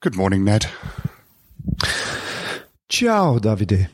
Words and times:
Good 0.00 0.16
morning, 0.16 0.44
Ned. 0.44 0.66
Ciao, 2.88 3.38
Davide. 3.38 3.88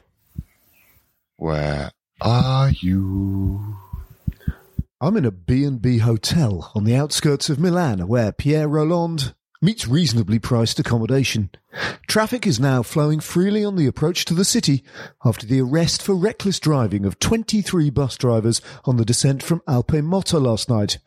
Where 1.37 1.91
are 2.21 2.71
you? 2.71 3.77
I'm 5.01 5.17
in 5.17 5.25
a 5.25 5.31
B&B 5.31 5.99
hotel 5.99 6.71
on 6.75 6.85
the 6.85 6.97
outskirts 6.97 7.51
of 7.51 7.59
Milan 7.59 8.07
where 8.07 8.33
Pierre 8.33 8.69
Rolland 8.69 9.35
meets 9.65 9.89
reasonably 9.89 10.39
priced 10.39 10.79
accommodation. 10.79 11.51
Traffic 12.07 12.47
is 12.47 12.61
now 12.61 12.83
flowing 12.83 13.19
freely 13.19 13.65
on 13.65 13.77
the 13.77 13.87
approach 13.87 14.27
to 14.27 14.35
the 14.35 14.45
city 14.45 14.85
after 15.25 15.47
the 15.47 15.61
arrest 15.61 16.03
for 16.03 16.15
reckless 16.15 16.61
driving 16.61 17.07
of 17.07 17.19
23 17.19 17.89
bus 17.89 18.17
drivers 18.19 18.61
on 18.85 18.99
the 18.99 19.05
descent 19.05 19.43
from 19.43 19.61
Alpe 19.61 20.03
Motta 20.03 20.41
last 20.41 20.69
night. 20.69 20.99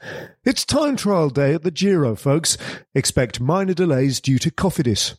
It's 0.44 0.66
time 0.66 0.96
trial 0.96 1.30
day 1.30 1.54
at 1.54 1.64
the 1.64 1.72
Giro, 1.72 2.16
folks. 2.16 2.58
Expect 2.96 3.40
minor 3.40 3.76
delays 3.76 4.20
due 4.20 4.40
to 4.40 4.50
Cofidis. 4.50 5.18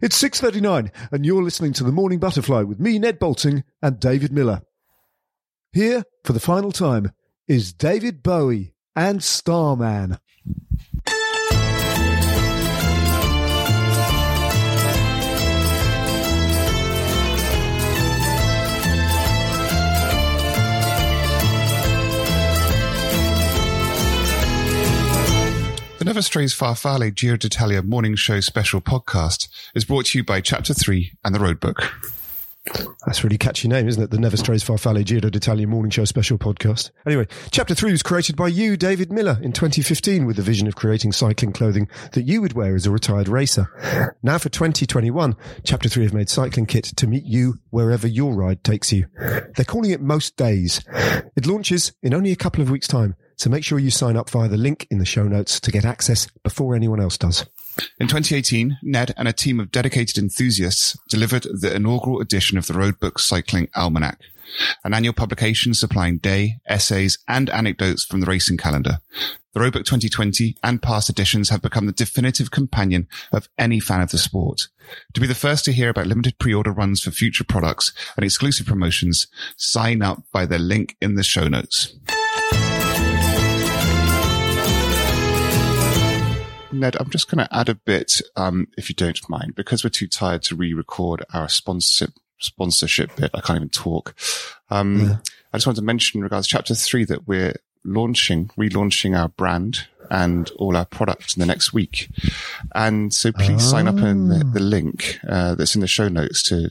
It's 0.00 0.20
6.39 0.22 0.90
and 1.10 1.26
you're 1.26 1.42
listening 1.42 1.72
to 1.74 1.84
The 1.84 1.92
Morning 1.92 2.20
Butterfly 2.20 2.62
with 2.62 2.78
me, 2.78 2.98
Ned 2.98 3.18
Boulting, 3.18 3.64
and 3.82 3.98
David 3.98 4.32
Millar. 4.32 4.62
Here, 5.72 6.04
for 6.22 6.32
the 6.32 6.40
final 6.40 6.70
time, 6.70 7.12
is 7.48 7.72
David 7.72 8.22
Bowie 8.22 8.74
and 8.94 9.22
Starman. 9.22 10.18
Never 26.12 26.20
Strays 26.20 26.52
Farfalle 26.52 27.14
Giro 27.14 27.38
d'Italia 27.38 27.80
Morning 27.80 28.16
Show 28.16 28.40
special 28.40 28.82
podcast 28.82 29.48
is 29.74 29.86
brought 29.86 30.04
to 30.04 30.18
you 30.18 30.22
by 30.22 30.42
Chapter 30.42 30.74
3 30.74 31.10
and 31.24 31.34
The 31.34 31.40
Road 31.40 31.58
Book. 31.58 31.90
That's 33.06 33.24
really 33.24 33.38
catchy 33.38 33.66
name, 33.66 33.88
isn't 33.88 34.02
it? 34.02 34.10
The 34.10 34.18
Never 34.18 34.36
Strays 34.36 34.62
Farfalle 34.62 35.02
Giro 35.06 35.30
d'Italia 35.30 35.66
Morning 35.66 35.88
Show 35.88 36.04
special 36.04 36.36
podcast. 36.36 36.90
Anyway, 37.06 37.28
chapter 37.50 37.74
three 37.74 37.92
was 37.92 38.02
created 38.02 38.36
by 38.36 38.48
you, 38.48 38.76
David 38.76 39.10
Millar, 39.10 39.38
in 39.40 39.52
2015 39.52 40.26
with 40.26 40.36
the 40.36 40.42
vision 40.42 40.68
of 40.68 40.76
creating 40.76 41.12
cycling 41.12 41.54
clothing 41.54 41.88
that 42.12 42.24
you 42.24 42.42
would 42.42 42.52
wear 42.52 42.74
as 42.74 42.84
a 42.84 42.90
retired 42.90 43.28
racer. 43.28 44.14
Now 44.22 44.36
for 44.36 44.50
2021, 44.50 45.34
chapter 45.64 45.88
three 45.88 46.04
have 46.04 46.12
made 46.12 46.28
cycling 46.28 46.66
kit 46.66 46.84
to 46.84 47.06
meet 47.06 47.24
you 47.24 47.54
wherever 47.70 48.06
your 48.06 48.34
ride 48.34 48.62
takes 48.62 48.92
you. 48.92 49.06
They're 49.16 49.64
calling 49.66 49.92
it 49.92 50.02
Most 50.02 50.36
Days. 50.36 50.84
It 51.34 51.46
launches 51.46 51.94
in 52.02 52.12
only 52.12 52.32
a 52.32 52.36
couple 52.36 52.60
of 52.60 52.70
weeks 52.70 52.86
time. 52.86 53.16
So 53.42 53.50
make 53.50 53.64
sure 53.64 53.80
you 53.80 53.90
sign 53.90 54.16
up 54.16 54.30
via 54.30 54.46
the 54.46 54.56
link 54.56 54.86
in 54.88 55.00
the 55.00 55.04
show 55.04 55.24
notes 55.24 55.58
to 55.58 55.72
get 55.72 55.84
access 55.84 56.28
before 56.44 56.76
anyone 56.76 57.00
else 57.00 57.18
does. 57.18 57.44
In 57.98 58.06
2018, 58.06 58.78
Ned 58.84 59.12
and 59.16 59.26
a 59.26 59.32
team 59.32 59.58
of 59.58 59.72
dedicated 59.72 60.16
enthusiasts 60.16 60.96
delivered 61.08 61.48
the 61.52 61.74
inaugural 61.74 62.20
edition 62.20 62.56
of 62.56 62.68
the 62.68 62.74
Roadbook 62.74 63.18
Cycling 63.18 63.68
Almanac, 63.74 64.20
an 64.84 64.94
annual 64.94 65.12
publication 65.12 65.74
supplying 65.74 66.18
day, 66.18 66.60
essays, 66.68 67.18
and 67.26 67.50
anecdotes 67.50 68.04
from 68.04 68.20
the 68.20 68.26
racing 68.26 68.58
calendar. 68.58 69.00
The 69.54 69.60
Roadbook 69.60 69.86
2020 69.86 70.58
and 70.62 70.80
past 70.80 71.10
editions 71.10 71.48
have 71.48 71.62
become 71.62 71.86
the 71.86 71.92
definitive 71.92 72.52
companion 72.52 73.08
of 73.32 73.48
any 73.58 73.80
fan 73.80 74.02
of 74.02 74.12
the 74.12 74.18
sport. 74.18 74.68
To 75.14 75.20
be 75.20 75.26
the 75.26 75.34
first 75.34 75.64
to 75.64 75.72
hear 75.72 75.88
about 75.88 76.06
limited 76.06 76.38
pre-order 76.38 76.70
runs 76.70 77.00
for 77.00 77.10
future 77.10 77.42
products 77.42 77.92
and 78.14 78.24
exclusive 78.24 78.68
promotions, 78.68 79.26
sign 79.56 80.00
up 80.00 80.22
by 80.32 80.46
the 80.46 80.60
link 80.60 80.96
in 81.00 81.16
the 81.16 81.24
show 81.24 81.48
notes. 81.48 81.96
Ned, 86.72 86.96
I'm 86.98 87.10
just 87.10 87.30
going 87.30 87.44
to 87.44 87.54
add 87.54 87.68
a 87.68 87.74
bit, 87.74 88.20
um, 88.36 88.68
if 88.76 88.88
you 88.88 88.94
don't 88.94 89.28
mind, 89.28 89.54
because 89.54 89.84
we're 89.84 89.90
too 89.90 90.08
tired 90.08 90.42
to 90.44 90.56
re-record 90.56 91.24
our 91.32 91.48
sponsorship 91.48 92.14
sponsorship 92.38 93.14
bit. 93.16 93.30
I 93.34 93.40
can't 93.40 93.56
even 93.56 93.68
talk. 93.68 94.14
Um, 94.68 95.00
yeah. 95.00 95.16
I 95.52 95.58
just 95.58 95.66
wanted 95.66 95.80
to 95.80 95.86
mention 95.86 96.18
in 96.18 96.24
regards 96.24 96.48
to 96.48 96.56
chapter 96.56 96.74
three 96.74 97.04
that 97.04 97.28
we're 97.28 97.54
launching, 97.84 98.48
relaunching 98.58 99.16
our 99.18 99.28
brand 99.28 99.86
and 100.10 100.50
all 100.56 100.76
our 100.76 100.84
products 100.84 101.36
in 101.36 101.40
the 101.40 101.46
next 101.46 101.72
week. 101.72 102.10
And 102.74 103.14
so 103.14 103.32
please 103.32 103.66
oh. 103.66 103.70
sign 103.70 103.88
up 103.88 103.98
in 103.98 104.28
the, 104.28 104.44
the 104.44 104.60
link 104.60 105.18
uh, 105.28 105.54
that's 105.54 105.74
in 105.74 105.80
the 105.80 105.86
show 105.86 106.08
notes 106.08 106.42
to 106.44 106.70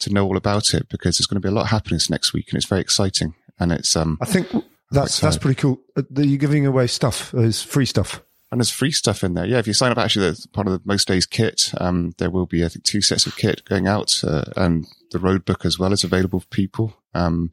to 0.00 0.12
know 0.12 0.26
all 0.26 0.36
about 0.36 0.74
it 0.74 0.88
because 0.88 1.18
there's 1.18 1.26
going 1.26 1.40
to 1.40 1.46
be 1.46 1.52
a 1.52 1.56
lot 1.56 1.66
happening 1.66 1.96
this 1.96 2.10
next 2.10 2.32
week 2.32 2.48
and 2.48 2.56
it's 2.56 2.66
very 2.66 2.80
exciting. 2.80 3.34
And 3.58 3.72
it's 3.72 3.94
um, 3.94 4.18
I 4.20 4.24
think 4.24 4.48
that's 4.90 5.20
that's 5.20 5.36
pretty 5.36 5.60
cool. 5.60 5.80
Are 5.96 6.22
you 6.22 6.38
giving 6.38 6.66
away 6.66 6.86
stuff? 6.86 7.34
Is 7.34 7.62
free 7.62 7.86
stuff? 7.86 8.22
And 8.50 8.60
there's 8.60 8.70
free 8.70 8.90
stuff 8.90 9.22
in 9.22 9.34
there. 9.34 9.46
Yeah, 9.46 9.58
if 9.58 9.68
you 9.68 9.72
sign 9.72 9.92
up, 9.92 9.98
actually, 9.98 10.30
the 10.30 10.48
part 10.52 10.66
of 10.66 10.72
the 10.72 10.80
most 10.84 11.06
days 11.06 11.24
kit, 11.24 11.72
um, 11.78 12.14
there 12.18 12.30
will 12.30 12.46
be, 12.46 12.64
I 12.64 12.68
think, 12.68 12.84
two 12.84 13.00
sets 13.00 13.24
of 13.26 13.36
kit 13.36 13.64
going 13.64 13.86
out, 13.86 14.22
uh, 14.24 14.44
and 14.56 14.86
the 15.12 15.20
road 15.20 15.44
book 15.44 15.64
as 15.64 15.78
well 15.78 15.92
is 15.92 16.02
available 16.02 16.40
for 16.40 16.48
people. 16.48 16.96
Um, 17.14 17.52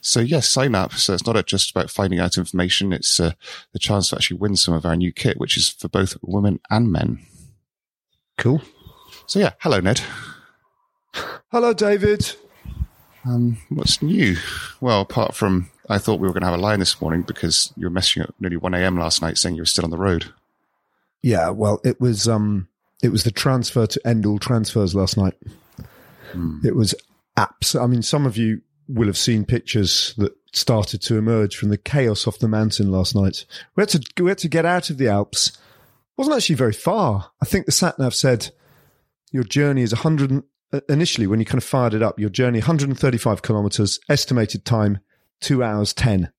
so 0.00 0.20
yes, 0.20 0.48
sign 0.48 0.74
up. 0.74 0.94
So 0.94 1.12
it's 1.12 1.26
not 1.26 1.44
just 1.46 1.70
about 1.70 1.90
finding 1.90 2.18
out 2.18 2.38
information. 2.38 2.94
It's, 2.94 3.20
uh, 3.20 3.32
the 3.72 3.78
chance 3.78 4.08
to 4.10 4.16
actually 4.16 4.38
win 4.38 4.56
some 4.56 4.74
of 4.74 4.86
our 4.86 4.96
new 4.96 5.12
kit, 5.12 5.38
which 5.38 5.56
is 5.58 5.68
for 5.68 5.88
both 5.88 6.16
women 6.22 6.60
and 6.70 6.90
men. 6.90 7.26
Cool. 8.38 8.62
So 9.26 9.38
yeah, 9.38 9.52
hello, 9.60 9.80
Ned. 9.80 10.00
Hello, 11.50 11.72
David. 11.74 12.32
Um, 13.24 13.58
what's 13.68 14.00
new? 14.00 14.36
Well, 14.80 15.02
apart 15.02 15.34
from 15.34 15.70
I 15.88 15.98
thought 15.98 16.20
we 16.20 16.28
were 16.28 16.34
going 16.34 16.42
to 16.42 16.48
have 16.50 16.58
a 16.58 16.62
line 16.62 16.80
this 16.80 17.00
morning 17.00 17.22
because 17.22 17.72
you 17.76 17.86
were 17.86 17.94
messaging 17.94 18.22
at 18.22 18.34
nearly 18.38 18.56
1 18.56 18.74
a.m. 18.74 18.98
last 18.98 19.22
night 19.22 19.38
saying 19.38 19.56
you 19.56 19.62
were 19.62 19.66
still 19.66 19.84
on 19.84 19.90
the 19.90 19.96
road. 19.96 20.32
Yeah, 21.22 21.50
well, 21.50 21.80
it 21.84 22.00
was 22.00 22.28
um, 22.28 22.68
it 23.02 23.10
was 23.10 23.24
the 23.24 23.30
transfer 23.30 23.86
to 23.86 24.06
end 24.06 24.26
all 24.26 24.38
transfers 24.38 24.94
last 24.94 25.16
night. 25.16 25.34
Hmm. 26.32 26.58
It 26.64 26.76
was 26.76 26.94
apps. 27.36 27.80
I 27.80 27.86
mean, 27.86 28.02
some 28.02 28.26
of 28.26 28.36
you 28.36 28.62
will 28.88 29.06
have 29.06 29.18
seen 29.18 29.44
pictures 29.44 30.14
that 30.18 30.32
started 30.52 31.02
to 31.02 31.16
emerge 31.16 31.56
from 31.56 31.68
the 31.68 31.76
chaos 31.76 32.26
off 32.26 32.38
the 32.38 32.48
mountain 32.48 32.90
last 32.90 33.14
night. 33.14 33.44
We 33.76 33.82
had 33.82 33.88
to 33.90 34.22
we 34.22 34.30
had 34.30 34.38
to 34.38 34.48
get 34.48 34.64
out 34.64 34.90
of 34.90 34.98
the 34.98 35.08
Alps. 35.08 35.48
It 35.48 35.56
wasn't 36.16 36.36
actually 36.36 36.56
very 36.56 36.72
far. 36.72 37.30
I 37.40 37.44
think 37.44 37.66
the 37.66 37.72
sat 37.72 37.98
nav 37.98 38.14
said 38.14 38.50
your 39.30 39.44
journey 39.44 39.82
is 39.82 39.92
100 39.92 40.42
initially 40.88 41.26
when 41.26 41.38
you 41.38 41.46
kind 41.46 41.58
of 41.58 41.64
fired 41.64 41.94
it 41.94 42.02
up. 42.02 42.18
Your 42.18 42.30
journey 42.30 42.58
135 42.58 43.42
kilometers, 43.42 44.00
estimated 44.08 44.64
time 44.64 45.00
two 45.40 45.62
hours 45.62 45.92
ten. 45.92 46.32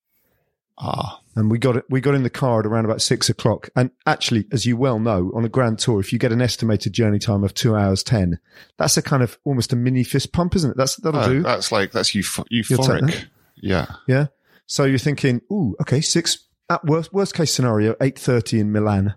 Ah. 0.80 1.22
And 1.36 1.52
we 1.52 1.58
got 1.58 1.78
it. 1.78 1.86
We 1.90 2.02
got 2.02 2.16
in 2.16 2.24
the 2.24 2.30
car 2.30 2.60
at 2.60 2.66
around 2.66 2.86
about 2.86 3.02
six 3.02 3.30
o'clock. 3.30 3.70
And 3.76 3.92
actually, 4.06 4.46
as 4.52 4.66
you 4.66 4.76
well 4.78 5.00
know, 5.00 5.32
on 5.34 5.46
a 5.46 5.50
grand 5.50 5.80
tour, 5.80 6.00
if 6.00 6.12
you 6.12 6.20
get 6.20 6.32
an 6.32 6.42
estimated 6.42 6.94
journey 6.94 7.20
time 7.20 7.44
of 7.44 7.54
two 7.54 7.76
hours 7.76 8.04
ten, 8.04 8.40
that's 8.78 8.98
a 8.98 9.02
kind 9.02 9.24
of 9.24 9.38
almost 9.46 9.72
a 9.72 9.76
mini 9.76 10.04
fist 10.04 10.34
pump, 10.34 10.56
isn't 10.56 10.72
it? 10.72 10.78
That's 10.78 10.96
that'll 10.98 11.20
uh, 11.20 11.28
do. 11.28 11.44
That's 11.44 11.72
like 11.72 11.92
that's 11.92 12.12
euph- 12.12 12.46
euphoric. 12.52 13.28
Yeah. 13.56 13.88
Yeah. 14.08 14.28
So 14.66 14.84
you're 14.86 15.00
thinking, 15.00 15.42
ooh, 15.52 15.76
okay, 15.82 16.02
six 16.02 16.46
at 16.70 16.84
worst 16.86 17.14
worst 17.14 17.34
case 17.34 17.54
scenario, 17.54 17.96
eight 18.02 18.20
thirty 18.20 18.60
in 18.60 18.72
Milan. 18.72 19.16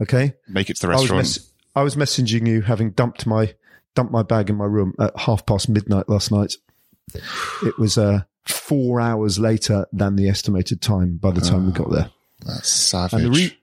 Okay. 0.00 0.34
Make 0.48 0.70
it 0.70 0.76
to 0.76 0.82
the 0.82 0.88
restaurant. 0.88 1.12
I 1.12 1.16
was, 1.16 1.52
I 1.76 1.82
was 1.82 1.96
messaging 1.96 2.46
you 2.46 2.62
having 2.62 2.90
dumped 2.92 3.26
my 3.26 3.54
dumped 3.94 4.12
my 4.12 4.22
bag 4.22 4.48
in 4.50 4.56
my 4.56 4.64
room 4.64 4.94
at 4.98 5.16
half 5.18 5.44
past 5.44 5.68
midnight 5.68 6.08
last 6.08 6.30
night. 6.30 6.54
It 7.62 7.78
was 7.78 7.98
uh 7.98 8.22
four 8.50 9.00
hours 9.00 9.38
later 9.38 9.86
than 9.92 10.16
the 10.16 10.28
estimated 10.28 10.80
time 10.80 11.16
by 11.16 11.30
the 11.30 11.40
time 11.40 11.64
oh, 11.64 11.66
we 11.66 11.72
got 11.72 11.90
there. 11.90 12.10
That's 12.44 12.68
savage. 12.68 13.12
And 13.14 13.24
the, 13.24 13.38
re- 13.38 13.58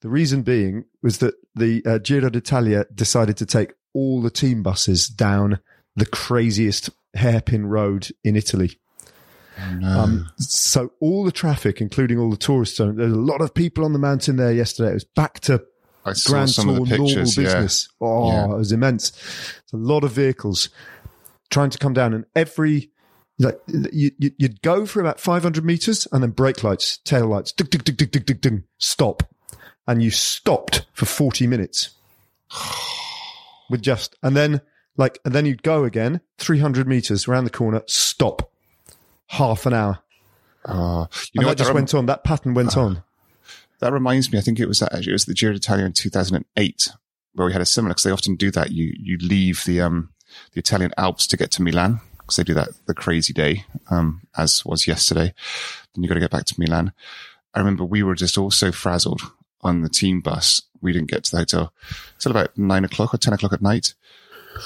the 0.00 0.08
reason 0.08 0.42
being 0.42 0.84
was 1.02 1.18
that 1.18 1.34
the 1.54 1.82
uh, 1.84 1.98
Giro 1.98 2.30
d'Italia 2.30 2.86
decided 2.94 3.36
to 3.38 3.46
take 3.46 3.72
all 3.92 4.22
the 4.22 4.30
team 4.30 4.62
buses 4.62 5.08
down 5.08 5.60
the 5.96 6.06
craziest 6.06 6.90
hairpin 7.14 7.66
road 7.66 8.08
in 8.22 8.36
Italy. 8.36 8.78
Oh, 9.58 9.74
no. 9.74 9.88
Um, 9.88 10.30
so 10.38 10.92
all 11.00 11.24
the 11.24 11.32
traffic, 11.32 11.80
including 11.80 12.18
all 12.18 12.30
the 12.30 12.36
tourists, 12.36 12.78
there's 12.78 12.96
a 12.96 13.06
lot 13.06 13.40
of 13.40 13.52
people 13.52 13.84
on 13.84 13.92
the 13.92 13.98
mountain 13.98 14.36
there 14.36 14.52
yesterday. 14.52 14.90
It 14.90 14.94
was 14.94 15.04
back 15.04 15.40
to 15.40 15.64
I 16.04 16.14
Grand 16.24 16.48
Tour 16.50 16.64
normal 16.64 17.14
business. 17.14 17.36
Yeah. 18.00 18.06
Oh, 18.06 18.28
yeah. 18.28 18.44
it 18.54 18.56
was 18.56 18.72
immense. 18.72 19.10
It's 19.64 19.72
a 19.72 19.76
lot 19.76 20.04
of 20.04 20.12
vehicles 20.12 20.70
trying 21.50 21.70
to 21.70 21.78
come 21.78 21.92
down, 21.92 22.14
and 22.14 22.24
every 22.34 22.90
like 23.40 23.58
you, 23.68 24.10
you'd 24.18 24.60
go 24.60 24.84
for 24.84 25.00
about 25.00 25.18
500 25.18 25.64
meters 25.64 26.06
and 26.12 26.22
then 26.22 26.30
brake 26.30 26.62
lights, 26.62 26.98
tail 26.98 27.26
lights, 27.26 27.52
dig, 27.52 27.70
dig, 27.70 27.84
dig, 27.84 27.96
dig, 27.96 28.10
dig, 28.10 28.26
dig, 28.26 28.40
dig, 28.40 28.62
stop. 28.76 29.22
And 29.86 30.02
you 30.02 30.10
stopped 30.10 30.86
for 30.92 31.06
40 31.06 31.46
minutes 31.46 31.90
with 33.70 33.80
just, 33.80 34.14
and 34.22 34.36
then 34.36 34.60
like, 34.96 35.18
and 35.24 35.34
then 35.34 35.46
you'd 35.46 35.62
go 35.62 35.84
again, 35.84 36.20
300 36.38 36.86
meters 36.86 37.26
around 37.26 37.44
the 37.44 37.50
corner, 37.50 37.82
stop 37.86 38.52
half 39.28 39.64
an 39.64 39.72
hour. 39.72 40.00
Uh, 40.64 41.06
you 41.32 41.40
and 41.40 41.42
know 41.42 41.42
that 41.42 41.46
what? 41.46 41.58
just 41.58 41.68
rem- 41.68 41.76
went 41.76 41.94
on. 41.94 42.06
That 42.06 42.24
pattern 42.24 42.52
went 42.52 42.76
on. 42.76 43.02
that 43.80 43.92
reminds 43.92 44.30
me. 44.30 44.38
I 44.38 44.42
think 44.42 44.60
it 44.60 44.68
was 44.68 44.80
that 44.80 44.92
actually, 44.92 45.12
it 45.12 45.14
was 45.14 45.24
the 45.24 45.34
Giro 45.34 45.54
d'Italia 45.54 45.86
in 45.86 45.94
2008 45.94 46.90
where 47.32 47.46
we 47.46 47.52
had 47.52 47.62
a 47.62 47.66
similar 47.66 47.94
because 47.94 48.02
they 48.02 48.10
often 48.10 48.36
do 48.36 48.50
that. 48.50 48.72
You 48.72 48.92
you 48.98 49.16
leave 49.16 49.64
the 49.64 49.80
um 49.80 50.10
the 50.52 50.58
Italian 50.58 50.92
Alps 50.98 51.26
to 51.28 51.36
get 51.38 51.50
to 51.52 51.62
Milan 51.62 52.00
because 52.30 52.36
they 52.36 52.44
do 52.44 52.54
that 52.54 52.68
the 52.86 52.94
crazy 52.94 53.32
day 53.32 53.64
um 53.90 54.22
as 54.36 54.64
was 54.64 54.86
yesterday. 54.86 55.34
Then 55.94 56.02
you 56.02 56.08
got 56.08 56.14
to 56.14 56.20
get 56.20 56.30
back 56.30 56.44
to 56.46 56.54
Milan. 56.58 56.92
I 57.54 57.58
remember 57.58 57.84
we 57.84 58.02
were 58.02 58.14
just 58.14 58.38
all 58.38 58.50
so 58.50 58.70
frazzled 58.72 59.20
on 59.62 59.82
the 59.82 59.88
team 59.88 60.20
bus. 60.20 60.62
We 60.80 60.92
didn't 60.92 61.10
get 61.10 61.24
to 61.24 61.30
the 61.32 61.38
hotel 61.38 61.72
till 62.18 62.30
about 62.32 62.56
nine 62.56 62.84
o'clock 62.84 63.12
or 63.12 63.18
ten 63.18 63.32
o'clock 63.34 63.52
at 63.52 63.60
night, 63.60 63.94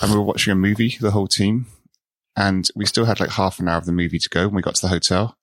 and 0.03 0.11
we 0.13 0.17
were 0.19 0.23
watching 0.25 0.53
a 0.53 0.57
movie, 0.57 0.97
the 1.01 1.11
whole 1.11 1.27
team, 1.27 1.67
and 2.37 2.69
we 2.77 2.87
still 2.87 3.07
had 3.07 3.19
like 3.21 3.31
half 3.31 3.59
an 3.59 3.69
hour 3.69 3.79
of 3.79 3.87
the 3.87 3.93
movie 3.93 4.19
to 4.19 4.29
go 4.29 4.47
when 4.47 4.55
we 4.57 4.63
got 4.63 4.75
to 4.77 4.83
the 4.83 4.89
hotel. 4.89 5.37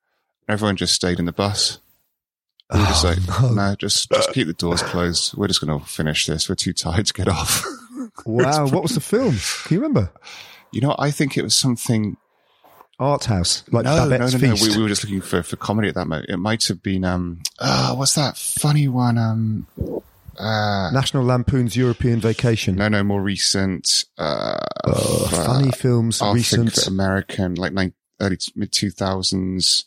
Everyone 0.48 0.76
just 0.78 0.94
stayed 0.94 1.20
in 1.20 1.26
the 1.26 1.32
bus. 1.34 1.80
We 2.74 2.80
were 2.80 2.86
just 2.86 3.04
Oh, 3.04 3.10
like, 3.10 3.42
no. 3.42 3.54
no, 3.54 3.76
just 3.76 4.10
just 4.12 4.32
keep 4.32 4.48
the 4.48 4.54
doors 4.54 4.82
closed. 4.82 5.36
We're 5.36 5.48
just 5.50 5.60
going 5.66 5.78
to 5.78 5.86
finish 5.86 6.26
this. 6.28 6.48
We're 6.48 6.56
too 6.56 6.72
tired 6.74 7.08
to 7.08 7.14
get 7.14 7.28
off. 7.28 7.66
Wow. 8.26 8.68
What 8.68 8.84
was 8.84 8.94
the 8.94 9.00
film? 9.00 9.36
Can 9.64 9.76
you 9.76 9.80
remember? 9.82 10.12
You 10.72 10.82
know, 10.82 10.96
I 10.98 11.12
think 11.12 11.38
it 11.38 11.44
was 11.44 11.56
something. 11.56 12.18
Art 13.00 13.26
House, 13.26 13.64
like 13.72 13.84
No, 13.86 13.96
no, 13.96 14.10
Babette's 14.10 14.34
no, 14.36 14.48
no. 14.50 14.56
Feast. 14.56 14.70
We, 14.70 14.78
we 14.78 14.84
were 14.84 14.90
just 14.90 15.04
looking 15.04 15.22
for 15.22 15.42
for 15.42 15.56
comedy 15.56 15.88
at 15.88 15.96
that 15.96 16.06
moment. 16.08 16.30
It 16.30 16.38
might 16.38 16.64
have 16.68 16.84
been 16.84 17.04
um. 17.04 17.42
Ah, 17.60 17.94
what's 17.98 18.14
that 18.16 18.38
funny 18.38 18.88
one? 18.88 19.18
Um. 19.18 19.66
Uh, 20.38 20.90
National 20.92 21.24
Lampoon's 21.24 21.76
European 21.76 22.20
Vacation. 22.20 22.76
no, 22.76 22.88
no, 22.88 23.04
more 23.04 23.22
recent. 23.22 24.06
Uh, 24.18 24.58
Uh, 24.86 24.92
uh, 24.92 25.46
funny 25.46 25.72
films, 25.72 26.22
I'll 26.22 26.34
recent. 26.34 26.88
American, 26.88 27.56
like 27.56 27.74
nine, 27.74 27.94
early 28.20 28.38
mid 28.56 28.72
two 28.72 28.92
thousands. 28.92 29.86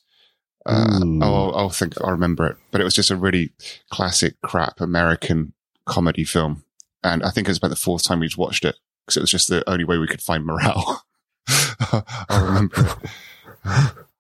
Uh, 0.67 1.01
oh, 1.23 1.51
I'll, 1.51 1.55
I'll 1.57 1.71
think 1.71 1.95
I 2.03 2.11
remember 2.11 2.47
it, 2.47 2.57
but 2.71 2.81
it 2.81 2.85
was 2.85 2.95
just 2.95 3.11
a 3.11 3.17
really 3.17 3.53
classic 3.91 4.41
crap 4.43 4.81
American 4.81 5.53
comedy 5.87 6.25
film, 6.25 6.65
and 7.03 7.23
I 7.23 7.31
think 7.31 7.47
it 7.47 7.51
was 7.51 7.59
about 7.59 7.69
the 7.71 7.77
fourth 7.77 8.03
time 8.03 8.21
we'd 8.21 8.37
watched 8.37 8.65
it 8.65 8.77
because 9.05 9.17
it 9.17 9.21
was 9.21 9.31
just 9.31 9.49
the 9.49 9.69
only 9.69 9.85
way 9.85 9.99
we 9.99 10.07
could 10.07 10.23
find 10.23 10.45
morale. 10.45 11.03
I 11.49 12.41
remember 12.43 12.81
it. 12.81 13.11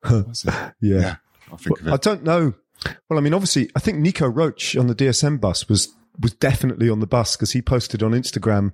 What 0.02 0.28
was 0.28 0.44
it? 0.44 0.54
yeah. 0.80 1.00
Yeah, 1.00 1.16
I'll 1.50 1.58
think 1.58 1.80
of 1.80 1.88
it. 1.88 1.92
I 1.92 1.96
don't 1.96 2.22
know. 2.22 2.54
Well, 3.08 3.18
I 3.18 3.22
mean, 3.22 3.34
obviously, 3.34 3.70
I 3.74 3.80
think 3.80 3.98
Nico 3.98 4.28
Roche 4.28 4.76
on 4.76 4.86
the 4.88 4.94
DSM 4.94 5.40
bus 5.40 5.68
was 5.68 5.94
was 6.20 6.32
definitely 6.34 6.88
on 6.88 7.00
the 7.00 7.06
bus 7.06 7.36
because 7.36 7.52
he 7.52 7.62
posted 7.62 8.02
on 8.02 8.12
Instagram 8.12 8.72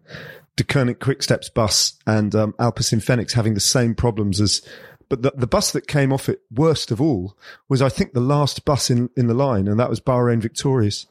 Deceuninck 0.56 0.96
Quickstep's 0.96 1.48
bus 1.48 1.94
and 2.06 2.34
um, 2.34 2.52
Alpecin 2.54 3.02
Fenix 3.02 3.32
having 3.32 3.54
the 3.54 3.60
same 3.60 3.94
problems 3.94 4.40
as. 4.40 4.62
But 5.08 5.22
the, 5.22 5.32
the 5.34 5.48
bus 5.48 5.72
that 5.72 5.88
came 5.88 6.12
off 6.12 6.28
it 6.28 6.42
worst 6.52 6.92
of 6.92 7.00
all 7.00 7.36
was, 7.68 7.82
I 7.82 7.88
think, 7.88 8.12
the 8.12 8.20
last 8.20 8.64
bus 8.64 8.90
in, 8.90 9.10
in 9.16 9.26
the 9.26 9.34
line, 9.34 9.66
and 9.66 9.80
that 9.80 9.90
was 9.90 10.00
Bahrain 10.00 10.40
Victorious. 10.40 11.06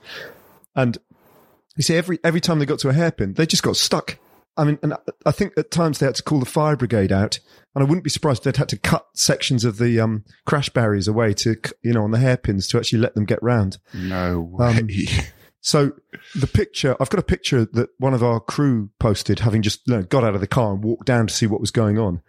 And 0.73 0.97
you 1.75 1.83
see, 1.83 1.95
every 1.95 2.17
every 2.23 2.39
time 2.39 2.59
they 2.59 2.65
got 2.65 2.79
to 2.79 2.89
a 2.89 2.93
hairpin, 2.93 3.33
they 3.33 3.45
just 3.45 3.63
got 3.63 3.75
stuck. 3.75 4.17
I 4.59 4.65
mean, 4.65 4.79
and 4.83 4.93
I 5.25 5.31
think 5.31 5.53
at 5.57 5.71
times 5.71 5.99
they 5.99 6.05
had 6.05 6.15
to 6.15 6.23
call 6.23 6.39
the 6.39 6.45
fire 6.45 6.75
brigade 6.75 7.11
out, 7.11 7.39
and 7.73 7.83
I 7.83 7.87
wouldn't 7.87 8.03
be 8.03 8.09
surprised 8.09 8.39
if 8.39 8.43
they'd 8.43 8.59
had 8.59 8.69
to 8.69 8.77
cut 8.77 9.07
sections 9.13 9.63
of 9.63 9.77
the 9.77 9.99
um, 9.99 10.25
crash 10.45 10.69
barriers 10.69 11.07
away 11.07 11.33
to, 11.35 11.55
you 11.81 11.93
know, 11.93 12.03
on 12.03 12.11
the 12.11 12.19
hairpins 12.19 12.67
to 12.67 12.77
actually 12.77 12.99
let 12.99 13.15
them 13.15 13.25
get 13.25 13.41
round. 13.41 13.77
No 13.93 14.41
way. 14.41 14.77
Um, 14.77 14.89
So 15.61 15.91
the 16.35 16.47
picture, 16.47 16.95
I've 16.99 17.09
got 17.09 17.19
a 17.19 17.23
picture 17.23 17.65
that 17.73 17.89
one 17.97 18.13
of 18.13 18.23
our 18.23 18.39
crew 18.39 18.89
posted, 18.99 19.39
having 19.39 19.61
just 19.61 19.81
you 19.87 19.95
know, 19.95 20.03
got 20.03 20.23
out 20.23 20.35
of 20.35 20.41
the 20.41 20.47
car 20.47 20.73
and 20.73 20.83
walked 20.83 21.05
down 21.05 21.27
to 21.27 21.33
see 21.33 21.47
what 21.47 21.59
was 21.59 21.71
going 21.71 21.97
on. 21.97 22.21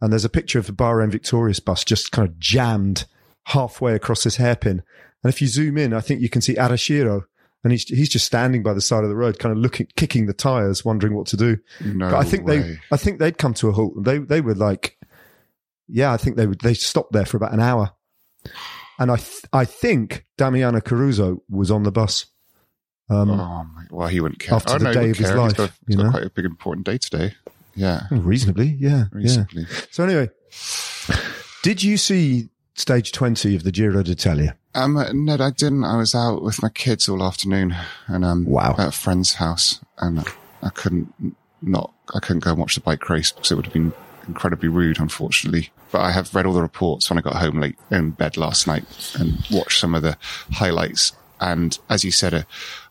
And 0.00 0.10
there's 0.10 0.24
a 0.24 0.30
picture 0.30 0.58
of 0.58 0.66
the 0.66 0.72
Bahrain 0.72 1.10
Victorious 1.10 1.60
bus 1.60 1.84
just 1.84 2.10
kind 2.10 2.26
of 2.26 2.38
jammed 2.38 3.04
halfway 3.44 3.94
across 3.94 4.24
this 4.24 4.36
hairpin. 4.36 4.82
And 5.22 5.32
if 5.32 5.42
you 5.42 5.48
zoom 5.48 5.76
in, 5.76 5.92
I 5.92 6.00
think 6.00 6.22
you 6.22 6.30
can 6.30 6.40
see 6.40 6.54
Arashiro, 6.54 7.24
and 7.62 7.72
he's 7.72 7.84
he's 7.84 8.08
just 8.08 8.24
standing 8.24 8.62
by 8.62 8.72
the 8.72 8.80
side 8.80 9.02
of 9.04 9.10
the 9.10 9.16
road, 9.16 9.38
kind 9.38 9.52
of 9.52 9.58
looking, 9.58 9.86
kicking 9.96 10.26
the 10.26 10.32
tires, 10.32 10.84
wondering 10.84 11.14
what 11.14 11.26
to 11.28 11.36
do. 11.36 11.58
no 11.84 12.10
But 12.10 12.18
I 12.18 12.24
think 12.24 12.46
they, 12.46 12.78
I 12.90 12.96
think 12.96 13.18
they'd 13.18 13.38
come 13.38 13.54
to 13.54 13.68
a 13.68 13.72
halt. 13.72 14.02
They, 14.02 14.18
they 14.18 14.40
were 14.40 14.54
like, 14.54 14.98
yeah, 15.88 16.12
I 16.12 16.16
think 16.16 16.36
they 16.36 16.46
would, 16.46 16.60
they 16.60 16.74
stopped 16.74 17.12
there 17.12 17.26
for 17.26 17.36
about 17.36 17.52
an 17.52 17.60
hour. 17.60 17.92
And 18.98 19.10
I, 19.10 19.16
th- 19.16 19.44
I 19.52 19.64
think 19.64 20.26
Damiano 20.36 20.80
Caruso 20.80 21.42
was 21.48 21.70
on 21.70 21.82
the 21.82 21.92
bus. 21.92 22.26
Um, 23.08 23.30
Oh! 23.30 23.66
Well, 23.90 24.08
he 24.08 24.20
wouldn't 24.20 24.40
care. 24.40 24.54
After 24.54 24.74
oh, 24.74 24.78
the 24.78 24.84
no, 24.84 24.92
day 24.92 25.10
of 25.10 25.16
his 25.16 25.32
life, 25.32 25.50
he's 25.50 25.56
got, 25.56 25.70
he's 25.86 25.96
you 25.96 26.02
know? 26.02 26.10
quite 26.10 26.24
a 26.24 26.30
big 26.30 26.44
important 26.44 26.86
day 26.86 26.98
today. 26.98 27.34
Yeah, 27.74 28.02
reasonably, 28.10 28.76
yeah, 28.78 29.04
yeah. 29.16 29.44
So 29.90 30.04
anyway, 30.04 30.28
did 31.62 31.82
you 31.82 31.96
see 31.96 32.50
stage 32.80 33.12
20 33.12 33.54
of 33.56 33.62
the 33.64 33.70
Giro 33.72 34.02
d'Italia? 34.02 34.56
Um, 34.74 34.94
no, 35.24 35.34
I 35.34 35.50
didn't. 35.50 35.84
I 35.84 35.96
was 35.96 36.14
out 36.14 36.42
with 36.42 36.62
my 36.62 36.68
kids 36.68 37.08
all 37.08 37.22
afternoon, 37.22 37.74
and 38.06 38.24
um, 38.24 38.44
Wow. 38.44 38.74
at 38.78 38.88
a 38.88 38.92
friend's 38.92 39.34
house, 39.34 39.80
and 39.98 40.24
I 40.62 40.68
couldn't 40.70 41.12
not. 41.62 41.92
I 42.14 42.20
couldn't 42.20 42.44
go 42.44 42.50
and 42.50 42.58
watch 42.58 42.74
the 42.76 42.80
bike 42.80 43.08
race 43.08 43.32
because 43.32 43.50
it 43.50 43.56
would 43.56 43.66
have 43.66 43.74
been 43.74 43.92
incredibly 44.26 44.68
rude, 44.68 44.98
unfortunately. 45.00 45.70
But 45.92 46.00
I 46.02 46.12
have 46.12 46.34
read 46.34 46.46
all 46.46 46.52
the 46.52 46.62
reports 46.62 47.10
when 47.10 47.18
I 47.18 47.22
got 47.22 47.36
home 47.36 47.60
late 47.60 47.76
in 47.90 48.12
bed 48.12 48.36
last 48.36 48.66
night 48.66 48.84
and 49.18 49.44
watched 49.50 49.80
some 49.80 49.94
of 49.94 50.02
the 50.02 50.16
highlights. 50.52 51.12
And 51.40 51.76
as 51.88 52.04
you 52.04 52.10
said, 52.12 52.32
uh, 52.34 52.42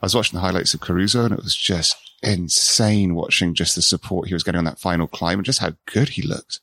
I 0.02 0.06
was 0.06 0.16
watching 0.16 0.36
the 0.38 0.42
highlights 0.42 0.74
of 0.74 0.82
Caruso, 0.82 1.24
and 1.26 1.34
it 1.34 1.44
was 1.44 1.56
just 1.56 1.96
insane 2.22 3.16
watching 3.16 3.54
just 3.54 3.76
the 3.76 3.82
support 3.82 4.28
he 4.28 4.34
was 4.34 4.44
getting 4.44 4.60
on 4.60 4.66
that 4.66 4.80
final 4.80 5.08
climb 5.08 5.40
and 5.40 5.46
just 5.46 5.60
how 5.60 5.74
good 5.86 6.10
he 6.10 6.22
looked. 6.22 6.60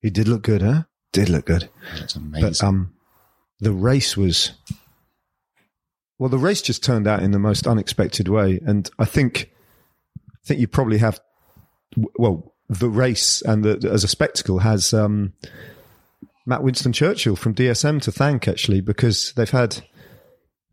He 0.00 0.10
did 0.10 0.26
look 0.26 0.42
good, 0.42 0.62
huh? 0.62 0.82
Did 1.16 1.30
look 1.30 1.46
good. 1.46 1.70
It's 1.94 2.14
amazing. 2.14 2.48
But 2.48 2.62
um, 2.62 2.92
the 3.58 3.72
race 3.72 4.18
was 4.18 4.52
well. 6.18 6.28
The 6.28 6.36
race 6.36 6.60
just 6.60 6.84
turned 6.84 7.06
out 7.06 7.22
in 7.22 7.30
the 7.30 7.38
most 7.38 7.66
unexpected 7.66 8.28
way, 8.28 8.60
and 8.66 8.90
I 8.98 9.06
think 9.06 9.50
I 10.28 10.46
think 10.46 10.60
you 10.60 10.68
probably 10.68 10.98
have 10.98 11.18
well 12.18 12.54
the 12.68 12.90
race 12.90 13.40
and 13.40 13.64
the, 13.64 13.88
as 13.90 14.04
a 14.04 14.08
spectacle 14.08 14.58
has 14.58 14.92
um, 14.92 15.32
Matt 16.44 16.62
Winston 16.62 16.92
Churchill 16.92 17.34
from 17.34 17.54
DSM 17.54 18.02
to 18.02 18.12
thank 18.12 18.46
actually 18.46 18.82
because 18.82 19.32
they've 19.36 19.48
had 19.48 19.82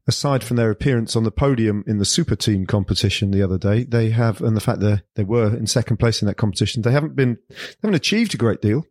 aside 0.07 0.43
from 0.43 0.57
their 0.57 0.71
appearance 0.71 1.15
on 1.15 1.23
the 1.23 1.31
podium 1.31 1.85
in 1.87 1.99
the 1.99 2.05
super 2.05 2.35
team 2.35 2.65
competition 2.65 3.31
the 3.31 3.41
other 3.41 3.57
day, 3.57 3.85
they 3.85 4.09
have 4.09 4.41
and 4.41 4.57
the 4.57 4.61
fact 4.61 4.81
that 4.81 5.03
they 5.15 5.23
were 5.23 5.55
in 5.55 5.67
second 5.67 5.95
place 5.95 6.21
in 6.21 6.27
that 6.27 6.35
competition, 6.35 6.81
they 6.81 6.91
haven't 6.91 7.15
been 7.15 7.37
they 7.47 7.55
haven't 7.83 7.95
achieved 7.95 8.33
a 8.33 8.37
great 8.37 8.61
deal. 8.61 8.85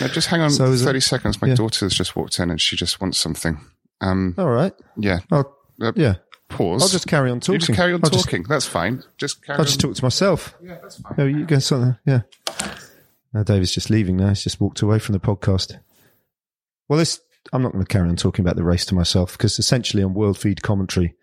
Now, 0.00 0.08
just 0.08 0.28
hang 0.28 0.40
on 0.40 0.50
So 0.50 0.66
is 0.66 0.82
it- 0.82 0.86
30 0.86 1.00
seconds. 1.00 1.42
My 1.42 1.48
yeah. 1.48 1.54
daughter's 1.54 1.94
just 1.94 2.16
walked 2.16 2.38
in 2.38 2.50
and 2.50 2.60
she 2.60 2.76
just 2.76 3.00
wants 3.00 3.18
something. 3.18 3.60
Um, 4.00 4.34
All 4.38 4.48
right, 4.50 4.72
yeah. 4.96 5.20
I'll, 5.30 5.56
Uh, 5.80 5.92
yeah. 5.96 6.14
Pause. 6.48 6.82
I'll 6.82 6.88
just 6.88 7.06
carry 7.06 7.30
on 7.30 7.36
You 7.36 7.40
talking. 7.40 7.60
just 7.60 7.72
carry 7.74 7.94
on 7.94 8.00
I'll 8.04 8.10
just- 8.10 8.24
talking. 8.24 8.44
That's 8.48 8.66
fine. 8.66 9.02
Just 9.16 9.42
carry 9.44 9.58
I'll 9.58 9.64
just 9.64 9.80
talk 9.80 9.94
to 9.94 10.04
myself. 10.04 10.54
Yeah, 10.62 10.78
that's 10.82 10.96
fine. 11.00 11.14
Oh, 11.18 11.24
you 11.24 11.46
go 11.46 11.58
something. 11.60 11.96
Yeah. 12.04 12.22
Now 13.32 13.42
David's 13.42 13.72
just 13.72 13.88
leaving 13.88 14.18
now. 14.18 14.28
He's 14.28 14.42
just 14.42 14.60
walked 14.60 14.82
away 14.82 14.98
from 14.98 15.14
the 15.14 15.20
podcast. 15.20 15.78
Well, 16.88 16.98
this, 16.98 17.20
I'm 17.54 17.62
not 17.62 17.72
going 17.72 17.84
to 17.84 17.88
carry 17.90 18.08
on 18.08 18.16
talking 18.16 18.44
about 18.44 18.56
the 18.56 18.64
race 18.64 18.84
to 18.86 18.94
myself 18.94 19.32
because 19.32 19.58
essentially 19.58 20.02
on 20.02 20.12
world 20.12 20.36
feed 20.36 20.62
commentary, 20.62 21.14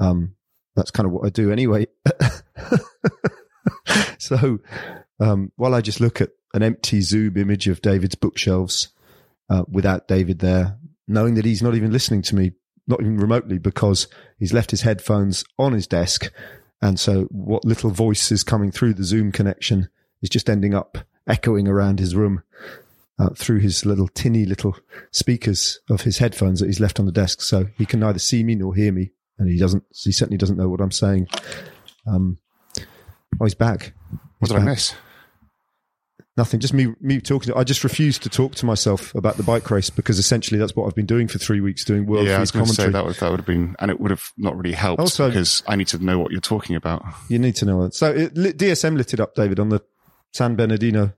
um, 0.00 0.34
that's 0.74 0.90
kind 0.90 1.06
of 1.06 1.12
what 1.12 1.24
I 1.24 1.28
do 1.30 1.52
anyway. 1.52 1.86
so, 4.18 4.58
um, 5.20 5.52
while 5.56 5.74
I 5.74 5.80
just 5.80 6.00
look 6.00 6.20
at 6.20 6.30
an 6.54 6.62
empty 6.62 7.00
Zoom 7.00 7.36
image 7.36 7.68
of 7.68 7.82
David's 7.82 8.14
bookshelves, 8.14 8.88
uh, 9.48 9.64
without 9.68 10.08
David 10.08 10.40
there, 10.40 10.78
knowing 11.06 11.34
that 11.34 11.44
he's 11.44 11.62
not 11.62 11.74
even 11.74 11.92
listening 11.92 12.22
to 12.22 12.34
me, 12.34 12.52
not 12.86 13.00
even 13.00 13.16
remotely 13.16 13.58
because 13.58 14.08
he's 14.38 14.52
left 14.52 14.70
his 14.70 14.82
headphones 14.82 15.44
on 15.58 15.72
his 15.72 15.86
desk. 15.86 16.32
And 16.82 16.98
so 16.98 17.24
what 17.24 17.64
little 17.64 17.90
voice 17.90 18.30
is 18.30 18.42
coming 18.42 18.70
through 18.70 18.94
the 18.94 19.04
Zoom 19.04 19.32
connection 19.32 19.88
is 20.22 20.28
just 20.28 20.50
ending 20.50 20.74
up 20.74 20.98
echoing 21.26 21.68
around 21.68 21.98
his 21.98 22.14
room 22.14 22.42
uh, 23.18 23.30
through 23.30 23.60
his 23.60 23.86
little 23.86 24.08
tinny 24.08 24.44
little 24.44 24.76
speakers 25.10 25.80
of 25.88 26.02
his 26.02 26.18
headphones 26.18 26.60
that 26.60 26.66
he's 26.66 26.80
left 26.80 27.00
on 27.00 27.06
the 27.06 27.12
desk. 27.12 27.40
So 27.40 27.66
he 27.78 27.86
can 27.86 28.00
neither 28.00 28.18
see 28.18 28.44
me 28.44 28.54
nor 28.54 28.74
hear 28.74 28.92
me. 28.92 29.10
And 29.38 29.48
he 29.48 29.58
doesn't, 29.58 29.84
he 29.92 30.12
certainly 30.12 30.38
doesn't 30.38 30.56
know 30.56 30.68
what 30.68 30.80
I'm 30.80 30.92
saying. 30.92 31.28
Um, 32.06 32.38
oh, 33.40 33.44
he's 33.44 33.54
back. 33.54 33.92
What 34.38 34.50
He's 34.50 34.58
did 34.58 34.62
I 34.62 34.64
miss? 34.64 34.94
Nothing. 36.36 36.60
Just 36.60 36.74
me, 36.74 36.88
me 37.00 37.20
talking. 37.20 37.52
To, 37.52 37.58
I 37.58 37.64
just 37.64 37.82
refuse 37.82 38.18
to 38.18 38.28
talk 38.28 38.54
to 38.56 38.66
myself 38.66 39.14
about 39.14 39.38
the 39.38 39.42
bike 39.42 39.70
race 39.70 39.88
because 39.88 40.18
essentially 40.18 40.58
that's 40.58 40.76
what 40.76 40.86
I've 40.86 40.94
been 40.94 41.06
doing 41.06 41.28
for 41.28 41.38
three 41.38 41.60
weeks, 41.60 41.82
doing 41.82 42.04
world 42.04 42.26
yeah, 42.26 42.36
I 42.36 42.40
was 42.40 42.50
going 42.50 42.66
to 42.66 42.74
say 42.74 42.90
that 42.90 43.04
would, 43.06 43.16
that 43.16 43.30
would 43.30 43.40
have 43.40 43.46
been, 43.46 43.74
and 43.78 43.90
it 43.90 44.00
would 44.00 44.10
have 44.10 44.32
not 44.36 44.54
really 44.56 44.74
helped 44.74 45.00
Also- 45.00 45.28
because 45.28 45.62
I 45.66 45.76
need 45.76 45.88
to 45.88 45.98
know 45.98 46.18
what 46.18 46.32
you're 46.32 46.40
talking 46.40 46.76
about. 46.76 47.02
You 47.28 47.38
need 47.38 47.56
to 47.56 47.64
know 47.64 47.82
it. 47.84 47.94
So 47.94 48.12
it, 48.12 48.36
lit- 48.36 48.58
DSM 48.58 48.96
lit 48.96 49.14
it 49.14 49.20
up, 49.20 49.34
David, 49.34 49.58
on 49.58 49.70
the 49.70 49.82
San 50.34 50.56
Bernardino 50.56 51.14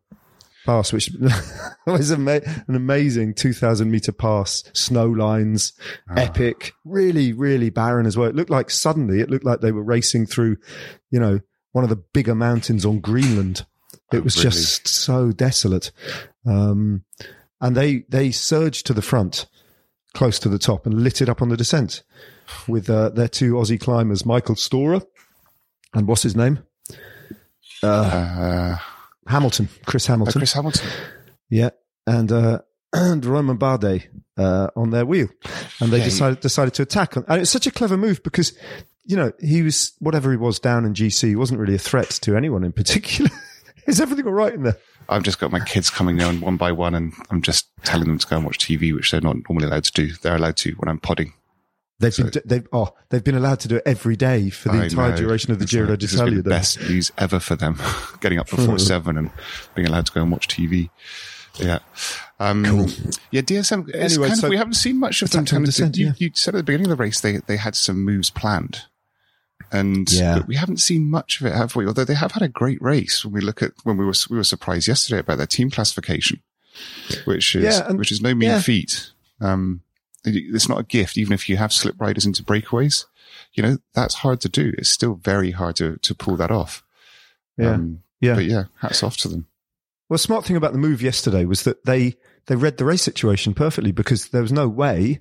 pass, 0.65 0.93
which 0.93 1.11
was 1.87 2.11
an 2.11 2.29
amazing 2.69 3.35
2000 3.35 3.91
meter 3.91 4.13
pass, 4.13 4.63
snow 4.73 5.07
lines, 5.07 5.73
ah. 6.11 6.15
epic, 6.17 6.75
really, 6.85 7.33
really 7.33 7.71
barren 7.71 8.07
as 8.07 8.17
well. 8.17 8.29
It 8.29 8.37
looked 8.37 8.51
like 8.51 8.71
suddenly, 8.71 9.21
it 9.21 9.31
looked 9.31 9.45
like 9.47 9.63
they 9.63 9.73
were 9.73 9.83
racing 9.83 10.27
through, 10.27 10.59
you 11.11 11.19
know, 11.19 11.41
one 11.73 11.85
of 11.85 11.91
the 11.91 11.97
bigger 11.97 12.35
mountains 12.35 12.85
on 12.85 13.01
Greenland. 13.01 13.67
It 14.13 14.25
was 14.25 14.37
really? 14.37 14.51
just 14.51 14.89
so 14.89 15.33
desolate. 15.33 15.91
Um, 16.47 17.05
and 17.61 17.77
they, 17.77 18.05
they 18.09 18.31
surged 18.31 18.87
to 18.87 18.95
the 18.95 19.03
front, 19.03 19.47
close 20.15 20.39
to 20.41 20.49
the 20.49 20.59
top 20.59 20.87
and 20.87 21.03
lit 21.03 21.21
it 21.21 21.29
up 21.29 21.43
on 21.43 21.49
the 21.49 21.57
descent 21.57 22.03
with 22.67 22.89
uh, 22.89 23.11
their 23.11 23.29
two 23.29 23.55
Aussie 23.55 23.81
climbers, 23.81 24.25
Michael 24.25 24.57
Storer 24.57 25.03
and 25.95 26.07
what's 26.07 26.23
his 26.23 26.37
name? 26.37 26.61
Uh, 27.83 28.77
Hamilton, 29.27 29.69
Chris 29.87 30.09
uh, 30.09 30.13
Hamilton. 30.13 30.41
Chris 30.41 30.53
Hamilton. 30.53 30.89
Yeah, 31.51 31.71
and 32.07 32.31
uh, 32.33 32.59
and 32.93 33.25
Romain 33.25 33.59
Bardet 33.59 34.07
uh, 34.37 34.69
on 34.77 34.91
their 34.91 35.07
wheel, 35.07 35.29
and 35.81 35.93
they 35.93 35.99
Yeah. 35.99 36.05
decided 36.05 36.41
decided 36.41 36.75
to 36.75 36.83
attack. 36.83 37.17
And 37.17 37.25
it's 37.31 37.51
such 37.51 37.67
a 37.67 37.71
clever 37.71 37.97
move 37.97 38.23
because 38.23 38.53
you 39.05 39.17
know 39.17 39.33
he 39.41 39.63
was 39.63 39.93
whatever 40.01 40.31
he 40.31 40.37
was 40.37 40.59
down 40.59 40.85
in 40.85 40.95
GC, 40.95 41.29
he 41.29 41.37
wasn't 41.37 41.61
really 41.61 41.75
a 41.75 41.79
threat 41.79 42.11
to 42.23 42.37
anyone 42.37 42.65
in 42.65 42.73
particular. 42.73 43.31
Is 43.89 44.01
everything 44.01 44.27
all 44.27 44.33
right 44.33 44.53
in 44.53 44.63
there? 44.65 44.77
I've 45.09 45.23
just 45.23 45.39
got 45.41 45.51
my 45.51 45.61
kids 45.61 45.89
coming 45.89 46.17
down 46.17 46.41
one 46.41 46.57
by 46.59 46.71
one, 46.73 46.95
and 46.95 47.13
I'm 47.31 47.41
just 47.43 47.67
telling 47.85 48.07
them 48.07 48.19
to 48.19 48.27
go 48.27 48.37
and 48.37 48.45
watch 48.45 48.59
TV, 48.59 48.95
which 48.95 49.11
they're 49.11 49.21
not 49.23 49.37
normally 49.49 49.67
allowed 49.67 49.85
to 49.85 49.93
do. 49.93 50.13
They're 50.23 50.37
allowed 50.37 50.57
to 50.59 50.73
when 50.73 50.89
I'm 50.89 50.99
podding. 50.99 51.33
They've 52.01 52.17
been 52.17 52.31
they've 52.45 52.69
oh 52.73 52.95
they've 53.09 53.25
been 53.25 53.35
allowed 53.35 53.59
to 53.61 53.69
do 53.69 53.77
it 53.77 53.83
every 53.85 54.15
day 54.15 54.51
for 54.51 54.69
the 54.69 54.79
I 54.79 54.85
entire 54.85 55.11
know. 55.11 55.17
duration 55.17 55.51
of 55.51 55.59
the 55.59 55.65
Giro 55.65 55.89
like- 55.89 56.01
has 56.03 56.11
been 56.13 56.19
d'Italia. 56.27 56.43
the 56.43 56.51
best 56.51 56.81
news 56.81 57.11
ever 57.19 57.41
for 57.41 57.57
them, 57.57 57.81
getting 58.21 58.39
up 58.39 58.49
before 58.49 58.79
seven 58.93 59.19
and 59.19 59.31
being 59.75 59.89
allowed 59.89 60.07
to 60.07 60.13
go 60.13 60.23
and 60.23 60.31
watch 60.31 60.47
TV. 60.47 60.91
Yeah. 61.59 61.79
Um, 62.39 62.65
Yeah, 63.33 63.41
DSM. 63.41 63.93
Anyway, 63.93 64.29
kind 64.29 64.45
of, 64.45 64.49
we 64.51 64.57
haven't 64.57 64.75
seen 64.75 65.01
much 65.01 65.23
of 65.23 65.31
them. 65.31 65.45
Kind 65.45 65.67
of- 65.67 65.97
you, 65.97 66.07
yeah. 66.07 66.13
you 66.19 66.31
said 66.35 66.55
at 66.55 66.59
the 66.59 66.63
beginning 66.63 66.87
of 66.87 66.97
the 66.97 67.03
race 67.03 67.21
they, 67.21 67.39
they 67.39 67.57
had 67.57 67.75
some 67.75 68.05
moves 68.05 68.31
planned. 68.31 68.83
And 69.71 70.11
Yeah. 70.11 70.45
we 70.47 70.57
haven't 70.57 70.79
seen 70.79 71.11
much 71.11 71.41
of 71.41 71.47
it, 71.47 71.53
have 71.55 71.77
we? 71.77 71.87
Although 71.87 72.05
they 72.05 72.15
have 72.15 72.33
had 72.33 72.43
a 72.43 72.49
great 72.49 72.81
race 72.81 73.25
when 73.25 73.35
we 73.35 73.41
look 73.41 73.63
at 73.63 73.73
when 73.85 73.97
we 73.97 74.05
were 74.05 74.15
we 74.31 74.37
were 74.37 74.45
surprised 74.45 74.89
yesterday 74.89 75.19
about 75.21 75.39
their 75.39 75.47
team 75.47 75.71
classification, 75.71 76.41
which 77.25 77.55
is 77.55 77.65
Yeah, 77.65 77.89
and- 77.89 77.99
which 77.99 78.11
is 78.13 78.21
no 78.23 78.35
mean 78.35 78.51
yeah. 78.51 78.61
feat. 78.61 79.11
Um, 79.41 79.83
it- 80.25 80.55
it's 80.55 80.69
not 80.69 80.81
a 80.81 80.85
gift, 80.85 81.19
even 81.19 81.33
if 81.33 81.49
you 81.49 81.57
have 81.59 81.73
slip 81.73 82.01
riders 82.01 82.25
into 82.27 82.43
breakaways. 82.43 83.05
You 83.55 83.63
know 83.63 83.79
that's 83.95 84.15
hard 84.17 84.41
to 84.43 84.49
do. 84.49 84.73
It's 84.79 84.89
still 84.91 85.15
very 85.17 85.51
hard 85.51 85.77
to 85.77 85.97
to 85.99 86.15
pull 86.15 86.37
that 86.37 86.51
off. 86.51 86.83
Yeah, 87.59 87.73
Um, 87.73 88.03
yeah. 88.21 88.35
But 88.35 88.45
yeah, 88.47 88.65
hats 88.81 89.03
off 89.03 89.17
to 89.19 89.29
them. 89.29 89.47
Well, 90.09 90.15
the 90.15 90.19
smart 90.23 90.47
thing 90.47 90.57
about 90.57 90.73
the 90.73 90.79
move 90.79 91.03
yesterday 91.03 91.45
was 91.45 91.65
that 91.65 91.85
they 91.85 92.17
they 92.47 92.57
read 92.57 92.79
the 92.79 92.85
race 92.87 93.03
situation 93.03 93.53
perfectly 93.53 93.93
because 93.93 94.29
there 94.29 94.41
was 94.43 94.53
no 94.53 94.67
way, 94.69 95.21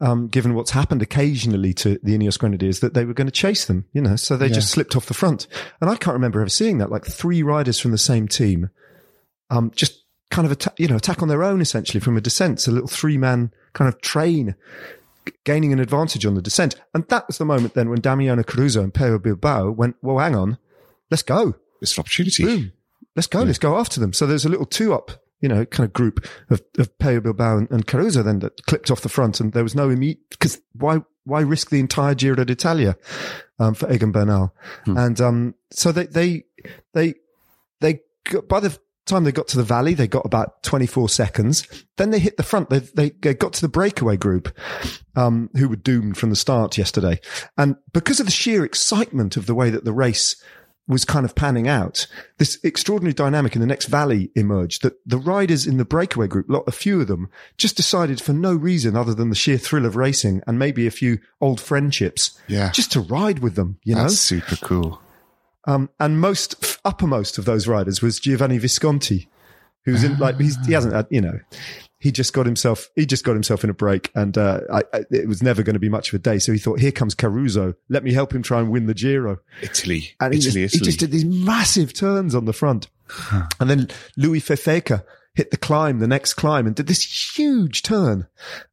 um, 0.00 0.28
given 0.28 0.54
what's 0.54 0.72
happened 0.72 1.02
occasionally 1.02 1.72
to 1.74 1.98
the 2.02 2.16
Ineos 2.16 2.38
Grenadiers, 2.38 2.80
that 2.80 2.94
they 2.94 3.04
were 3.04 3.14
going 3.14 3.26
to 3.26 3.32
chase 3.32 3.64
them. 3.64 3.86
You 3.92 4.02
know, 4.02 4.16
so 4.16 4.36
they 4.36 4.48
just 4.48 4.70
slipped 4.70 4.96
off 4.96 5.06
the 5.06 5.14
front. 5.14 5.46
And 5.80 5.90
I 5.90 5.96
can't 5.96 6.14
remember 6.14 6.40
ever 6.40 6.48
seeing 6.48 6.78
that. 6.78 6.90
Like 6.90 7.04
three 7.04 7.42
riders 7.42 7.78
from 7.78 7.90
the 7.90 7.98
same 7.98 8.28
team, 8.28 8.70
um, 9.50 9.72
just 9.74 10.02
kind 10.30 10.50
of 10.50 10.58
you 10.78 10.88
know 10.88 10.96
attack 10.96 11.22
on 11.22 11.28
their 11.28 11.44
own 11.44 11.60
essentially 11.60 12.00
from 12.00 12.16
a 12.16 12.20
descent. 12.20 12.54
It's 12.54 12.68
a 12.68 12.72
little 12.72 12.88
three 12.88 13.18
man 13.18 13.52
kind 13.72 13.88
of 13.88 14.00
train. 14.00 14.56
Gaining 15.44 15.72
an 15.72 15.80
advantage 15.80 16.26
on 16.26 16.34
the 16.34 16.42
descent. 16.42 16.74
And 16.92 17.08
that 17.08 17.26
was 17.26 17.38
the 17.38 17.46
moment 17.46 17.72
then 17.72 17.88
when 17.88 18.02
Damiano 18.02 18.42
Caruso 18.42 18.82
and 18.82 18.92
Pello 18.92 19.22
Bilbao 19.22 19.70
went, 19.70 19.96
well, 20.02 20.18
hang 20.18 20.36
on, 20.36 20.58
let's 21.10 21.22
go 21.22 21.54
It's 21.80 21.96
an 21.96 22.02
opportunity. 22.02 22.44
boom, 22.44 22.72
let's 23.16 23.26
go, 23.26 23.42
let's 23.42 23.58
go 23.58 23.78
after 23.78 24.00
them. 24.00 24.12
So 24.12 24.26
there's 24.26 24.44
a 24.44 24.50
little 24.50 24.66
two 24.66 24.92
up, 24.92 25.23
you 25.40 25.48
know, 25.48 25.64
kind 25.66 25.86
of 25.86 25.92
group 25.92 26.26
of, 26.50 26.62
of 26.78 26.96
Pello 26.98 27.22
Bilbao 27.22 27.58
and, 27.58 27.70
and 27.70 27.86
Caruso 27.86 28.22
then 28.22 28.38
that 28.40 28.64
clipped 28.66 28.90
off 28.90 29.02
the 29.02 29.08
front 29.08 29.40
and 29.40 29.52
there 29.52 29.62
was 29.62 29.74
no 29.74 29.90
immediate, 29.90 30.30
because 30.30 30.60
why, 30.72 31.00
why 31.24 31.40
risk 31.40 31.70
the 31.70 31.80
entire 31.80 32.14
Giro 32.14 32.44
d'Italia, 32.44 32.96
um, 33.58 33.74
for 33.74 33.90
Egan 33.92 34.12
Bernal? 34.12 34.54
And, 34.86 35.20
um, 35.20 35.54
so 35.70 35.92
they, 35.92 36.06
they, 36.06 36.44
they, 36.92 37.14
they, 37.80 38.00
got, 38.30 38.48
by 38.48 38.60
the 38.60 38.78
time 39.06 39.24
they 39.24 39.32
got 39.32 39.48
to 39.48 39.56
the 39.56 39.62
valley, 39.62 39.94
they 39.94 40.08
got 40.08 40.24
about 40.24 40.62
24 40.62 41.08
seconds. 41.08 41.66
Then 41.96 42.10
they 42.10 42.18
hit 42.18 42.36
the 42.36 42.42
front. 42.42 42.70
They, 42.70 42.78
they, 42.78 43.10
they 43.10 43.34
got 43.34 43.52
to 43.54 43.60
the 43.60 43.68
breakaway 43.68 44.16
group, 44.16 44.56
um, 45.14 45.50
who 45.56 45.68
were 45.68 45.76
doomed 45.76 46.16
from 46.16 46.30
the 46.30 46.36
start 46.36 46.78
yesterday. 46.78 47.20
And 47.56 47.76
because 47.92 48.20
of 48.20 48.26
the 48.26 48.32
sheer 48.32 48.64
excitement 48.64 49.36
of 49.36 49.46
the 49.46 49.54
way 49.54 49.70
that 49.70 49.84
the 49.84 49.92
race 49.92 50.36
was 50.86 51.04
kind 51.04 51.24
of 51.24 51.34
panning 51.34 51.66
out, 51.66 52.06
this 52.38 52.58
extraordinary 52.62 53.14
dynamic 53.14 53.54
in 53.54 53.60
the 53.60 53.66
next 53.66 53.86
valley 53.86 54.30
emerged 54.34 54.82
that 54.82 54.94
the 55.06 55.16
riders 55.16 55.66
in 55.66 55.78
the 55.78 55.84
breakaway 55.84 56.26
group, 56.26 56.46
a 56.66 56.72
few 56.72 57.00
of 57.00 57.06
them, 57.06 57.30
just 57.56 57.76
decided 57.76 58.20
for 58.20 58.32
no 58.34 58.52
reason 58.54 58.94
other 58.94 59.14
than 59.14 59.30
the 59.30 59.34
sheer 59.34 59.56
thrill 59.56 59.86
of 59.86 59.96
racing 59.96 60.42
and 60.46 60.58
maybe 60.58 60.86
a 60.86 60.90
few 60.90 61.18
old 61.40 61.60
friendships, 61.60 62.38
Yeah. 62.48 62.70
just 62.70 62.92
to 62.92 63.00
ride 63.00 63.38
with 63.38 63.54
them, 63.54 63.78
you 63.82 63.94
know? 63.94 64.08
Super 64.08 64.56
cool. 64.56 65.00
Um, 65.66 65.88
and 65.98 66.20
most 66.20 66.78
uppermost 66.84 67.38
of 67.38 67.46
those 67.46 67.66
riders 67.66 68.02
was 68.02 68.20
Giovanni 68.20 68.58
Visconti, 68.58 69.28
who's 69.86 70.04
in 70.04 70.18
like 70.18 70.38
he's, 70.38 70.56
he 70.66 70.72
hasn't 70.74 70.92
had 70.94 71.06
you 71.10 71.20
know 71.22 71.38
he 72.04 72.12
just 72.12 72.34
got 72.34 72.44
himself 72.44 72.90
he 72.96 73.06
just 73.06 73.24
got 73.24 73.32
himself 73.32 73.64
in 73.64 73.70
a 73.70 73.74
break 73.74 74.10
and 74.14 74.36
uh, 74.36 74.60
I, 74.70 74.82
I, 74.92 75.04
it 75.10 75.26
was 75.26 75.42
never 75.42 75.62
going 75.62 75.72
to 75.72 75.80
be 75.80 75.88
much 75.88 76.08
of 76.08 76.14
a 76.14 76.18
day. 76.18 76.38
So 76.38 76.52
he 76.52 76.58
thought, 76.58 76.78
here 76.78 76.92
comes 76.92 77.14
Caruso, 77.14 77.76
let 77.88 78.04
me 78.04 78.12
help 78.12 78.34
him 78.34 78.42
try 78.42 78.60
and 78.60 78.70
win 78.70 78.84
the 78.84 78.92
Giro. 78.92 79.38
Italy. 79.62 80.10
And 80.20 80.34
he, 80.34 80.40
Italy, 80.40 80.64
just, 80.64 80.74
he 80.74 80.80
just 80.82 81.00
did 81.00 81.12
these 81.12 81.24
massive 81.24 81.94
turns 81.94 82.34
on 82.34 82.44
the 82.44 82.52
front. 82.52 82.88
And 83.58 83.70
then 83.70 83.88
Louis 84.18 84.40
Vervaeke 84.40 85.02
hit 85.34 85.50
the 85.50 85.56
climb, 85.56 85.98
the 85.98 86.06
next 86.06 86.34
climb, 86.34 86.66
and 86.66 86.76
did 86.76 86.88
this 86.88 87.36
huge 87.36 87.82
turn. 87.82 88.26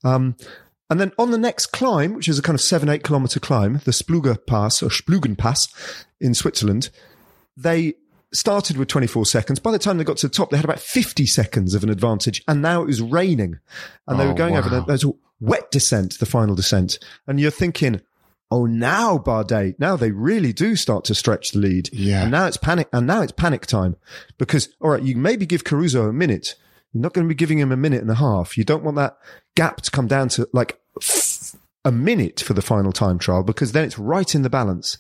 Um, 0.04 0.36
and 0.90 1.00
then 1.00 1.14
on 1.18 1.32
the 1.32 1.38
next 1.38 1.68
climb, 1.68 2.14
which 2.14 2.28
is 2.28 2.38
a 2.38 2.42
kind 2.42 2.56
of 2.56 2.62
seven, 2.62 2.90
eight 2.90 3.04
kilometer 3.04 3.40
climb, 3.40 3.76
the 3.86 3.92
Spluger 3.92 4.46
Pass 4.46 4.84
or 4.84 4.90
Splugen 4.90 5.38
Pass 5.38 5.74
in 6.20 6.34
Switzerland, 6.34 6.90
they 7.56 7.94
started 8.34 8.78
with 8.78 8.88
24 8.88 9.26
seconds. 9.26 9.60
By 9.60 9.72
the 9.72 9.80
time 9.80 9.98
they 9.98 10.04
got 10.04 10.18
to 10.18 10.28
the 10.28 10.34
top, 10.34 10.50
they 10.50 10.58
had 10.58 10.66
about 10.66 10.80
50 10.80 11.26
seconds 11.26 11.74
of 11.74 11.84
an 11.84 11.90
advantage. 11.90 12.44
And 12.48 12.62
now 12.62 12.82
it 12.82 12.88
was 12.88 13.02
raining 13.02 13.60
and 14.08 14.20
they 14.20 14.24
Oh, 14.26 14.30
were 14.30 14.34
going 14.34 14.56
over 14.58 14.70
wow. 14.70 14.80
the, 14.82 14.86
those 14.86 15.06
wet 15.40 15.70
descent, 15.72 16.18
the 16.20 16.26
final 16.26 16.56
descent. 16.56 16.98
And 17.28 17.40
you're 17.40 17.52
thinking, 17.52 18.02
Oh, 18.54 18.66
now 18.66 19.18
Bardet, 19.18 19.76
now 19.80 19.96
they 19.96 20.12
really 20.12 20.52
do 20.52 20.76
start 20.76 21.06
to 21.06 21.16
stretch 21.16 21.52
the 21.52 21.60
lead. 21.60 21.90
Yeah. 21.94 22.24
And 22.24 22.32
now 22.32 22.48
it's 22.48 22.58
panic, 22.58 22.90
and 22.92 23.08
now 23.08 23.22
it's 23.22 23.32
panic 23.32 23.66
time 23.66 23.96
because, 24.38 24.68
all 24.82 24.90
right, 24.90 25.02
you 25.02 25.16
maybe 25.16 25.46
give 25.46 25.64
Caruso 25.64 26.10
a 26.10 26.12
minute. 26.14 26.56
You're 26.92 27.02
not 27.02 27.14
going 27.14 27.26
to 27.26 27.30
be 27.30 27.38
giving 27.38 27.60
him 27.60 27.72
a 27.72 27.78
minute 27.78 28.02
and 28.02 28.12
a 28.12 28.16
half. 28.16 28.58
You 28.58 28.66
don't 28.66 28.84
want 28.84 28.98
that 28.98 29.18
gap 29.56 29.78
to 29.84 29.92
come 29.92 30.08
down 30.08 30.28
to 30.30 30.50
like 30.52 30.78
a 31.84 31.92
minute 31.92 32.40
for 32.42 32.54
the 32.54 32.62
final 32.62 32.92
time 32.92 33.18
trial 33.18 33.44
because 33.44 33.72
then 33.72 33.84
it's 33.84 33.98
right 33.98 34.36
in 34.36 34.44
the 34.44 34.50
balance. 34.50 34.98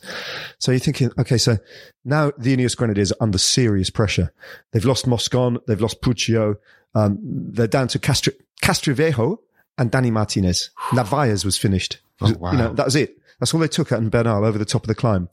So 0.58 0.72
you're 0.72 0.80
thinking, 0.80 1.12
okay, 1.20 1.38
so 1.38 1.58
now 2.04 2.32
the 2.38 2.56
Ineos 2.56 2.76
Grenadiers 2.76 3.12
are 3.12 3.22
under 3.22 3.38
serious 3.38 3.90
pressure. 3.90 4.34
They've 4.72 4.86
lost 4.86 5.06
Moscon, 5.06 5.60
they've 5.68 5.82
lost 5.82 6.02
Puccio, 6.02 6.56
um, 6.96 7.20
they're 7.22 7.68
down 7.68 7.88
to 7.90 8.00
Castro, 8.00 8.34
Castroviejo 8.64 9.38
and 9.78 9.92
Danny 9.92 10.12
Martinez. 10.12 10.72
Narváez 10.90 11.46
was 11.46 11.58
finished. 11.58 12.00
Oh, 12.22 12.34
wow. 12.40 12.52
You 12.52 12.58
know, 12.58 12.74
that 12.74 12.86
was 12.86 12.96
it. 12.96 13.18
That's 13.40 13.54
all 13.54 13.60
they 13.60 13.68
took 13.68 13.92
out 13.92 14.00
in 14.00 14.10
Bernal 14.10 14.46
over 14.46 14.58
the 14.58 14.66
top 14.66 14.84
of 14.84 14.88
the 14.88 14.96
climb. 14.96 15.30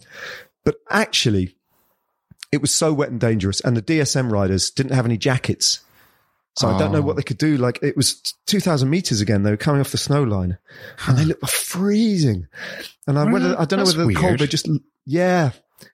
But 0.65 0.77
actually, 0.91 1.55
it 2.51 2.63
was 2.63 2.71
so 2.71 2.93
wet 2.93 3.11
and 3.11 3.21
dangerous, 3.21 3.61
and 3.61 3.77
the 3.77 3.83
DSM 3.83 4.31
riders 4.31 4.71
didn't 4.71 4.93
have 4.93 5.05
any 5.05 5.19
jackets. 5.19 5.81
So 6.59 6.69
I 6.69 6.79
don't 6.79 6.93
know 6.93 6.99
Oh. 6.99 7.03
what 7.03 7.17
they 7.17 7.23
could 7.23 7.39
do. 7.39 7.57
Like 7.57 7.79
it 7.83 7.97
was 7.97 8.21
2000 8.47 8.91
meters 8.91 9.21
again. 9.21 9.43
They 9.45 9.51
were 9.51 9.57
coming 9.57 9.81
off 9.81 9.91
the 9.93 9.99
snow 9.99 10.23
line 10.23 10.59
and 11.07 11.17
they 11.19 11.25
looked 11.25 11.49
freezing. 11.49 12.47
And 13.07 13.19
I, 13.19 13.25
Well, 13.25 13.35
whether, 13.35 13.61
I 13.61 13.65
don't 13.65 13.79
know 13.81 13.85
whether 13.87 14.07
the 14.07 14.15
cold, 14.15 14.39
they 14.41 14.47
just, 14.47 14.69
yeah. 15.07 15.51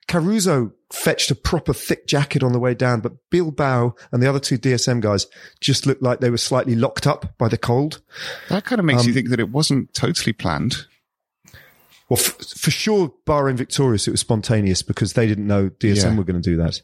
Caruso 0.07 0.71
fetched 0.91 1.29
a 1.29 1.35
proper 1.35 1.71
thick 1.73 2.07
jacket 2.07 2.41
on 2.41 2.51
the 2.53 2.59
way 2.59 2.73
down, 2.73 3.01
but 3.01 3.13
Bilbao 3.29 3.93
and 4.11 4.23
the 4.23 4.27
other 4.27 4.39
two 4.39 4.57
DSM 4.57 4.99
guys 5.01 5.27
just 5.61 5.85
looked 5.85 6.01
like 6.01 6.19
they 6.21 6.31
were 6.31 6.37
slightly 6.37 6.73
locked 6.75 7.05
up 7.05 7.37
by 7.37 7.47
the 7.47 7.57
cold. 7.57 8.01
That 8.49 8.65
kind 8.65 8.79
of 8.79 8.85
makes 8.85 9.01
Um, 9.01 9.07
you 9.09 9.13
think 9.13 9.29
that 9.29 9.39
it 9.39 9.49
wasn't 9.51 9.93
totally 9.93 10.33
planned. 10.33 10.87
Well, 12.09 12.19
f- 12.19 12.37
for 12.57 12.69
sure, 12.71 13.11
Bahrain 13.27 13.55
Victorious, 13.55 14.07
it 14.07 14.11
was 14.11 14.19
spontaneous 14.19 14.81
because 14.83 15.13
they 15.13 15.27
didn't 15.27 15.47
know 15.47 15.69
DSM 15.69 16.11
Yeah. 16.13 16.17
were 16.17 16.23
going 16.23 16.41
to 16.41 16.49
do 16.49 16.57
that. 16.57 16.81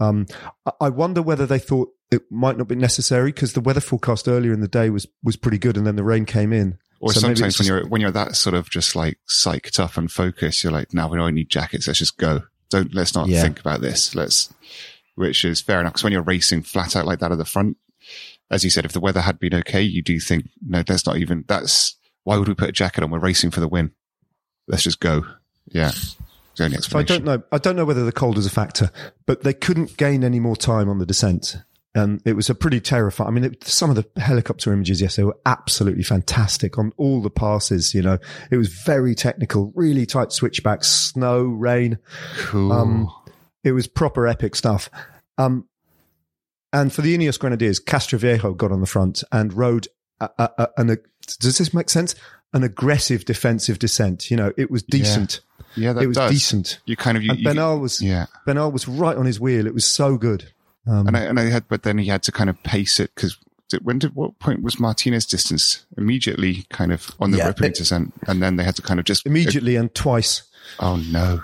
Um, 0.00 0.26
I- 0.64 0.72
I 0.82 0.88
wonder 0.88 1.20
whether 1.22 1.44
they 1.46 1.58
thought 1.58 1.90
it 2.10 2.22
might 2.30 2.56
not 2.56 2.68
be 2.68 2.76
necessary 2.76 3.32
because 3.32 3.52
the 3.54 3.60
weather 3.60 3.80
forecast 3.80 4.28
earlier 4.28 4.52
in 4.52 4.60
the 4.60 4.68
day 4.68 4.90
was, 4.90 5.06
was 5.22 5.36
pretty 5.36 5.58
good 5.58 5.76
and 5.76 5.86
then 5.86 5.96
the 5.96 6.04
rain 6.04 6.24
came 6.24 6.52
in. 6.52 6.78
Or 7.00 7.12
So 7.12 7.20
sometimes 7.20 7.40
when 7.40 7.50
just- 7.50 7.68
you're 7.68 7.86
when 7.88 8.00
you're 8.00 8.10
that 8.12 8.36
sort 8.36 8.54
of 8.54 8.70
just 8.70 8.96
like 8.96 9.18
psyched 9.28 9.78
up 9.78 9.96
and 9.96 10.10
focused, 10.10 10.62
you're 10.64 10.72
like, 10.72 10.94
now 10.94 11.08
we 11.08 11.18
don't 11.18 11.34
need 11.34 11.50
jackets. 11.50 11.86
Let's 11.86 11.98
just 11.98 12.16
go. 12.16 12.42
Don't 12.70 12.94
let's 12.94 13.14
not 13.14 13.28
Yeah. 13.28 13.42
think 13.42 13.60
about 13.60 13.80
this. 13.80 14.14
Let's, 14.14 14.52
which 15.14 15.44
is 15.44 15.60
fair 15.60 15.80
enough. 15.80 15.92
Because 15.92 16.04
when 16.04 16.12
you're 16.12 16.22
racing 16.22 16.62
flat 16.62 16.96
out 16.96 17.06
like 17.06 17.18
that 17.18 17.32
at 17.32 17.38
the 17.38 17.44
front, 17.44 17.76
as 18.50 18.64
you 18.64 18.70
said, 18.70 18.84
if 18.84 18.92
the 18.92 19.00
weather 19.00 19.20
had 19.20 19.38
been 19.38 19.54
okay, 19.54 19.82
you 19.82 20.00
do 20.02 20.18
think, 20.20 20.48
no, 20.66 20.82
that's 20.82 21.04
not 21.06 21.16
even. 21.18 21.44
That's 21.48 21.96
why 22.24 22.38
would 22.38 22.48
we 22.48 22.54
put 22.54 22.68
a 22.68 22.72
jacket 22.72 23.02
on? 23.04 23.10
We're 23.10 23.18
racing 23.18 23.50
for 23.50 23.60
the 23.60 23.68
win. 23.68 23.90
Let's 24.68 24.82
just 24.84 25.00
go. 25.00 25.24
Yeah, 25.68 25.88
it's 25.88 26.16
the 26.56 26.64
only 26.64 26.76
So 26.78 26.98
I 26.98 27.02
don't 27.02 27.24
know. 27.24 27.42
I 27.52 27.58
don't 27.58 27.76
know 27.76 27.84
whether 27.84 28.04
the 28.04 28.12
cold 28.12 28.38
is 28.38 28.46
a 28.46 28.50
factor, 28.50 28.90
but 29.26 29.42
they 29.42 29.52
couldn't 29.52 29.96
gain 29.96 30.24
any 30.24 30.40
more 30.40 30.56
time 30.56 30.88
on 30.88 30.98
the 30.98 31.06
descent. 31.06 31.56
And 31.96 32.20
it 32.26 32.34
was 32.34 32.50
a 32.50 32.54
pretty 32.54 32.78
terrifying. 32.80 33.28
I 33.28 33.30
mean, 33.30 33.44
it, 33.44 33.64
some 33.64 33.88
of 33.90 33.96
the 33.96 34.20
helicopter 34.20 34.70
images 34.72 35.00
yesterday 35.00 35.24
were 35.24 35.38
absolutely 35.46 36.02
fantastic 36.02 36.76
on 36.78 36.92
all 36.98 37.22
the 37.22 37.30
passes. 37.30 37.94
You 37.94 38.02
know, 38.02 38.18
it 38.50 38.58
was 38.58 38.68
very 38.68 39.14
technical, 39.14 39.72
really 39.74 40.04
tight 40.04 40.30
switchbacks, 40.30 40.88
snow, 40.88 41.42
rain. 41.44 41.98
Cool. 42.38 42.70
Um, 42.70 43.10
it 43.64 43.72
was 43.72 43.86
proper 43.86 44.26
epic 44.28 44.54
stuff. 44.56 44.90
Um, 45.38 45.66
and 46.72 46.92
for 46.92 47.00
the 47.00 47.16
Ineos 47.16 47.38
Grenadiers, 47.38 47.80
Castroviejo 47.80 48.54
got 48.56 48.72
on 48.72 48.80
the 48.82 48.86
front 48.86 49.24
and 49.32 49.52
rode 49.54 49.88
a, 50.20 50.28
a, 50.38 50.50
a, 50.58 50.68
an, 50.76 50.90
a, 50.90 50.96
does 51.40 51.56
this 51.56 51.72
make 51.72 51.88
sense? 51.88 52.14
An 52.52 52.62
aggressive 52.62 53.24
defensive 53.24 53.78
descent. 53.78 54.30
You 54.30 54.36
know, 54.36 54.52
it 54.58 54.70
was 54.70 54.82
decent. 54.82 55.40
yeah, 55.76 55.94
that 55.94 56.02
it 56.02 56.08
was 56.08 56.16
does. 56.16 56.30
decent. 56.30 56.80
You 56.84 56.96
kind 56.96 57.16
of 57.16 57.22
you, 57.22 57.30
And 57.30 57.38
you- 57.40 57.44
Bernal 57.44 57.80
was, 57.80 58.02
yeah. 58.02 58.26
Bernal 58.44 58.70
was 58.70 58.86
right 58.86 59.16
on 59.16 59.24
his 59.24 59.40
wheel. 59.40 59.66
It 59.66 59.72
was 59.74 59.86
so 59.86 60.18
good. 60.18 60.52
Um, 60.86 61.08
and 61.08 61.16
I, 61.16 61.20
and 61.20 61.40
I 61.40 61.44
had, 61.44 61.68
but 61.68 61.82
then 61.82 61.98
he 61.98 62.06
had 62.06 62.22
to 62.24 62.32
kind 62.32 62.48
of 62.48 62.62
pace 62.62 63.00
it 63.00 63.14
because 63.14 63.36
when 63.82 63.98
did 63.98 64.14
what 64.14 64.38
point 64.38 64.62
was 64.62 64.78
Martinez 64.78 65.26
distance 65.26 65.84
immediately 65.96 66.64
kind 66.70 66.92
of 66.92 67.10
on 67.18 67.32
the 67.32 67.38
Yeah, 67.38 67.48
ripping 67.48 67.72
descent, 67.72 68.14
and 68.26 68.40
then 68.40 68.56
they 68.56 68.64
had 68.64 68.76
to 68.76 68.82
kind 68.82 69.00
of 69.00 69.06
just 69.06 69.26
immediately 69.26 69.76
and 69.76 69.92
twice. 69.94 70.42
Oh 70.78 70.96
no! 70.96 71.42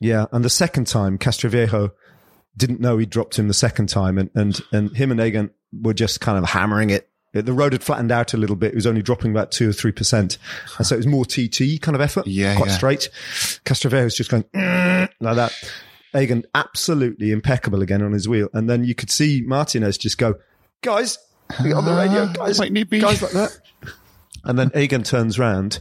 Yeah, 0.00 0.26
and 0.32 0.44
the 0.44 0.50
second 0.50 0.86
time, 0.86 1.18
Castroviejo 1.18 1.92
didn't 2.56 2.80
know 2.80 2.98
he 2.98 3.06
dropped 3.06 3.38
him 3.38 3.48
the 3.48 3.54
second 3.54 3.88
time, 3.88 4.18
and 4.18 4.30
and 4.34 4.60
and 4.72 4.96
him 4.96 5.10
and 5.10 5.20
Egan 5.20 5.50
were 5.72 5.94
just 5.94 6.20
kind 6.20 6.38
of 6.38 6.44
hammering 6.44 6.90
it. 6.90 7.08
The 7.34 7.52
road 7.52 7.72
had 7.72 7.82
flattened 7.82 8.12
out 8.12 8.34
a 8.34 8.36
little 8.36 8.56
bit. 8.56 8.72
It 8.72 8.74
was 8.74 8.86
only 8.86 9.00
dropping 9.00 9.30
about 9.30 9.52
two 9.52 9.70
or 9.70 9.72
three 9.72 9.92
percent, 9.92 10.38
and 10.78 10.86
so 10.86 10.94
it 10.94 10.98
was 10.98 11.06
more 11.06 11.24
TT 11.24 11.80
kind 11.80 11.94
of 11.94 12.00
effort. 12.00 12.26
Yeah, 12.26 12.56
quite 12.56 12.68
yeah. 12.68 12.76
straight. 12.76 13.08
Castroviejo's 13.64 14.16
just 14.16 14.30
going 14.30 14.44
"Mm," 14.54 15.08
like 15.20 15.36
that. 15.36 15.52
Egan 16.14 16.44
absolutely 16.54 17.30
impeccable 17.32 17.82
again 17.82 18.02
on 18.02 18.12
his 18.12 18.28
wheel, 18.28 18.48
and 18.52 18.68
then 18.68 18.84
you 18.84 18.94
could 18.94 19.10
see 19.10 19.42
Martinez 19.46 19.96
just 19.98 20.18
go, 20.18 20.34
"Guys, 20.82 21.18
on 21.58 21.84
the 21.84 21.94
radio, 21.94 22.22
Uh, 22.24 22.32
guys, 22.32 22.58
might 22.58 22.72
need 22.72 22.90
guys 22.90 23.22
like 23.22 23.32
that." 23.32 23.58
And 24.44 24.58
then 24.58 24.70
Egan 24.76 25.02
turns 25.04 25.38
round 25.38 25.80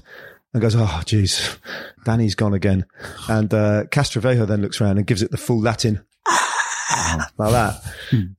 and 0.54 0.62
goes, 0.62 0.76
"Oh, 0.76 1.02
jeez, 1.06 1.58
Danny's 2.06 2.36
gone 2.36 2.54
again." 2.54 2.86
And 3.28 3.54
uh, 3.54 3.84
Castroviejo 3.86 4.48
then 4.48 4.62
looks 4.62 4.80
around 4.80 4.98
and 4.98 5.08
gives 5.08 5.22
it 5.22 5.32
the 5.32 5.38
full 5.38 5.60
Latin, 5.60 6.02
like 7.38 7.52
that. 7.52 7.82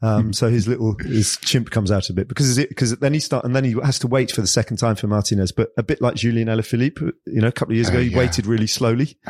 Um, 0.02 0.32
so 0.32 0.49
his 0.49 0.66
little 0.68 0.94
his 0.99 1.37
chimp 1.38 1.71
comes 1.71 1.90
out 1.90 2.11
a 2.11 2.12
bit 2.12 2.28
because 2.28 2.56
because 2.56 2.97
then 2.99 3.14
he 3.14 3.21
start 3.21 3.44
and 3.44 3.54
then 3.56 3.64
he 3.64 3.73
has 3.82 3.99
to 4.00 4.06
wait 4.06 4.30
for 4.32 4.40
the 4.40 4.47
second 4.47 4.76
time 4.78 4.97
for 4.97 5.06
Martinez. 5.06 5.52
But 5.52 5.73
a 5.76 5.82
bit 5.82 6.00
like 6.00 6.14
Julien 6.16 6.49
Alaphilippe, 6.49 7.12
you 7.26 7.40
know, 7.40 7.49
a 7.49 7.52
couple 7.52 7.73
of 7.73 7.76
years 7.76 7.88
ago, 7.88 7.99
Oh, 7.99 8.02
he 8.02 8.14
waited 8.14 8.47
really 8.47 8.66
slowly. 8.66 9.16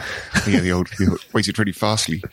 yeah, 0.47 0.61
the 0.61 0.73
old, 0.73 0.89
the 0.99 1.09
old 1.11 1.25
waited 1.33 1.59
really 1.59 1.73
fastly. 1.73 2.23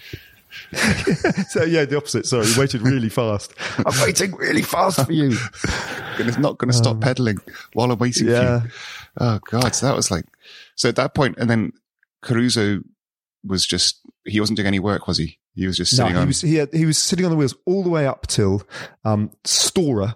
So 1.49 1.63
yeah, 1.63 1.85
the 1.85 1.97
opposite. 1.97 2.25
Sorry, 2.25 2.45
he 2.47 2.59
waited 2.59 2.81
really 2.81 3.09
fast. 3.09 3.53
I'm 3.77 3.93
waiting 4.01 4.35
really 4.35 4.63
fast 4.63 5.05
for 5.05 5.11
you. 5.11 5.37
And 6.17 6.27
it's 6.27 6.39
not 6.39 6.57
going 6.57 6.71
to 6.71 6.75
stop 6.77 6.99
pedaling 7.01 7.37
while 7.73 7.91
I'm 7.91 7.99
waiting 7.99 8.27
Um, 8.27 8.33
Yeah. 8.33 8.59
for 8.61 8.65
you. 8.65 8.71
Oh 9.19 9.39
god! 9.49 9.75
So 9.75 9.85
that 9.85 9.95
was 9.95 10.09
like 10.11 10.25
so 10.75 10.89
at 10.89 10.95
that 10.95 11.13
point, 11.13 11.37
and 11.37 11.49
then 11.49 11.73
Caruso 12.21 12.79
was 13.45 13.65
just 13.65 13.99
he 14.25 14.39
wasn't 14.39 14.57
doing 14.57 14.67
any 14.67 14.79
work, 14.79 15.07
was 15.07 15.17
he? 15.17 15.37
He 15.59 15.67
was 15.67 15.77
just 15.77 15.91
sitting 15.95 16.05
No, 16.05 16.07
sitting 16.07 16.15
he 16.17 16.21
on. 16.21 16.27
was 16.27 16.41
he, 16.41 16.55
had, 16.55 16.73
he 16.73 16.85
was 16.85 16.97
sitting 16.97 17.25
on 17.25 17.31
the 17.31 17.37
wheels 17.37 17.55
all 17.65 17.83
the 17.83 17.89
way 17.89 18.07
up 18.07 18.27
till 18.27 18.63
um, 19.05 19.31
Storer 19.43 20.13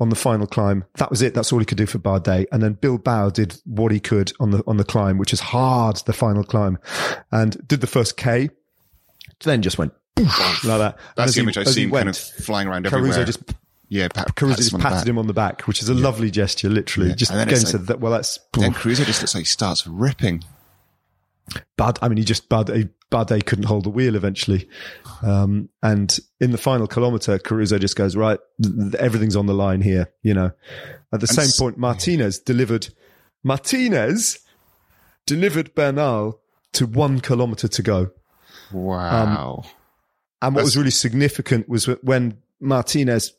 on 0.00 0.08
the 0.10 0.16
final 0.16 0.46
climb. 0.46 0.84
That 0.96 1.10
was 1.10 1.22
it. 1.22 1.32
That's 1.34 1.52
all 1.52 1.58
he 1.58 1.64
could 1.64 1.78
do 1.78 1.86
for 1.86 1.98
Bardet. 1.98 2.46
And 2.52 2.62
then 2.62 2.74
Bilbao 2.74 3.30
did 3.30 3.56
what 3.64 3.92
he 3.92 4.00
could 4.00 4.32
on 4.40 4.50
the 4.50 4.62
on 4.66 4.76
the 4.76 4.84
climb, 4.84 5.18
which 5.18 5.32
is 5.32 5.40
hard, 5.40 5.96
the 6.06 6.12
final 6.12 6.44
climb, 6.44 6.78
and 7.32 7.56
did 7.66 7.80
the 7.80 7.86
first 7.86 8.16
K. 8.16 8.50
Then 9.44 9.62
just 9.62 9.78
went 9.78 9.92
like 10.18 10.62
that. 10.64 10.96
That's 11.16 11.34
the 11.34 11.40
image 11.42 11.58
I've 11.58 11.68
seen, 11.68 11.90
kind 11.90 12.06
went, 12.06 12.08
of 12.08 12.16
flying 12.44 12.68
around 12.68 12.84
Caruso 12.86 12.96
everywhere. 13.08 13.24
just 13.26 13.54
yeah, 13.88 14.08
pat, 14.08 14.34
Caruso 14.34 14.56
just 14.56 14.74
on 14.74 14.80
patted 14.80 15.06
him 15.08 15.18
on 15.18 15.26
the 15.26 15.34
back, 15.34 15.62
which 15.62 15.82
is 15.82 15.88
a 15.88 15.94
lovely 15.94 16.30
gesture. 16.30 16.68
Literally, 16.68 17.10
Yeah. 17.10 17.14
just 17.16 17.30
And 17.30 17.40
then 17.40 17.48
again 17.48 17.60
it's 17.60 17.70
said 17.70 17.86
that. 17.88 18.00
Well, 18.00 18.12
that's 18.12 18.38
Then 18.58 18.72
Caruso 18.72 19.04
just 19.04 19.20
looks 19.22 19.34
like 19.34 19.42
he 19.42 19.46
starts 19.46 19.86
ripping. 19.86 20.42
Bad. 21.76 21.98
I 22.02 22.08
mean, 22.08 22.18
he 22.18 22.24
just 22.24 22.48
bad. 22.48 22.70
A 22.70 22.88
bad 23.10 23.28
Bardet 23.28 23.46
couldn't 23.46 23.66
hold 23.66 23.84
the 23.84 23.90
wheel 23.90 24.16
eventually. 24.16 24.68
Um, 25.22 25.68
and 25.82 26.18
in 26.40 26.50
the 26.50 26.58
final 26.58 26.88
kilometer, 26.88 27.38
Caruso 27.38 27.78
just 27.78 27.94
goes, 27.94 28.16
right, 28.16 28.40
th- 28.60 28.74
th- 28.74 28.94
everything's 28.96 29.36
on 29.36 29.46
the 29.46 29.54
line 29.54 29.80
here, 29.80 30.12
you 30.22 30.34
know. 30.34 30.50
At 31.12 31.20
the 31.20 31.28
And 31.28 31.36
same 31.36 31.44
s- 31.44 31.56
point, 31.58 31.78
Martinez 31.78 32.40
delivered, 32.40 32.88
Martinez 33.44 34.40
delivered 35.24 35.72
Bernal 35.76 36.40
to 36.72 36.86
one 36.86 37.20
kilometer 37.20 37.68
to 37.68 37.82
go. 37.82 38.10
Wow. 38.72 39.62
And 40.42 40.54
what 40.54 40.60
That's- 40.62 40.64
was 40.64 40.76
really 40.76 40.90
significant 40.90 41.68
was 41.68 41.86
that 41.86 42.02
when 42.04 42.38
Martinez 42.60 43.32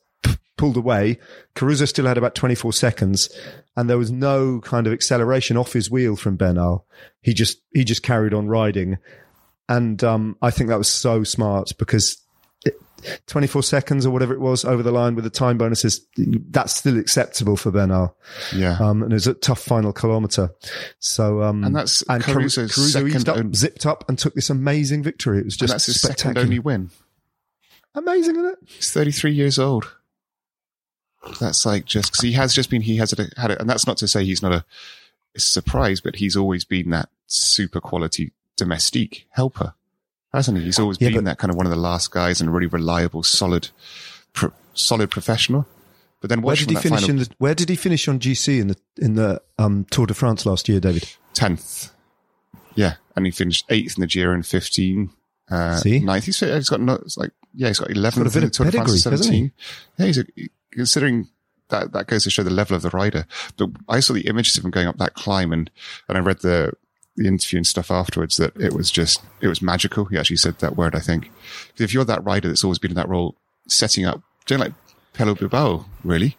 pulled 0.57 0.75
away, 0.77 1.19
Caruso 1.55 1.85
still 1.85 2.05
had 2.07 2.17
about 2.17 2.35
24 2.35 2.73
seconds 2.73 3.29
and 3.75 3.89
there 3.89 3.97
was 3.97 4.11
no 4.11 4.59
kind 4.61 4.87
of 4.87 4.93
acceleration 4.93 5.55
off 5.57 5.73
his 5.73 5.89
wheel 5.89 6.15
from 6.15 6.35
Bernal. 6.35 6.85
He 7.21 7.33
just, 7.33 7.59
he 7.73 7.83
just 7.83 8.03
carried 8.03 8.33
on 8.33 8.47
riding. 8.47 8.97
And, 9.69 10.03
um, 10.03 10.37
I 10.41 10.49
think 10.51 10.69
that 10.69 10.77
was 10.77 10.87
so 10.91 11.23
smart 11.23 11.71
because 11.77 12.17
it, 12.65 12.73
24 13.27 13.61
seconds 13.63 14.05
or 14.05 14.09
whatever 14.11 14.33
it 14.33 14.39
was 14.39 14.65
over 14.65 14.81
the 14.81 14.91
line 14.91 15.13
with 15.13 15.23
the 15.23 15.29
time 15.29 15.57
bonuses, 15.59 16.05
that's 16.17 16.73
still 16.73 16.97
acceptable 16.97 17.55
for 17.55 17.69
Bernal. 17.69 18.17
yeah. 18.55 18.77
Um, 18.79 19.03
and 19.03 19.11
it 19.11 19.15
was 19.15 19.27
a 19.27 19.35
tough 19.35 19.61
final 19.61 19.93
kilometer. 19.93 20.49
So, 20.99 21.43
um, 21.43 21.63
And 21.63 21.75
that's 21.75 22.01
and 22.09 22.23
Caru- 22.23 22.33
Caruso's 22.33 22.73
Caruso 22.73 23.05
eased 23.05 23.29
up, 23.29 23.37
own- 23.37 23.53
zipped 23.53 23.85
up 23.85 24.03
and 24.09 24.17
took 24.17 24.33
this 24.33 24.49
amazing 24.49 25.03
victory. 25.03 25.37
It 25.39 25.45
was 25.45 25.53
and 25.55 25.59
just 25.59 25.73
that's 25.73 25.85
his 25.85 26.01
second 26.01 26.17
spectacular. 26.17 26.45
only 26.45 26.59
win. 26.59 26.89
Amazing, 27.93 28.35
isn't 28.37 28.45
it? 28.51 28.57
He's 28.65 28.91
33 28.91 29.31
years 29.33 29.59
old. 29.59 29.91
That's 31.39 31.65
like 31.65 31.85
just 31.85 32.11
because 32.11 32.23
he 32.23 32.31
has 32.33 32.53
just 32.53 32.69
been, 32.69 32.81
he 32.81 32.97
has 32.97 33.11
had 33.11 33.19
a, 33.19 33.41
had 33.41 33.51
it, 33.51 33.59
and 33.59 33.69
that's 33.69 33.85
not 33.87 33.97
to 33.97 34.07
say 34.07 34.23
he's 34.23 34.41
not 34.41 34.51
a, 34.53 34.65
a 35.35 35.39
surprise, 35.39 35.99
but 36.01 36.15
he's 36.17 36.35
always 36.37 36.63
been 36.65 36.89
that 36.91 37.09
super 37.27 37.81
quality 37.81 38.31
domestique 38.55 39.27
helper, 39.31 39.73
hasn't 40.33 40.57
he? 40.57 40.63
He's 40.65 40.79
always 40.79 40.97
Yeah, 41.01 41.09
been 41.09 41.17
but- 41.19 41.25
that 41.25 41.37
kind 41.37 41.51
of 41.51 41.57
one 41.57 41.65
of 41.65 41.71
the 41.71 41.75
last 41.77 42.11
guys 42.11 42.39
and 42.39 42.49
a 42.49 42.53
really 42.53 42.67
reliable, 42.67 43.23
solid, 43.23 43.69
pro, 44.33 44.51
solid 44.73 45.11
professional. 45.11 45.67
But 46.21 46.29
then 46.31 46.41
Where 46.41 46.55
did 46.55 46.69
he 46.71 46.75
finish 46.75 47.01
final 47.01 47.09
in 47.11 47.17
the? 47.17 47.29
Where 47.37 47.53
did 47.53 47.69
he 47.69 47.75
finish 47.75 48.07
on 48.07 48.19
GC 48.19 48.59
in 48.59 48.67
the 48.69 48.77
in 48.97 49.13
the 49.13 49.39
um, 49.59 49.85
Tour 49.91 50.07
de 50.07 50.15
France 50.15 50.47
last 50.47 50.67
year, 50.67 50.79
David? 50.79 51.07
10th. 51.35 51.91
Yeah. 52.73 52.95
And 53.15 53.25
he 53.25 53.31
finished 53.31 53.65
eighth 53.69 53.97
in 53.97 54.01
the 54.01 54.07
Giro 54.07 54.33
in 54.33 54.41
15. 54.41 55.11
Uh, 55.49 55.75
See? 55.77 55.99
ninth. 55.99 56.25
He's, 56.25 56.39
he's 56.39 56.69
got 56.69 56.81
no, 56.81 56.93
it's 56.95 57.17
like, 57.17 57.31
yeah, 57.53 57.67
he's 57.67 57.79
got 57.79 57.89
11th 57.89 58.17
Got 58.17 58.27
a 58.27 58.31
bit 58.31 58.43
of 58.45 58.51
Tour 58.51 58.65
de 58.65 58.71
pedigree, 58.71 58.93
hasn't 58.93 59.13
he? 59.13 59.51
17. 59.51 59.51
Yeah, 59.97 60.05
he's 60.07 60.17
a, 60.17 60.25
considering 60.71 61.27
that, 61.69 61.91
that 61.93 62.07
goes 62.07 62.23
to 62.23 62.29
show 62.29 62.43
the 62.43 62.49
level 62.49 62.75
of 62.75 62.81
the 62.81 62.89
rider. 62.89 63.25
But 63.57 63.69
I 63.89 63.99
saw 63.99 64.13
the 64.13 64.27
images 64.27 64.57
of 64.57 64.65
him 64.65 64.71
going 64.71 64.87
up 64.87 64.97
that 64.97 65.13
climb 65.13 65.51
and, 65.51 65.69
and 66.07 66.17
I 66.17 66.21
read 66.21 66.39
the, 66.39 66.73
the 67.15 67.27
interview 67.27 67.57
and 67.57 67.67
stuff 67.67 67.91
afterwards 67.91 68.37
that 68.37 68.55
it 68.55 68.73
was 68.73 68.91
just, 68.91 69.21
it 69.41 69.47
was 69.47 69.61
magical. 69.61 70.05
He 70.05 70.17
actually 70.17 70.37
said 70.37 70.59
that 70.59 70.77
word, 70.77 70.95
I 70.95 70.99
think. 70.99 71.31
if 71.77 71.93
you're 71.93 72.05
that 72.05 72.23
rider 72.23 72.47
that's 72.47 72.63
always 72.63 72.79
been 72.79 72.91
in 72.91 72.95
that 72.95 73.09
role, 73.09 73.35
setting 73.67 74.05
up, 74.05 74.21
doing 74.45 74.61
like 74.61 74.73
Pello 75.13 75.37
Bilbao, 75.37 75.85
really, 76.03 76.37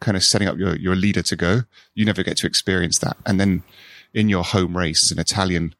kind 0.00 0.16
of 0.16 0.24
setting 0.24 0.48
up 0.48 0.56
your, 0.56 0.76
your 0.76 0.96
leader 0.96 1.22
to 1.22 1.36
go, 1.36 1.62
you 1.94 2.04
never 2.04 2.22
get 2.22 2.36
to 2.38 2.46
experience 2.46 2.98
that. 2.98 3.16
And 3.26 3.38
then 3.38 3.62
in 4.14 4.28
your 4.28 4.44
home 4.44 4.76
race 4.76 5.04
as 5.04 5.12
an 5.12 5.18
Italian 5.18 5.74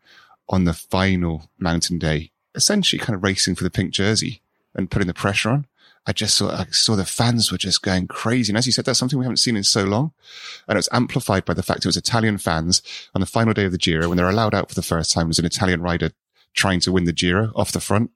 on 0.48 0.64
the 0.64 0.74
final 0.74 1.50
mountain 1.58 1.98
day, 1.98 2.30
essentially 2.54 3.00
kind 3.00 3.16
of 3.16 3.22
racing 3.22 3.54
for 3.54 3.64
the 3.64 3.70
pink 3.70 3.92
jersey 3.92 4.42
and 4.74 4.90
putting 4.90 5.08
the 5.08 5.14
pressure 5.14 5.50
on. 5.50 5.66
I 6.06 6.12
just 6.12 6.36
saw, 6.36 6.50
I 6.50 6.66
saw 6.72 6.96
the 6.96 7.04
fans 7.04 7.52
were 7.52 7.58
just 7.58 7.82
going 7.82 8.08
crazy. 8.08 8.50
And 8.50 8.58
as 8.58 8.66
you 8.66 8.72
said, 8.72 8.84
that's 8.84 8.98
something 8.98 9.18
we 9.18 9.24
haven't 9.24 9.36
seen 9.36 9.56
in 9.56 9.62
so 9.62 9.84
long. 9.84 10.12
And 10.66 10.76
it 10.76 10.78
was 10.78 10.88
amplified 10.92 11.44
by 11.44 11.54
the 11.54 11.62
fact 11.62 11.84
it 11.84 11.88
was 11.88 11.96
Italian 11.96 12.38
fans 12.38 12.82
on 13.14 13.20
the 13.20 13.26
final 13.26 13.54
day 13.54 13.64
of 13.66 13.72
the 13.72 13.78
Giro 13.78 14.08
when 14.08 14.16
they're 14.16 14.28
allowed 14.28 14.54
out 14.54 14.68
for 14.68 14.74
the 14.74 14.82
first 14.82 15.12
time 15.12 15.30
as 15.30 15.38
an 15.38 15.44
Italian 15.44 15.80
rider 15.80 16.10
trying 16.54 16.80
to 16.80 16.92
win 16.92 17.04
the 17.04 17.12
Giro 17.12 17.52
off 17.54 17.70
the 17.72 17.80
front. 17.80 18.10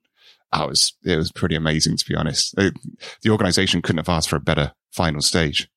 I 0.51 0.65
was, 0.65 0.93
it 1.03 1.15
was 1.15 1.31
pretty 1.31 1.55
amazing 1.55 1.97
to 1.97 2.05
be 2.05 2.15
honest. 2.15 2.53
It- 2.57 2.73
the 3.21 3.29
organization 3.29 3.81
couldn't 3.81 3.99
have 3.99 4.09
asked 4.09 4.29
for 4.29 4.35
a 4.35 4.41
better 4.41 4.73
final 4.91 5.21
stage. 5.21 5.69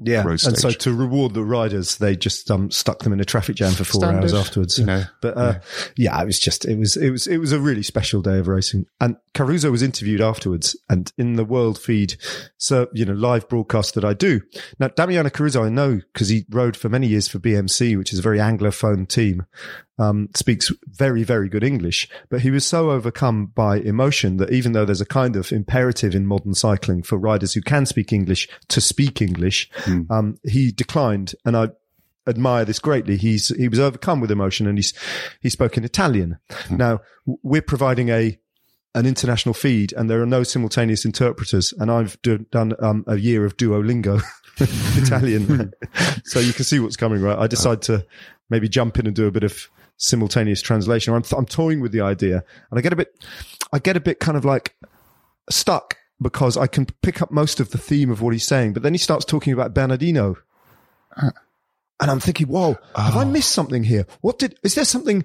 Yeah, 0.00 0.22
road 0.22 0.44
and 0.44 0.56
so 0.56 0.70
to 0.70 0.92
reward 0.94 1.34
the 1.34 1.42
riders, 1.42 1.96
they 1.98 2.14
just 2.14 2.50
um, 2.52 2.70
stuck 2.70 3.00
them 3.00 3.12
in 3.12 3.18
a 3.18 3.24
traffic 3.24 3.56
jam 3.56 3.72
for 3.72 3.82
four 3.82 4.04
hours 4.04 4.32
afterwards. 4.32 4.78
You 4.78 4.86
know, 4.86 5.04
But 5.20 5.36
uh, 5.36 5.58
yeah. 5.96 6.20
it 6.22 6.26
was 6.26 6.38
just 6.38 6.64
it 6.64 6.78
was 6.78 6.96
it 6.96 7.10
was 7.10 7.26
it 7.26 7.38
was 7.38 7.50
a 7.50 7.58
really 7.58 7.82
special 7.82 8.22
day 8.22 8.38
of 8.38 8.46
racing. 8.46 8.86
And 9.00 9.16
Caruso 9.34 9.72
was 9.72 9.82
interviewed 9.82 10.20
afterwards, 10.20 10.76
and 10.88 11.12
in 11.18 11.34
the 11.34 11.44
world 11.44 11.78
feed, 11.78 12.14
so 12.58 12.86
you 12.92 13.04
know 13.04 13.14
live 13.14 13.48
broadcast 13.48 13.94
that 13.94 14.04
I 14.04 14.14
do 14.14 14.40
now. 14.78 14.88
Damiano 14.88 15.30
Caruso, 15.30 15.64
I 15.64 15.68
know 15.68 16.00
because 16.12 16.28
he 16.28 16.46
rode 16.48 16.76
for 16.76 16.88
many 16.88 17.08
years 17.08 17.26
for 17.26 17.40
BMC, 17.40 17.98
which 17.98 18.12
is 18.12 18.20
a 18.20 18.22
very 18.22 18.38
anglophone 18.38 19.08
team. 19.08 19.46
Um, 19.98 20.28
speaks 20.36 20.70
very 20.86 21.24
very 21.24 21.48
good 21.48 21.64
English, 21.64 22.08
but 22.28 22.42
he 22.42 22.50
was 22.50 22.64
so 22.64 22.90
overcome 22.90 23.46
by 23.46 23.78
emotion 23.78 24.36
that 24.36 24.52
even 24.52 24.72
though 24.72 24.84
there's 24.84 25.00
a 25.00 25.06
kind 25.06 25.34
of 25.34 25.50
imperative 25.50 26.14
in 26.14 26.24
modern 26.24 26.54
cycling 26.54 27.02
for 27.02 27.18
riders 27.18 27.54
who 27.54 27.62
can 27.62 27.84
speak 27.84 28.12
English 28.12 28.48
to 28.68 28.80
speak 28.80 29.20
English, 29.20 29.68
um, 30.10 30.38
he 30.44 30.70
declined, 30.70 31.34
and 31.44 31.56
I 31.56 31.70
admire 32.28 32.64
this 32.64 32.78
greatly. 32.78 33.16
He's 33.16 33.48
he 33.48 33.68
was 33.68 33.80
overcome 33.80 34.20
with 34.20 34.30
emotion, 34.30 34.66
and 34.66 34.78
he's 34.78 34.92
he 35.40 35.48
spoke 35.48 35.76
in 35.76 35.84
Italian. 35.84 36.38
Now 36.70 37.00
we're 37.26 37.62
providing 37.62 38.10
a 38.10 38.38
an 38.94 39.06
international 39.06 39.54
feed 39.54 39.92
and 39.92 40.08
there 40.08 40.20
are 40.20 40.26
no 40.26 40.42
simultaneous 40.42 41.04
interpreters. 41.04 41.72
And 41.78 41.90
I've 41.90 42.20
do, 42.22 42.38
done 42.50 42.72
um, 42.80 43.04
a 43.06 43.16
year 43.16 43.44
of 43.44 43.56
Duolingo 43.56 44.20
Italian. 45.02 45.72
so 46.24 46.40
you 46.40 46.52
can 46.52 46.64
see 46.64 46.80
what's 46.80 46.96
coming, 46.96 47.22
right? 47.22 47.38
I 47.38 47.46
decide 47.46 47.82
to 47.82 48.04
maybe 48.50 48.68
jump 48.68 48.98
in 48.98 49.06
and 49.06 49.14
do 49.14 49.26
a 49.26 49.30
bit 49.30 49.44
of 49.44 49.68
simultaneous 49.98 50.62
translation. 50.62 51.12
I'm, 51.12 51.22
I'm 51.36 51.44
toying 51.44 51.80
with 51.80 51.92
the 51.92 52.00
idea 52.00 52.42
and 52.70 52.78
I 52.78 52.80
get 52.80 52.92
a 52.92 52.96
bit, 52.96 53.14
I 53.72 53.78
get 53.78 53.96
a 53.96 54.00
bit 54.00 54.20
kind 54.20 54.36
of 54.36 54.44
like 54.44 54.74
stuck 55.50 55.96
because 56.20 56.56
I 56.56 56.66
can 56.66 56.86
pick 57.02 57.20
up 57.20 57.30
most 57.30 57.60
of 57.60 57.70
the 57.70 57.78
theme 57.78 58.10
of 58.10 58.22
what 58.22 58.32
he's 58.32 58.46
saying, 58.46 58.72
but 58.72 58.82
then 58.82 58.94
he 58.94 58.98
starts 58.98 59.24
talking 59.24 59.52
about 59.52 59.74
Bernardino. 59.74 60.36
Uh. 61.16 61.30
And 62.00 62.12
I'm 62.12 62.20
thinking, 62.20 62.46
whoa, 62.46 62.78
have 62.94 63.16
I 63.16 63.24
oh. 63.24 63.28
missed 63.28 63.50
something 63.50 63.82
here? 63.82 64.06
What 64.20 64.38
did, 64.38 64.56
is 64.62 64.76
there 64.76 64.84
something 64.84 65.24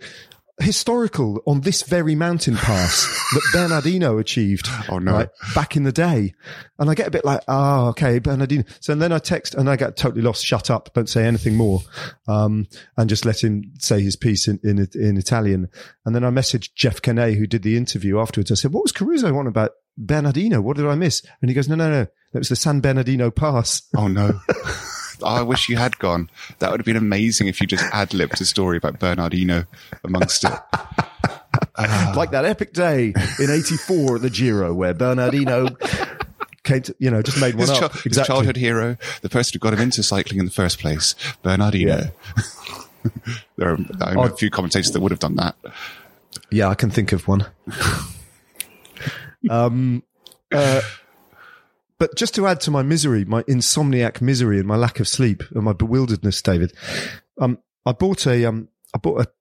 historical 0.59 1.41
on 1.45 1.61
this 1.61 1.83
very 1.83 2.15
mountain 2.15 2.55
pass 2.55 3.05
that 3.33 3.49
Bernardino 3.53 4.17
achieved? 4.17 4.67
Oh, 4.89 4.99
no. 4.99 5.13
right, 5.13 5.29
back 5.55 5.75
in 5.75 5.83
the 5.83 5.91
day. 5.91 6.33
And 6.79 6.89
I 6.89 6.95
get 6.95 7.07
a 7.07 7.11
bit 7.11 7.25
like, 7.25 7.41
oh, 7.47 7.87
okay, 7.89 8.19
Bernardino. 8.19 8.63
So 8.79 8.95
then 8.95 9.11
I 9.11 9.19
text 9.19 9.55
and 9.55 9.69
I 9.69 9.75
get 9.75 9.97
totally 9.97 10.21
lost. 10.21 10.45
Shut 10.45 10.69
up. 10.69 10.93
Don't 10.93 11.09
say 11.09 11.25
anything 11.25 11.55
more. 11.55 11.81
Um, 12.27 12.67
and 12.97 13.09
just 13.09 13.25
let 13.25 13.43
him 13.43 13.73
say 13.79 14.01
his 14.01 14.15
piece 14.15 14.47
in, 14.47 14.59
in, 14.63 14.87
in 14.93 15.17
Italian. 15.17 15.69
And 16.05 16.15
then 16.15 16.23
I 16.23 16.29
messaged 16.29 16.75
Jeff 16.75 17.01
Canet, 17.01 17.37
who 17.37 17.47
did 17.47 17.63
the 17.63 17.77
interview 17.77 18.19
afterwards. 18.19 18.51
I 18.51 18.55
said, 18.55 18.73
what 18.73 18.83
was 18.83 18.91
Caruso 18.91 19.35
on 19.35 19.47
about 19.47 19.71
Bernardino? 19.97 20.61
What 20.61 20.77
did 20.77 20.87
I 20.87 20.95
miss? 20.95 21.23
And 21.41 21.49
he 21.49 21.55
goes, 21.55 21.69
no, 21.69 21.75
no, 21.75 21.89
no. 21.89 22.07
That 22.33 22.39
was 22.39 22.49
the 22.49 22.55
San 22.55 22.81
Bernardino 22.81 23.29
pass. 23.29 23.87
Oh 23.95 24.07
no. 24.07 24.39
I 25.23 25.41
wish 25.41 25.69
you 25.69 25.77
had 25.77 25.97
gone. 25.99 26.29
That 26.59 26.71
would 26.71 26.79
have 26.79 26.85
been 26.85 26.95
amazing 26.97 27.47
if 27.47 27.61
you 27.61 27.67
just 27.67 27.83
ad 27.93 28.13
libbed 28.13 28.39
a 28.41 28.45
story 28.45 28.77
about 28.77 28.99
Bernardino 28.99 29.65
amongst 30.03 30.43
it. 30.43 30.51
like 32.15 32.31
that 32.31 32.45
epic 32.45 32.73
day 32.73 33.13
in 33.39 33.49
84 33.49 34.15
at 34.17 34.21
the 34.21 34.29
Giro 34.29 34.73
where 34.73 34.93
Bernardino 34.93 35.69
came 36.63 36.81
to, 36.83 36.95
you 36.99 37.11
know, 37.11 37.21
just 37.21 37.39
made 37.39 37.55
one 37.55 37.67
His, 37.67 37.69
up. 37.71 37.91
chi- 37.91 37.99
his 38.09 38.21
childhood 38.25 38.57
hero, 38.57 38.97
the 39.21 39.29
person 39.29 39.51
who 39.53 39.59
got 39.59 39.73
him 39.73 39.79
into 39.79 40.03
cycling 40.03 40.39
in 40.39 40.45
the 40.45 40.51
first 40.51 40.79
place, 40.79 41.15
Bernardino. 41.41 42.11
there 43.57 43.69
are, 43.69 43.77
I 44.01 44.13
know 44.13 44.23
a 44.23 44.29
few 44.29 44.49
commentators 44.49 44.91
that 44.91 45.01
would 45.01 45.11
have 45.11 45.19
done 45.19 45.35
that. 45.35 45.55
Yeah, 46.49 46.69
I 46.69 46.75
can 46.75 46.89
think 46.89 47.11
of 47.11 47.27
one. 47.27 47.45
um, 49.49 50.03
uh, 50.51 50.81
but 52.03 52.17
just 52.17 52.35
to 52.35 52.45
add 52.47 52.59
to 52.59 52.69
my 52.69 52.81
misery, 52.81 53.23
my 53.23 53.43
insomniac 53.43 54.19
misery 54.19 54.59
and 54.59 54.67
my 54.67 54.75
lack 54.75 54.99
of 54.99 55.07
sleep 55.07 55.41
and 55.55 55.63
my 55.63 55.71
bewilderedness, 55.71 56.43
David, 56.43 56.73
um, 57.39 57.57
I 57.85 57.93
bought 57.93 58.27
a, 58.27 58.43
um, 58.43 58.67
I 58.93 58.97
bought 58.97 59.21
a 59.21 59.31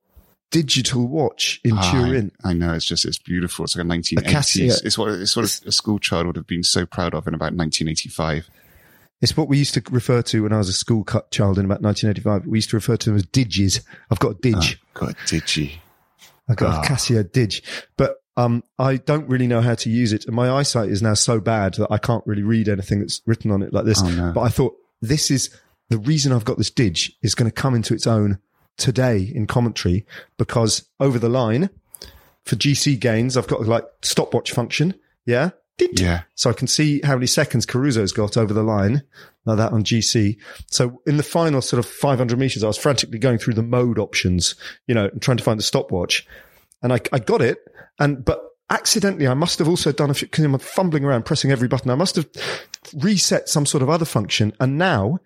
digital 0.53 1.09
watch 1.09 1.61
in 1.65 1.77
Ah, 1.77 1.91
Turin. 1.91 2.31
I, 2.45 2.51
I 2.51 2.53
know 2.53 2.73
it's 2.75 2.85
just 2.85 3.05
it's 3.05 3.19
beautiful. 3.19 3.65
It's 3.65 3.75
like 3.75 3.85
a 3.85 3.89
1980s. 3.89 4.23
Casio. 4.27 4.85
It's 4.85 4.97
what 4.97 5.09
it's 5.09 5.35
what 5.35 5.45
a 5.45 5.73
school 5.73 5.99
child 5.99 6.29
would 6.29 6.37
have 6.37 6.47
been 6.47 6.63
so 6.63 6.87
proud 6.87 7.15
of 7.15 7.27
in 7.27 7.35
about 7.35 7.53
1985. 7.53 8.49
It's 9.21 9.37
what 9.37 9.49
we 9.49 9.59
used 9.59 9.75
to 9.75 9.83
refer 9.91 10.23
to 10.23 10.45
when 10.45 10.53
I 10.53 10.59
was 10.59 10.69
a 10.69 10.73
school 10.73 11.03
cut 11.03 11.33
child 11.33 11.59
in 11.59 11.65
about 11.65 11.83
1985. 11.83 12.47
We 12.47 12.59
used 12.59 12.71
to 12.71 12.77
refer 12.77 12.97
to 12.97 13.11
them 13.11 13.17
as 13.17 13.27
digis. 13.27 13.85
I've 14.09 14.21
got 14.21 14.31
a 14.31 14.35
dig. 14.35 14.79
God, 14.95 15.17
did 15.27 15.57
you? 15.57 15.71
I've 16.49 16.59
got 16.59 16.85
a 16.85 16.89
Casio 16.89 17.33
dig, 17.33 17.55
but 17.97 18.22
um, 18.37 18.63
I 18.79 18.97
don't 18.97 19.29
really 19.29 19.47
know 19.47 19.61
how 19.61 19.75
to 19.75 19.91
use 19.91 20.13
it. 20.13 20.27
And 20.27 20.35
my 20.35 20.51
eyesight 20.51 20.89
is 20.89 21.03
now 21.03 21.15
so 21.15 21.41
bad 21.41 21.75
that 21.75 21.91
I 21.91 21.99
can't 21.99 22.27
really 22.27 22.43
read 22.43 22.69
anything 22.69 23.01
that's 23.01 23.21
written 23.27 23.51
on 23.51 23.63
it 23.63 23.73
like 23.73 23.85
this. 23.85 24.03
Oh, 24.03 24.09
no. 24.09 24.33
But 24.33 24.43
I 24.43 24.49
thought 24.49 24.77
this 25.01 25.31
is 25.31 25.51
the 25.89 25.99
reason 25.99 26.33
I've 26.33 26.45
got 26.45 26.59
this 26.59 26.71
dig 26.71 26.99
is 27.21 27.35
going 27.35 27.51
to 27.51 27.55
come 27.55 27.75
into 27.75 27.95
its 27.95 28.07
own 28.07 28.39
today 28.79 29.31
in 29.35 29.47
commentary 29.47 30.07
because 30.39 30.89
over 30.99 31.19
the 31.19 31.29
line 31.29 31.69
for 32.45 32.57
GC 32.57 32.99
gains, 32.99 33.37
I've 33.37 33.47
got 33.47 33.61
a 33.61 33.65
like 33.65 33.85
stopwatch 34.01 34.53
function. 34.53 34.95
Yeah. 35.27 35.51
Yeah. 35.93 36.23
So 36.35 36.49
I 36.49 36.53
can 36.53 36.69
see 36.69 37.01
how 37.03 37.15
many 37.15 37.27
seconds 37.27 37.67
Caruso's 37.67 38.13
got 38.13 38.37
over 38.37 38.55
the 38.55 38.63
line 38.63 39.03
like 39.45 39.59
that 39.59 39.73
on 39.73 39.85
GC. 39.85 40.39
So 40.71 41.03
in 41.07 41.17
the 41.17 41.23
final 41.23 41.61
sort 41.61 41.79
of 41.85 41.91
500 41.91 42.39
meters, 42.39 42.63
I 42.63 42.69
was 42.69 42.79
frantically 42.79 43.19
going 43.19 43.39
through 43.39 43.55
the 43.55 43.63
mode 43.63 43.99
options, 43.99 44.55
you 44.87 44.95
know, 44.95 45.07
and 45.07 45.21
trying 45.21 45.39
to 45.39 45.45
find 45.45 45.59
the 45.59 45.65
stopwatch 45.65 46.27
and 46.83 46.93
I, 46.93 47.01
I 47.13 47.19
got 47.19 47.43
it. 47.43 47.59
And, 47.99 48.25
but 48.25 48.43
accidentally, 48.71 49.27
I 49.27 49.35
must 49.35 49.59
have 49.59 49.69
also 49.69 49.93
done 49.93 50.11
a 50.11 50.15
few, 50.15 50.29
cause 50.29 50.45
I'm 50.45 50.59
fumbling 50.59 51.05
around 51.05 51.25
pressing 51.25 51.53
every 51.53 51.69
button. 51.69 51.91
I 51.91 51.95
must 51.95 52.17
have 52.17 52.29
reset 52.95 53.49
some 53.49 53.67
sort 53.67 53.83
of 53.83 53.91
other 53.91 54.05
function. 54.05 54.53
And 54.61 54.79
now 54.79 55.19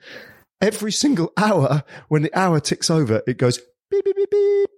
every 0.61 0.93
single 0.93 1.33
hour, 1.37 1.85
when 2.09 2.23
the 2.23 2.39
hour 2.39 2.61
ticks 2.61 2.91
over, 2.91 3.23
it 3.27 3.39
goes 3.39 3.59
beep, 3.91 4.05
beep, 4.05 4.17
beep, 4.17 4.31
beep. 4.31 4.71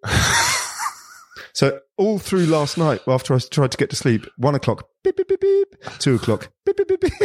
so 1.52 1.80
all 1.96 2.18
through 2.18 2.46
last 2.46 2.78
night, 2.78 3.00
after 3.06 3.34
I 3.34 3.38
tried 3.38 3.72
to 3.72 3.78
get 3.78 3.90
to 3.90 3.96
sleep, 3.96 4.26
one 4.36 4.54
o'clock, 4.54 4.88
beep, 5.02 5.16
beep, 5.16 5.28
beep, 5.28 5.40
beep, 5.40 5.74
two 5.98 6.16
o'clock, 6.16 6.50
beep, 6.64 6.76
beep, 6.76 6.88
beep, 6.88 7.00
beep. 7.00 7.12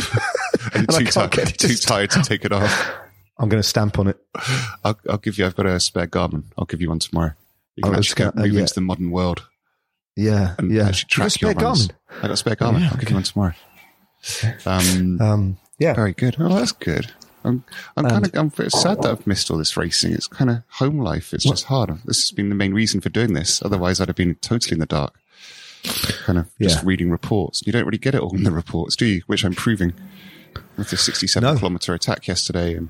And 0.73 0.87
And 0.89 0.89
too, 0.89 1.05
tired, 1.05 1.31
get 1.31 1.49
it 1.49 1.59
to 1.59 1.67
too 1.67 1.75
tired 1.75 2.09
to 2.11 2.21
take 2.21 2.45
it 2.45 2.51
off. 2.51 2.93
I'm 3.37 3.49
going 3.49 3.61
to 3.61 3.67
stamp 3.67 3.99
on 3.99 4.07
it. 4.07 4.17
I'll, 4.83 4.99
I'll 5.09 5.17
give 5.17 5.37
you. 5.37 5.45
I've 5.45 5.55
got 5.55 5.65
a 5.65 5.79
spare 5.79 6.07
Garmin. 6.07 6.45
I'll 6.57 6.65
give 6.65 6.81
you 6.81 6.89
one 6.89 6.99
tomorrow. 6.99 7.33
You 7.75 7.83
can 7.83 7.95
Oh, 7.95 7.97
actually 7.97 8.23
go, 8.23 8.29
uh, 8.29 8.31
move 8.43 8.53
yeah. 8.53 8.59
into 8.61 8.73
the 8.75 8.81
modern 8.81 9.11
world 9.11 9.47
Yeah. 10.15 10.55
and 10.57 10.71
yeah. 10.71 10.87
actually 10.87 11.07
track 11.09 11.41
You 11.41 11.47
your 11.49 11.55
runs. 11.57 11.89
I 12.09 12.21
got 12.23 12.31
a 12.31 12.37
spare 12.37 12.55
Garmin. 12.55 12.81
yeah, 12.81 12.89
I'll 12.91 12.97
give 12.97 13.09
you 13.09 13.15
one 13.15 13.23
tomorrow. 13.23 13.53
Um, 14.65 15.21
Um, 15.21 15.57
yeah. 15.79 15.93
very 15.93 16.13
good. 16.13 16.35
Oh, 16.39 16.49
that's 16.49 16.71
good. 16.71 17.11
I'm, 17.45 17.63
I'm 17.97 18.05
kind 18.07 18.25
of, 18.25 18.31
I'm 18.35 18.49
sad 18.69 19.01
that 19.01 19.11
I've 19.11 19.27
missed 19.27 19.51
all 19.51 19.57
this 19.57 19.75
racing. 19.75 20.13
It's 20.13 20.27
kind 20.27 20.49
of 20.49 20.63
home 20.69 20.99
life. 20.99 21.33
It's 21.33 21.43
just 21.43 21.65
hard. 21.65 21.89
This 22.05 22.21
has 22.23 22.31
been 22.31 22.47
the 22.47 22.55
main 22.55 22.73
reason 22.73 23.01
for 23.01 23.09
doing 23.09 23.33
this. 23.33 23.61
Otherwise, 23.61 23.99
I'd 23.99 24.07
have 24.07 24.15
been 24.15 24.35
totally 24.35 24.75
in 24.75 24.79
the 24.79 24.85
dark, 24.85 25.13
kind 26.25 26.39
of 26.39 26.47
just 26.61 26.77
Yeah. 26.77 26.81
reading 26.85 27.11
reports. 27.11 27.61
You 27.65 27.73
don't 27.73 27.83
really 27.83 27.97
get 27.97 28.15
it 28.15 28.21
all 28.21 28.33
in 28.33 28.43
the 28.43 28.51
reports, 28.51 28.95
do 28.95 29.05
you? 29.05 29.23
Which 29.27 29.43
I'm 29.43 29.55
proving 29.55 29.91
with 30.77 30.89
the 30.89 30.95
67 30.95 31.45
No. 31.53 31.59
kilometer 31.59 31.93
attack 31.93 32.27
yesterday 32.29 32.75
and 32.75 32.87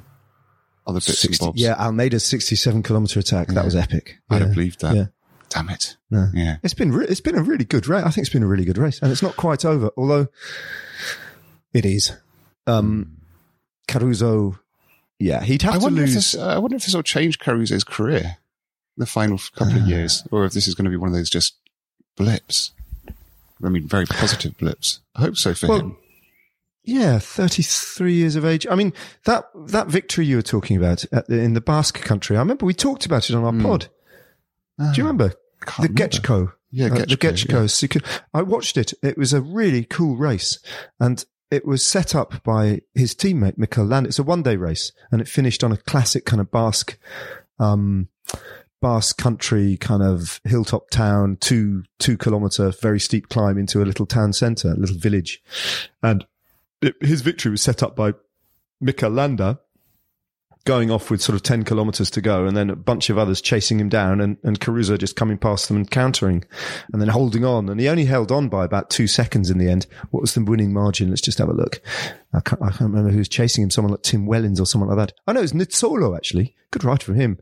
other 0.88 0.98
bits 0.98 1.20
60 1.20 1.28
and 1.28 1.40
bobs. 1.40 1.62
yeah, 1.62 1.76
Almeida's 1.76 2.26
67 2.26 2.84
kilometer 2.84 3.20
attack. 3.20 3.48
That 3.50 3.66
was 3.66 3.76
epic. 3.76 4.18
I'd 4.30 4.38
Yeah. 4.42 4.46
have 4.48 4.56
believed 4.56 4.82
that. 4.82 4.96
Yeah. 4.96 5.06
Damn 5.50 5.70
it. 5.70 5.98
No. 6.10 6.30
Yeah. 6.34 6.58
It's 6.64 6.74
been 6.74 6.92
re- 6.92 7.06
it's 7.08 7.22
been 7.22 7.36
a 7.36 7.44
really 7.44 7.66
good 7.66 7.88
race. 7.88 8.04
I 8.04 8.10
think 8.10 8.26
it's 8.26 8.34
been 8.34 8.44
a 8.44 8.48
really 8.48 8.66
good 8.66 8.78
race, 8.78 9.00
and 9.02 9.12
it's 9.12 9.22
not 9.22 9.36
quite 9.38 9.64
over. 9.66 9.92
Although 9.98 10.28
it 11.74 11.86
is. 11.86 12.12
Um, 12.66 13.18
Caruso, 13.88 14.58
yeah, 15.20 15.44
he'd 15.44 15.62
have 15.64 15.76
I 15.76 15.80
to 15.80 15.94
lose. 15.94 16.14
this, 16.14 16.36
uh, 16.36 16.48
I 16.48 16.58
wonder 16.58 16.76
if 16.78 16.86
this 16.86 16.94
will 16.96 17.04
change 17.04 17.40
Caruso's 17.40 17.84
career, 17.84 18.38
the 18.98 19.06
final 19.06 19.40
couple 19.56 19.76
of 19.78 19.88
years, 19.88 20.26
or 20.32 20.46
if 20.46 20.54
this 20.54 20.68
is 20.68 20.76
going 20.76 20.86
to 20.86 20.92
be 20.92 20.98
one 20.98 21.10
of 21.10 21.14
those 21.16 21.30
just 21.30 21.56
blips. 22.16 22.72
I 23.64 23.70
mean, 23.70 23.88
very 23.88 24.06
positive 24.06 24.58
blips. 24.58 25.00
I 25.16 25.22
hope 25.22 25.38
so 25.38 25.54
for 25.54 25.68
Well, 25.68 25.80
him. 25.80 25.98
Yeah, 26.84 27.20
thirty 27.20 27.64
three 27.64 28.14
years 28.14 28.36
of 28.36 28.44
age. 28.46 28.68
I 28.70 28.76
mean 28.76 28.94
that 29.26 29.46
that 29.68 29.88
victory 29.88 30.26
you 30.26 30.36
were 30.36 30.42
talking 30.42 30.76
about 30.78 31.06
at 31.14 31.28
the, 31.28 31.40
in 31.40 31.54
the 31.54 31.62
Basque 31.62 32.02
country. 32.02 32.36
I 32.36 32.40
remember 32.40 32.66
we 32.66 32.74
talked 32.74 33.06
about 33.06 33.30
it 33.30 33.36
on 33.36 33.44
our 33.44 33.62
pod. 33.64 33.88
Do 34.78 34.86
you 34.98 35.04
remember 35.08 35.34
the. 35.80 35.88
Getxo? 35.90 36.52
Yeah, 36.72 36.88
Uh, 36.88 36.96
the 37.00 37.06
Getxo, 37.16 37.46
Getxo. 37.48 37.66
Secu- 37.88 38.20
I 38.34 38.42
watched 38.42 38.78
it. 38.78 38.94
It 39.04 39.18
was 39.18 39.32
a 39.32 39.40
really 39.42 39.86
cool 39.86 40.16
race, 40.18 40.60
and 41.00 41.24
it 41.52 41.66
was 41.66 41.86
set 41.86 42.16
up 42.16 42.44
by 42.44 42.82
his 42.96 43.14
teammate 43.14 43.58
Mikel 43.58 43.86
Landa. 43.86 44.10
It's 44.10 44.20
a 44.20 44.24
one 44.24 44.42
day 44.44 44.56
race, 44.58 44.92
and 45.12 45.22
it 45.22 45.28
finished 45.28 45.64
on 45.64 45.72
a 45.72 45.78
classic 45.78 46.26
kind 46.26 46.42
of 46.42 46.52
Basque, 46.52 46.98
um, 47.60 48.10
Basque 48.82 49.18
country 49.18 49.78
kind 49.78 50.02
of 50.04 50.42
hilltop 50.44 50.90
town, 50.90 51.38
two 51.40 51.84
two 52.00 52.18
kilometer 52.18 52.72
very 52.82 53.00
steep 53.00 53.30
climb 53.30 53.58
into 53.58 53.82
a 53.82 53.86
little 53.86 54.06
town 54.08 54.34
centre, 54.34 54.72
a 54.72 54.76
little 54.76 54.98
village, 54.98 55.42
and 56.02 56.26
his 57.02 57.22
victory 57.22 57.52
was 57.52 57.62
set 57.62 57.84
up 57.84 57.96
by 57.96 58.14
Mikel 58.82 59.10
Landa 59.10 59.60
going 60.66 60.90
off 60.90 61.12
with 61.12 61.22
sort 61.22 61.36
of 61.36 61.44
10 61.44 61.64
kilometers 61.64 62.10
to 62.10 62.22
go 62.22 62.46
and 62.46 62.56
then 62.56 62.70
a 62.70 62.76
bunch 62.76 63.10
of 63.10 63.18
others 63.18 63.42
chasing 63.42 63.80
him 63.80 63.90
down 63.90 64.22
and, 64.22 64.38
and 64.44 64.62
Caruso 64.62 64.96
just 64.96 65.16
coming 65.16 65.38
past 65.38 65.68
them 65.68 65.76
and 65.76 65.92
countering 65.92 66.44
and 66.92 67.02
then 67.02 67.10
holding 67.10 67.44
on. 67.44 67.68
And 67.68 67.80
he 67.80 67.90
only 67.90 68.06
held 68.06 68.32
on 68.32 68.48
by 68.48 68.64
about 68.64 68.90
two 68.90 69.08
seconds 69.08 69.50
in 69.50 69.58
the 69.58 69.70
end. 69.70 69.88
What 70.12 70.22
was 70.22 70.34
the 70.34 70.44
winning 70.44 70.72
margin? 70.72 71.10
Let's 71.10 71.22
just 71.22 71.38
have 71.40 71.50
a 71.50 71.54
look. 71.54 71.82
I 72.34 72.40
can't, 72.40 72.62
I 72.62 72.70
can't 72.70 72.92
remember 72.92 73.12
who 73.12 73.18
was 73.18 73.28
chasing 73.28 73.64
him. 73.64 73.72
Someone 73.72 73.92
like 73.92 74.04
Tim 74.04 74.26
Wellens 74.26 74.62
or 74.62 74.66
someone 74.66 74.90
like 74.90 75.08
that. 75.08 75.18
I 75.28 75.34
know 75.34 75.42
it 75.42 75.44
was 75.44 75.54
Nizzolo 75.54 76.16
actually. 76.16 76.56
Good 76.72 76.86
ride 76.86 77.04
from 77.04 77.16
him. 77.16 77.40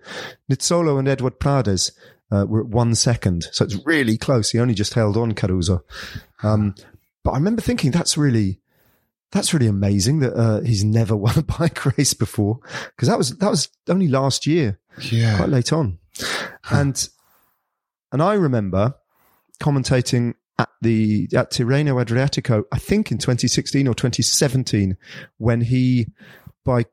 Nizzolo 0.49 0.97
and 0.97 1.07
Eduard 1.07 1.39
Prades. 1.39 1.91
Uh, 2.33 2.45
were 2.45 2.61
at 2.61 2.67
one 2.67 2.95
second. 2.95 3.43
So 3.51 3.65
it's 3.65 3.85
really 3.85 4.17
close. 4.17 4.51
He 4.51 4.59
only 4.59 4.73
just 4.73 4.93
held 4.93 5.17
on 5.17 5.33
Caruso. 5.33 5.83
Um, 6.43 6.75
but 7.25 7.31
I 7.31 7.35
remember 7.35 7.61
thinking 7.61 7.91
that's 7.91 8.17
really, 8.17 8.61
that's 9.31 9.53
really 9.53 9.67
amazing 9.67 10.19
that 10.19 10.33
uh, 10.33 10.61
he's 10.61 10.83
never 10.83 11.15
won 11.25 11.37
a 11.37 11.43
bike 11.43 11.85
race 11.97 12.13
before 12.13 12.59
because 12.95 13.07
that 13.07 13.17
was 13.17 13.37
that 13.37 13.49
was 13.49 13.69
only 13.87 14.07
last 14.07 14.45
year, 14.47 14.79
Yeah. 15.09 15.37
quite 15.37 15.49
late 15.49 15.71
on, 15.73 15.99
and 16.69 17.07
and 18.11 18.21
I 18.21 18.33
remember 18.33 18.95
commentating 19.61 20.33
at 20.59 20.69
the 20.81 21.27
at 21.35 21.51
Tirreno 21.51 22.03
Adriatico, 22.03 22.63
I 22.71 22.77
think 22.79 23.11
in 23.11 23.17
2016 23.17 23.87
or 23.87 23.93
2017, 23.93 24.97
when 25.37 25.61
he 25.61 26.07
by 26.65 26.85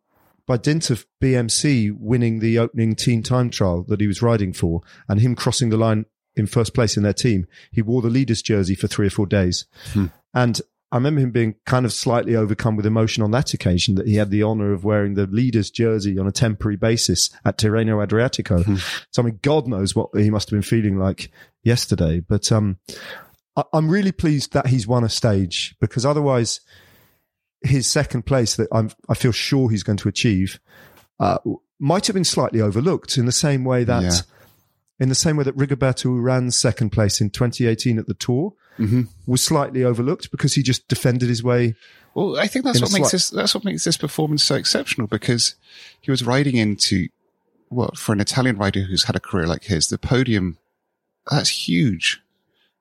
by 0.47 0.57
dint 0.57 0.91
of 0.91 1.07
BMC 1.23 1.93
winning 1.99 2.39
the 2.39 2.59
opening 2.59 2.95
team 2.95 3.23
time 3.23 3.51
trial 3.51 3.85
that 3.89 4.01
he 4.01 4.07
was 4.07 4.23
riding 4.23 4.53
for, 4.53 4.81
and 5.09 5.21
him 5.21 5.35
crossing 5.35 5.69
the 5.71 5.77
line 5.77 6.07
in 6.37 6.47
first 6.47 6.73
place 6.73 6.97
in 6.97 7.03
their 7.03 7.13
team, 7.13 7.47
he 7.73 7.83
wore 7.83 8.01
the 8.01 8.09
leader's 8.09 8.41
jersey 8.43 8.75
for 8.75 8.87
three 8.87 9.09
or 9.09 9.11
four 9.11 9.27
days. 9.27 9.67
And 10.33 10.61
I 10.91 10.97
remember 10.97 11.21
him 11.21 11.31
being 11.33 11.55
kind 11.67 11.85
of 11.85 11.93
slightly 11.93 12.35
overcome 12.35 12.75
with 12.77 12.87
emotion 12.87 13.23
on 13.23 13.31
that 13.33 13.53
occasion 13.53 13.97
that 13.97 14.07
he 14.07 14.15
had 14.15 14.31
the 14.31 14.43
honor 14.43 14.73
of 14.73 14.85
wearing 14.85 15.15
the 15.15 15.27
leader's 15.27 15.71
jersey 15.71 16.19
on 16.19 16.27
a 16.27 16.33
temporary 16.33 16.77
basis 16.77 17.29
at 17.45 17.59
Tirreno 17.59 18.05
Adriatico. 18.07 18.81
So, 19.11 19.23
I 19.23 19.27
mean, 19.27 19.39
God 19.43 19.67
knows 19.69 19.95
what 19.95 20.09
he 20.17 20.31
must 20.31 20.49
have 20.49 20.57
been 20.57 20.63
feeling 20.63 20.99
like 20.99 21.31
yesterday. 21.63 22.21
But 22.21 22.51
um, 22.51 22.79
I- 23.55 23.65
I'm 23.75 23.91
really 23.91 24.13
pleased 24.13 24.55
that 24.55 24.69
he's 24.69 24.87
won 24.87 25.05
a 25.05 25.11
stage 25.11 25.77
because 25.79 26.07
otherwise, 26.07 26.61
his 27.61 27.87
second 27.87 28.23
place 28.25 28.57
that 28.57 28.69
I'm, 28.73 28.91
I 29.11 29.15
feel 29.15 29.33
sure 29.33 29.69
he's 29.69 29.83
going 29.83 29.99
to 29.99 30.09
achieve 30.09 30.59
uh, 31.21 31.39
might 31.79 32.07
have 32.07 32.15
been 32.15 32.25
slightly 32.25 32.61
overlooked 32.63 33.19
in 33.19 33.27
the 33.27 33.33
same 33.33 33.65
way 33.65 33.85
that 33.85 34.03
Yeah. 34.05 34.11
in 35.01 35.09
the 35.11 35.15
same 35.15 35.37
way 35.37 35.45
that 35.45 35.57
Rigoberto 35.57 36.05
Uran's 36.05 36.57
second 36.57 36.91
place 36.91 37.21
in 37.21 37.29
2018 37.31 37.99
at 37.99 38.07
the 38.07 38.15
Tour 38.15 38.55
Mm-hmm. 38.79 39.03
was 39.27 39.43
slightly 39.43 39.83
overlooked 39.85 40.31
because 40.31 40.55
he 40.55 40.63
just 40.63 40.87
defended 40.89 41.29
his 41.29 41.43
way. 41.43 41.75
Well, 42.15 42.39
I 42.39 42.47
think 42.47 42.65
that's 42.65 42.81
what 42.81 42.93
makes 42.93 43.01
slight- 43.09 43.13
this 43.13 43.31
that's 43.31 43.55
what 43.55 43.65
makes 43.65 43.85
this 43.85 43.97
performance 43.97 44.43
so 44.43 44.55
exceptional 44.55 45.07
because 45.07 45.55
he 46.01 46.11
was 46.11 46.25
riding 46.25 46.57
into 46.57 47.09
what 47.69 47.99
for 47.99 48.13
an 48.13 48.21
Italian 48.21 48.57
rider 48.57 48.81
who's 48.83 49.05
had 49.05 49.17
a 49.17 49.21
career 49.21 49.47
like 49.47 49.65
his, 49.65 49.89
the 49.89 49.99
podium 49.99 50.59
that's 51.31 51.69
huge. 51.69 52.21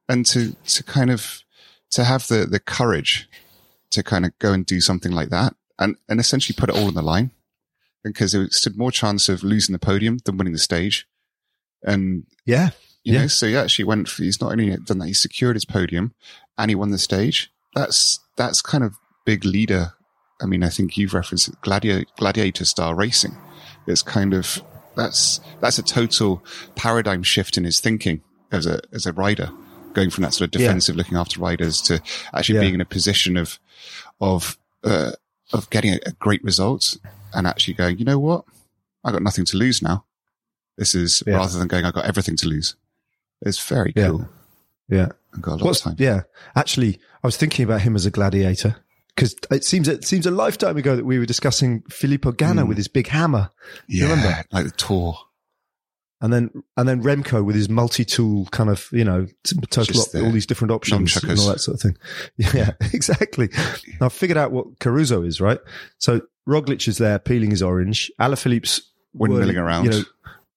And 0.07 0.25
to 0.27 0.55
to 0.67 0.83
kind 0.83 1.09
of 1.11 1.43
to 1.91 2.03
have 2.03 2.27
the 2.27 2.45
the 2.45 2.59
courage 2.59 3.27
to 3.91 4.03
kind 4.03 4.25
of 4.25 4.37
go 4.39 4.53
and 4.53 4.65
do 4.65 4.79
something 4.81 5.11
like 5.11 5.29
that 5.29 5.55
and 5.79 5.97
and 6.07 6.19
essentially 6.19 6.55
put 6.57 6.69
it 6.69 6.75
all 6.75 6.87
on 6.87 6.93
the 6.93 7.01
line 7.01 7.31
because 8.03 8.33
it 8.33 8.53
stood 8.53 8.77
more 8.77 8.91
chance 8.91 9.27
of 9.27 9.43
losing 9.43 9.73
the 9.73 9.79
podium 9.79 10.19
than 10.25 10.37
winning 10.37 10.53
the 10.53 10.59
stage. 10.59 11.07
And 11.83 12.25
Yeah. 12.45 12.69
You 13.07 13.13
Yeah. 13.13 13.21
know, 13.21 13.27
so 13.27 13.47
he 13.47 13.55
actually 13.55 13.85
went. 13.85 14.09
For, 14.09 14.23
he's 14.23 14.41
not 14.41 14.51
only 14.51 14.75
done 14.77 14.99
that; 14.99 15.07
he 15.07 15.13
secured 15.13 15.55
his 15.55 15.65
podium 15.65 16.13
and 16.57 16.69
he 16.69 16.75
won 16.75 16.91
the 16.91 16.97
stage. 16.97 17.51
That's 17.73 18.19
that's 18.35 18.61
kind 18.61 18.83
of 18.83 18.95
big 19.25 19.45
leader. 19.45 19.93
I 20.41 20.45
mean, 20.45 20.63
I 20.63 20.69
think 20.69 20.97
you've 20.97 21.13
referenced 21.13 21.49
gladiator 21.61 22.05
gladiator 22.17 22.65
style 22.65 22.93
racing. 22.93 23.35
It's 23.87 24.01
kind 24.03 24.33
of 24.33 24.61
that's 24.95 25.39
that's 25.61 25.77
a 25.79 25.83
total 25.83 26.43
paradigm 26.75 27.23
shift 27.23 27.57
in 27.57 27.63
his 27.63 27.79
thinking 27.79 28.21
as 28.51 28.65
a 28.65 28.81
as 28.91 29.05
a 29.05 29.13
rider, 29.13 29.49
going 29.93 30.09
from 30.09 30.23
that 30.23 30.33
sort 30.33 30.53
of 30.53 30.61
Yeah. 30.61 30.67
defensive, 30.67 30.95
looking 30.95 31.17
after 31.17 31.39
riders, 31.39 31.81
to 31.83 32.01
actually 32.33 32.55
Yeah. 32.55 32.61
being 32.61 32.73
in 32.75 32.81
a 32.81 32.85
position 32.85 33.37
of 33.37 33.59
of 34.19 34.57
uh, 34.83 35.11
of 35.53 35.69
getting 35.69 35.93
a, 35.93 35.99
a 36.05 36.11
great 36.13 36.43
result 36.43 36.97
and 37.33 37.47
actually 37.47 37.73
going. 37.75 37.97
You 37.99 38.05
know 38.05 38.19
what? 38.19 38.43
I 39.03 39.11
got 39.11 39.21
nothing 39.23 39.45
to 39.45 39.57
lose 39.57 39.81
now. 39.81 40.05
This 40.77 40.93
is 40.93 41.23
Yeah. 41.25 41.35
rather 41.37 41.57
than 41.57 41.67
going. 41.67 41.85
I 41.85 41.91
got 41.91 42.05
everything 42.05 42.35
to 42.37 42.47
lose. 42.47 42.75
It's 43.41 43.59
very 43.67 43.93
Yeah. 43.95 44.07
cool. 44.07 44.29
Yeah. 44.89 45.09
I've 45.33 45.41
got 45.41 45.51
a 45.53 45.55
lot 45.57 45.65
What's, 45.65 45.79
of 45.81 45.83
time. 45.85 45.95
yeah. 45.99 46.21
Actually, 46.55 46.99
I 47.23 47.27
was 47.27 47.37
thinking 47.37 47.63
about 47.65 47.81
him 47.81 47.95
as 47.95 48.05
a 48.05 48.11
gladiator 48.11 48.75
because 49.15 49.35
it 49.51 49.63
seems 49.63 49.87
it 49.87 50.05
seems 50.05 50.25
a 50.25 50.31
lifetime 50.31 50.77
ago 50.77 50.95
that 50.95 51.05
we 51.05 51.19
were 51.19 51.25
discussing 51.25 51.81
Filippo 51.89 52.31
Ganna 52.31 52.61
Hmm. 52.61 52.67
with 52.69 52.77
his 52.77 52.87
big 52.87 53.07
hammer, 53.07 53.51
Yeah, 53.87 54.09
remember? 54.09 54.43
like 54.51 54.65
the 54.65 54.71
tour. 54.71 55.17
and 56.19 56.33
then 56.33 56.49
and 56.75 56.89
then 56.89 57.03
Remco 57.03 57.45
with 57.45 57.55
his 57.55 57.69
multi-tool 57.69 58.45
kind 58.51 58.71
of 58.71 58.87
you 58.91 59.03
know 59.03 59.27
total 59.69 60.01
op- 60.01 60.11
the 60.11 60.23
all 60.25 60.31
these 60.31 60.47
different 60.47 60.71
options 60.71 61.15
and 61.17 61.39
all 61.39 61.47
that 61.49 61.59
sort 61.59 61.75
of 61.75 61.81
thing. 61.81 61.97
Yeah, 62.55 62.71
exactly. 62.93 63.49
Now 63.99 64.07
I've 64.07 64.13
figured 64.13 64.37
out 64.37 64.51
what 64.51 64.79
Caruso 64.79 65.21
is, 65.23 65.39
right? 65.39 65.59
So 65.99 66.21
Roglic 66.47 66.87
is 66.87 66.97
there 66.97 67.19
peeling 67.19 67.51
his 67.51 67.61
orange. 67.61 68.09
Alaphilippe's 68.19 68.81
Windmilling 69.15 69.61
around. 69.61 69.85
You 69.85 69.91
know, 69.91 70.03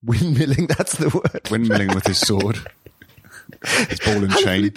windmilling. 0.05 0.69
That's 0.77 0.97
the 0.97 1.09
word. 1.09 1.45
Windmilling 1.45 1.95
with 1.95 2.07
his 2.07 2.19
sword, 2.19 2.59
his 3.89 4.01
ball 4.01 4.25
and 4.25 4.33
chain. 4.37 4.71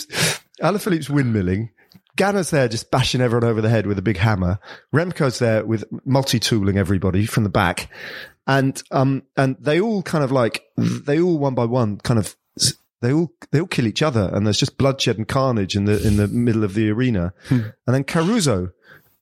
Alaphilippe's, 0.61 1.07
windmilling. 1.07 1.69
Ganna's 2.15 2.51
there 2.51 2.67
just 2.67 2.91
bashing 2.91 3.21
everyone 3.21 3.49
over 3.49 3.61
the 3.61 3.69
head 3.69 3.87
with 3.87 3.97
a 3.97 4.03
big 4.03 4.17
hammer. 4.17 4.59
Remco's 4.93 5.39
there 5.39 5.65
with 5.65 5.83
multi-tooling 6.05 6.77
everybody 6.77 7.25
from 7.25 7.43
the 7.43 7.49
back. 7.49 7.89
And, 8.45 8.81
um, 8.91 9.23
and 9.35 9.55
they 9.59 9.79
all 9.79 10.03
kind 10.03 10.23
of 10.23 10.31
like, 10.31 10.63
they 10.77 11.19
all 11.19 11.39
one 11.39 11.55
by 11.55 11.65
one 11.65 11.97
kind 11.97 12.19
of, 12.19 12.35
they 13.01 13.11
all, 13.11 13.33
they 13.51 13.59
all 13.59 13.67
kill 13.67 13.87
each 13.87 14.03
other 14.03 14.29
and 14.31 14.45
there's 14.45 14.59
just 14.59 14.77
bloodshed 14.77 15.17
and 15.17 15.27
carnage 15.27 15.75
in 15.75 15.85
the, 15.85 16.05
in 16.05 16.17
the 16.17 16.27
middle 16.27 16.63
of 16.63 16.75
the 16.75 16.89
arena. 16.91 17.33
And 17.49 17.73
then 17.87 18.03
Caruso 18.03 18.71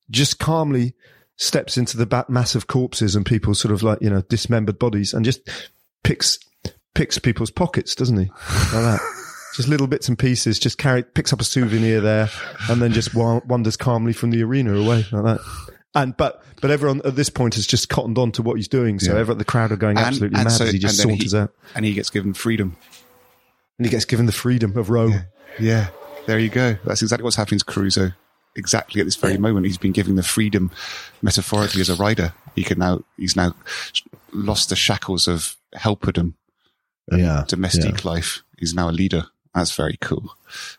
just 0.09 0.37
calmly 0.37 0.93
steps 1.37 1.77
into 1.77 1.97
the 1.97 2.25
mass 2.27 2.55
of 2.55 2.67
corpses 2.67 3.15
and 3.15 3.25
people 3.25 3.55
sort 3.55 3.73
of 3.73 3.83
like, 3.83 4.01
you 4.01 4.09
know, 4.09 4.21
dismembered 4.21 4.77
bodies 4.77 5.13
and 5.13 5.23
just 5.23 5.49
picks, 6.03 6.39
picks 6.93 7.17
people's 7.19 7.51
pockets, 7.51 7.95
doesn't 7.95 8.17
he? 8.17 8.25
Like 8.25 8.71
that. 8.71 8.99
Just 9.55 9.67
little 9.67 9.87
bits 9.87 10.07
and 10.07 10.17
pieces, 10.17 10.57
just 10.57 10.77
carry, 10.77 11.03
picks 11.03 11.33
up 11.33 11.41
a 11.41 11.43
souvenir 11.43 11.99
there 11.99 12.29
and 12.69 12.81
then 12.81 12.93
just 12.93 13.13
wa- 13.13 13.41
wanders 13.45 13.75
calmly 13.75 14.13
from 14.13 14.31
the 14.31 14.41
arena 14.43 14.73
away 14.73 15.05
like 15.11 15.25
that. 15.25 15.39
And, 15.93 16.15
but, 16.15 16.41
but 16.61 16.71
everyone 16.71 17.01
at 17.03 17.17
this 17.17 17.29
point 17.29 17.55
has 17.55 17.67
just 17.67 17.89
cottoned 17.89 18.17
on 18.17 18.31
to 18.31 18.41
what 18.41 18.55
he's 18.55 18.69
doing. 18.69 18.97
So 18.97 19.11
Yeah. 19.11 19.19
everyone, 19.19 19.39
the 19.39 19.43
crowd 19.43 19.73
are 19.73 19.75
going 19.75 19.97
absolutely 19.97 20.37
mad 20.41 20.53
so- 20.53 20.63
as 20.63 20.71
he 20.71 20.79
just 20.79 21.01
and 21.01 21.09
saunters 21.11 21.33
he, 21.33 21.37
out. 21.37 21.53
And 21.75 21.83
he 21.83 21.93
gets 21.93 22.09
given 22.09 22.33
freedom. 22.33 22.77
And 23.77 23.85
he 23.85 23.91
gets 23.91 24.05
given 24.05 24.25
the 24.25 24.31
freedom 24.31 24.77
of 24.77 24.89
Rome. 24.89 25.25
Yeah, 25.59 25.89
there 26.27 26.39
you 26.39 26.47
go. 26.47 26.77
That's 26.85 27.01
exactly 27.01 27.25
what's 27.25 27.35
happening 27.35 27.59
to 27.59 27.65
Caruso. 27.65 28.11
Exactly 28.55 29.01
at 29.01 29.05
this 29.05 29.17
very 29.17 29.37
moment, 29.37 29.65
he's 29.65 29.77
been 29.77 29.91
given 29.91 30.15
the 30.15 30.23
freedom, 30.23 30.71
metaphorically, 31.21 31.81
as 31.81 31.89
a 31.89 31.95
rider. 31.95 32.33
He 32.55 32.63
can 32.63 32.79
now, 32.79 33.01
he's 33.17 33.35
now 33.35 33.53
lost 34.31 34.69
the 34.69 34.77
shackles 34.77 35.27
of 35.27 35.57
helperdom, 35.75 36.33
and 37.09 37.13
um, 37.13 37.19
Yeah, 37.19 37.43
domestic 37.47 38.05
life. 38.05 38.43
He's 38.59 38.73
now 38.73 38.89
a 38.89 38.91
leader. 38.91 39.25
That's 39.53 39.75
very 39.75 39.97
cool. 39.99 40.35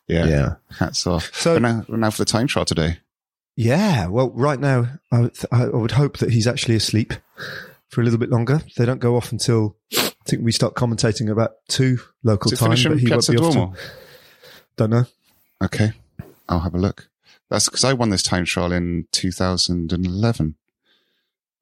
Yeah, 0.09 0.27
Yeah. 0.27 0.55
hats 0.79 1.07
off. 1.07 1.31
So- 1.35 1.55
So 1.57 1.59
now, 1.59 1.85
now 1.89 2.11
for 2.11 2.19
the 2.19 2.25
time 2.31 2.47
trial 2.47 2.65
today. 2.65 2.99
Yeah, 3.57 4.07
well, 4.07 4.31
right 4.31 4.59
now, 4.59 4.87
I 5.11 5.21
would, 5.21 5.37
I 5.53 5.67
would 5.67 5.91
hope 5.93 6.19
that 6.19 6.31
he's 6.31 6.47
actually 6.47 6.75
asleep 6.77 7.13
for 7.89 8.01
a 8.01 8.05
little 8.05 8.19
bit 8.19 8.31
longer. 8.31 8.63
They 8.79 8.87
don't 8.87 8.99
go 9.01 9.17
off 9.17 9.31
until 9.31 9.77
I 9.95 10.11
think 10.27 10.43
we 10.43 10.53
start 10.53 10.75
commentating 10.75 11.29
about 11.31 11.57
two 11.69 11.99
local 12.23 12.51
Is 12.51 12.59
time, 12.59 12.71
but 12.71 12.79
he 12.79 12.87
won't 12.89 13.03
Piazza 13.27 13.33
be 13.33 13.39
off. 13.39 13.53
Duomo? 13.55 13.75
Till, 13.75 13.85
don't 14.77 14.91
know. 14.91 15.05
Okay, 15.63 15.93
I'll 16.49 16.61
have 16.61 16.75
a 16.75 16.79
look. 16.79 17.09
That's 17.51 17.67
because 17.69 17.85
I 17.85 17.93
won 17.93 18.09
this 18.09 18.23
time 18.23 18.47
trial 18.47 18.73
in 18.73 19.07
2011. 19.13 20.55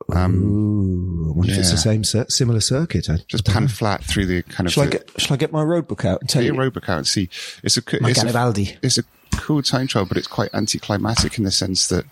Um, 0.08 0.42
Ooh, 0.42 1.30
I 1.30 1.36
wonder 1.36 1.52
if 1.52 1.58
it's 1.58 1.70
the 1.70 1.76
same 1.76 2.04
similar 2.04 2.60
circuit. 2.60 3.08
I 3.10 3.18
just 3.28 3.44
pan 3.44 3.62
know. 3.62 3.68
flat 3.68 4.02
through 4.02 4.26
the 4.26 4.42
kind 4.42 4.66
of 4.66 4.72
Shall 4.72 4.84
I 4.84 4.88
get 4.88 5.10
Shall 5.20 5.34
I 5.34 5.36
get 5.36 5.52
my 5.52 5.62
road 5.62 5.86
book 5.86 6.04
out 6.04 6.20
and 6.20 6.28
tell 6.28 6.40
take 6.40 6.48
you 6.48 6.54
your 6.54 6.62
road 6.62 6.72
book 6.74 6.88
out 6.88 6.98
and 6.98 7.06
see. 7.06 7.28
It's 7.62 7.76
a 7.76 7.82
my 8.00 8.10
it's 8.10 8.22
a, 8.22 8.78
it's 8.82 8.98
a 8.98 9.04
cool 9.36 9.62
time 9.62 9.86
trial, 9.86 10.06
but 10.06 10.16
it's 10.16 10.26
quite 10.26 10.52
anticlimactic 10.54 11.38
in 11.38 11.44
the 11.44 11.50
sense 11.50 11.88
that, 11.88 12.04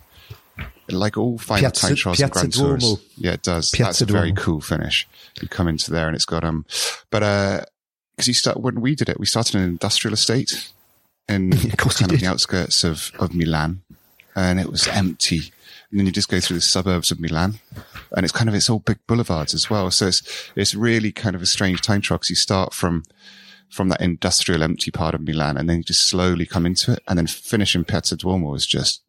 like 0.88 1.16
all 1.16 1.38
final 1.38 1.70
Piazza- 1.70 1.87
time 1.87 1.96
trials 1.96 2.20
and 2.20 2.33
Piazza 2.33 2.61
Grand 2.61 2.81
Tours, 2.81 3.03
yeah, 3.16 3.33
it 3.33 3.42
does. 3.42 3.70
Piazza 3.70 4.05
That's 4.05 4.11
a 4.11 4.12
very 4.12 4.33
cool 4.33 4.61
finish. 4.61 5.09
You 5.40 5.48
come 5.48 5.68
into 5.68 5.90
there 5.90 6.07
and 6.07 6.14
it's 6.14 6.24
got 6.24 6.44
um, 6.44 6.66
but 7.11 7.22
uh, 7.22 7.61
because 8.16 8.29
you 8.29 8.35
start 8.35 8.61
when 8.61 8.81
we 8.81 8.94
did 8.94 9.09
it, 9.09 9.18
we 9.18 9.27
started 9.27 9.55
in 9.55 9.62
an 9.62 9.68
industrial 9.68 10.14
estate 10.14 10.70
in 11.29 11.51
kind 11.77 12.03
of 12.03 12.09
did. 12.09 12.20
the 12.20 12.27
outskirts 12.27 12.85
of 12.85 13.12
of 13.18 13.35
Milan, 13.35 13.83
and 14.35 14.61
it 14.61 14.70
was 14.70 14.87
empty. 14.88 15.53
And 15.90 15.98
then 15.98 16.07
you 16.07 16.12
just 16.12 16.29
go 16.29 16.38
through 16.38 16.57
the 16.57 16.62
suburbs 16.62 17.11
of 17.11 17.18
Milan, 17.18 17.61
and 18.14 18.24
it's 18.24 18.33
kind 18.33 18.48
of 18.48 18.55
it's 18.55 18.68
all 18.68 18.81
big 18.81 18.98
boulevards 19.07 19.55
as 19.55 19.70
well. 19.70 19.90
So 19.90 20.09
it's 20.09 20.51
it's 20.55 20.74
really 20.74 21.12
kind 21.12 21.35
of 21.35 21.42
a 21.42 21.46
strange 21.46 21.81
time 21.81 22.03
trial 22.03 22.18
because 22.18 22.31
you 22.31 22.37
start 22.37 22.74
from 22.74 23.05
from 23.70 23.88
that 23.88 24.01
industrial 24.01 24.62
empty 24.62 24.90
part 24.90 25.14
of 25.14 25.22
Milan, 25.22 25.57
and 25.57 25.68
then 25.68 25.79
you 25.79 25.85
just 25.85 26.05
slowly 26.05 26.44
come 26.44 26.66
into 26.66 26.92
it, 26.92 27.03
and 27.09 27.18
then 27.18 27.27
finish 27.27 27.74
in 27.74 27.85
Piazza 27.85 28.16
Duomo 28.16 28.55
is 28.55 28.66
just 28.66 29.03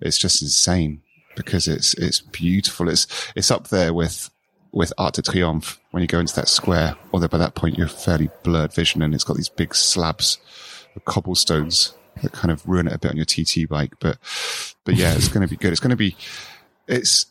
it's 0.00 0.18
just 0.18 0.42
insane 0.42 1.02
because 1.36 1.68
it's 1.68 1.94
it's 1.94 2.20
beautiful. 2.20 2.88
It's 2.88 3.06
it's 3.36 3.50
up 3.50 3.68
there 3.68 3.92
with 3.92 4.30
with 4.72 4.92
Arc 4.98 5.14
de 5.14 5.22
Triomphe 5.22 5.78
when 5.90 6.00
you 6.00 6.06
go 6.06 6.20
into 6.20 6.34
that 6.36 6.48
square. 6.48 6.96
Although 7.12 7.28
by 7.28 7.38
that 7.38 7.54
point 7.54 7.78
you're 7.78 7.88
fairly 7.88 8.30
blurred 8.42 8.72
vision, 8.72 9.02
and 9.02 9.14
it's 9.14 9.24
got 9.24 9.36
these 9.36 9.48
big 9.48 9.74
slabs 9.74 10.38
of 10.96 11.04
cobblestones 11.04 11.92
that 12.22 12.32
kind 12.32 12.50
of 12.50 12.66
ruin 12.68 12.86
it 12.86 12.92
a 12.94 12.98
bit 12.98 13.10
on 13.10 13.16
your 13.16 13.24
TT 13.26 13.68
bike. 13.68 13.94
But 14.00 14.18
but 14.84 14.94
yeah, 14.96 15.14
it's 15.14 15.28
going 15.28 15.42
to 15.46 15.48
be 15.50 15.56
good. 15.56 15.72
It's 15.72 15.80
going 15.80 15.90
to 15.90 15.96
be 15.96 16.16
it's. 16.86 17.26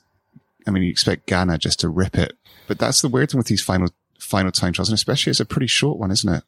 I 0.65 0.71
mean, 0.71 0.83
you 0.83 0.89
expect 0.89 1.27
Ganna 1.27 1.59
just 1.59 1.81
to 1.81 1.89
rip 1.89 2.17
it, 2.17 2.37
but 2.67 2.79
that's 2.79 3.01
the 3.01 3.09
weird 3.09 3.31
thing 3.31 3.37
with 3.37 3.47
these 3.47 3.61
final 3.61 3.89
final 4.19 4.51
time 4.51 4.71
trials, 4.73 4.89
and 4.89 4.95
especially 4.95 5.31
it's 5.31 5.39
a 5.41 5.45
pretty 5.45 5.67
short 5.67 5.97
one, 5.99 6.11
isn't 6.11 6.33
it? 6.33 6.43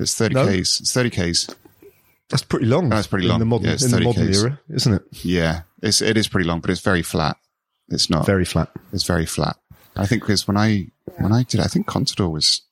It's 0.00 0.14
thirty 0.14 0.34
No. 0.34 0.46
k's. 0.46 0.80
It's 0.80 0.92
thirty 0.92 1.10
k's. 1.10 1.48
That's 2.30 2.42
pretty 2.42 2.66
long. 2.66 2.88
That's 2.88 3.06
pretty 3.06 3.26
in 3.26 3.30
long. 3.30 3.38
the 3.38 3.44
modern 3.44 3.66
Yeah, 3.66 3.72
in 3.74 3.78
the 3.78 3.88
30 3.88 4.04
modern 4.06 4.30
Ks. 4.32 4.42
era, 4.42 4.60
isn't 4.70 4.94
it? 4.94 5.02
Yeah, 5.22 5.62
it's 5.82 6.00
it 6.02 6.16
is 6.16 6.26
pretty 6.26 6.48
long, 6.48 6.60
but 6.60 6.70
it's 6.70 6.80
very 6.80 7.02
flat. 7.02 7.36
It's 7.90 8.08
not 8.08 8.24
Very 8.26 8.46
flat. 8.46 8.70
It's 8.92 9.04
very 9.04 9.26
flat. 9.26 9.56
I 9.94 10.06
think 10.06 10.22
because 10.22 10.48
when 10.48 10.56
I 10.56 10.88
when 11.18 11.32
I 11.32 11.42
did, 11.44 11.60
I 11.60 11.66
think 11.68 11.86
Contador 11.86 12.32
was 12.32 12.62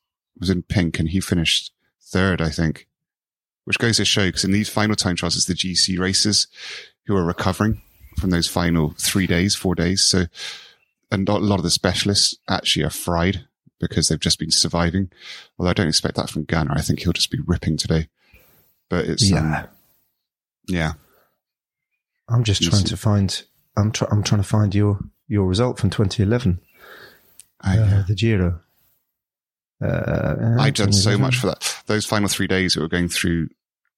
was 0.41 0.49
in 0.51 0.63
pink 0.63 0.99
and 0.99 1.11
he 1.11 1.21
finished 1.21 1.71
third. 2.01 2.41
I 2.41 2.49
think, 2.49 2.89
which 3.65 3.79
goes 3.79 3.97
to 3.99 4.05
show 4.05 4.27
because 4.27 4.45
in 4.45 4.53
these 4.53 4.69
final 4.69 4.97
time 4.97 5.17
trials, 5.17 5.37
it's 5.37 5.47
the 5.47 5.55
GC 5.55 5.99
racers 5.99 6.47
who 7.07 7.17
are 7.17 7.25
recovering 7.25 7.81
from 8.19 8.31
those 8.31 8.49
final 8.49 8.95
three 8.99 9.27
days, 9.27 9.55
four 9.55 9.75
days. 9.75 10.03
So, 10.05 10.25
and 11.11 11.29
a 11.29 11.35
lot 11.35 11.59
of 11.59 11.65
the 11.65 11.71
specialists 11.71 12.37
actually 12.49 12.85
are 12.85 12.91
fried 12.91 13.47
because 13.81 14.09
they've 14.09 14.21
just 14.21 14.39
been 14.39 14.51
surviving. 14.51 15.11
Although 15.59 15.71
I 15.71 15.75
don't 15.75 15.89
expect 15.89 16.17
that 16.17 16.31
from 16.31 16.47
Ganna. 16.47 16.77
I 16.77 16.81
think 16.83 17.01
he'll 17.01 17.13
just 17.13 17.31
be 17.31 17.41
ripping 17.47 17.77
today. 17.77 18.09
But 18.89 19.07
it's 19.07 19.29
Yeah. 19.31 19.39
um, 19.63 19.69
yeah. 20.69 20.93
I'm 22.29 22.45
just 22.45 22.63
trying 22.63 22.85
to 22.85 22.97
find. 22.97 23.43
I'm 23.77 23.91
try, 23.91 24.07
I'm 24.11 24.23
trying 24.23 24.41
to 24.43 24.49
find 24.49 24.75
your 24.75 25.01
your 25.29 25.47
result 25.47 25.79
from 25.79 25.91
2011, 25.91 26.61
I, 27.61 27.79
uh, 27.79 28.05
the 28.07 28.15
Giro. 28.15 28.61
Uh, 29.83 30.57
I'd 30.61 30.75
done 30.75 30.93
so 30.93 31.11
2011. 31.11 31.21
much 31.21 31.37
for 31.39 31.47
that. 31.49 31.83
Those 31.87 32.07
final 32.07 32.29
three 32.29 32.47
days 32.47 32.75
that 32.75 32.81
were 32.81 32.89
going 32.89 33.09
through, 33.09 33.49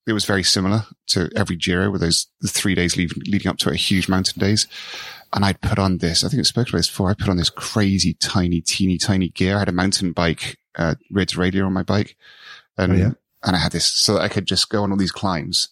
it 0.06 0.12
was 0.12 0.24
very 0.24 0.42
similar 0.42 0.84
to 1.08 1.30
every 1.36 1.56
Giro 1.56 1.90
with 1.90 2.00
those 2.00 2.26
three 2.46 2.74
days 2.74 2.96
leading, 2.96 3.22
leading 3.26 3.48
up 3.50 3.58
to 3.58 3.70
it, 3.70 3.76
huge 3.76 4.08
mountain 4.08 4.38
days. 4.40 4.66
And 5.32 5.44
I'd 5.44 5.60
put 5.60 5.78
on 5.78 5.98
this, 5.98 6.22
I 6.24 6.28
think 6.28 6.40
it's 6.40 6.48
spoke 6.48 6.68
about 6.68 6.78
this 6.78 6.88
before. 6.88 7.10
I 7.10 7.14
put 7.14 7.28
on 7.28 7.36
this 7.36 7.50
crazy, 7.50 8.14
tiny, 8.14 8.60
teeny, 8.60 8.98
tiny 8.98 9.28
gear. 9.30 9.56
I 9.56 9.60
had 9.60 9.68
a 9.68 9.72
mountain 9.72 10.12
bike, 10.12 10.58
uh, 10.76 10.94
radio 11.10 11.66
on 11.66 11.72
my 11.72 11.82
bike. 11.82 12.16
And, 12.78 12.92
Oh, 12.92 12.96
yeah? 12.96 13.10
and 13.42 13.56
I 13.56 13.58
had 13.58 13.72
this 13.72 13.84
so 13.86 14.14
that 14.14 14.22
I 14.22 14.28
could 14.28 14.46
just 14.46 14.68
go 14.70 14.82
on 14.84 14.90
all 14.92 14.96
these 14.96 15.10
climbs 15.12 15.68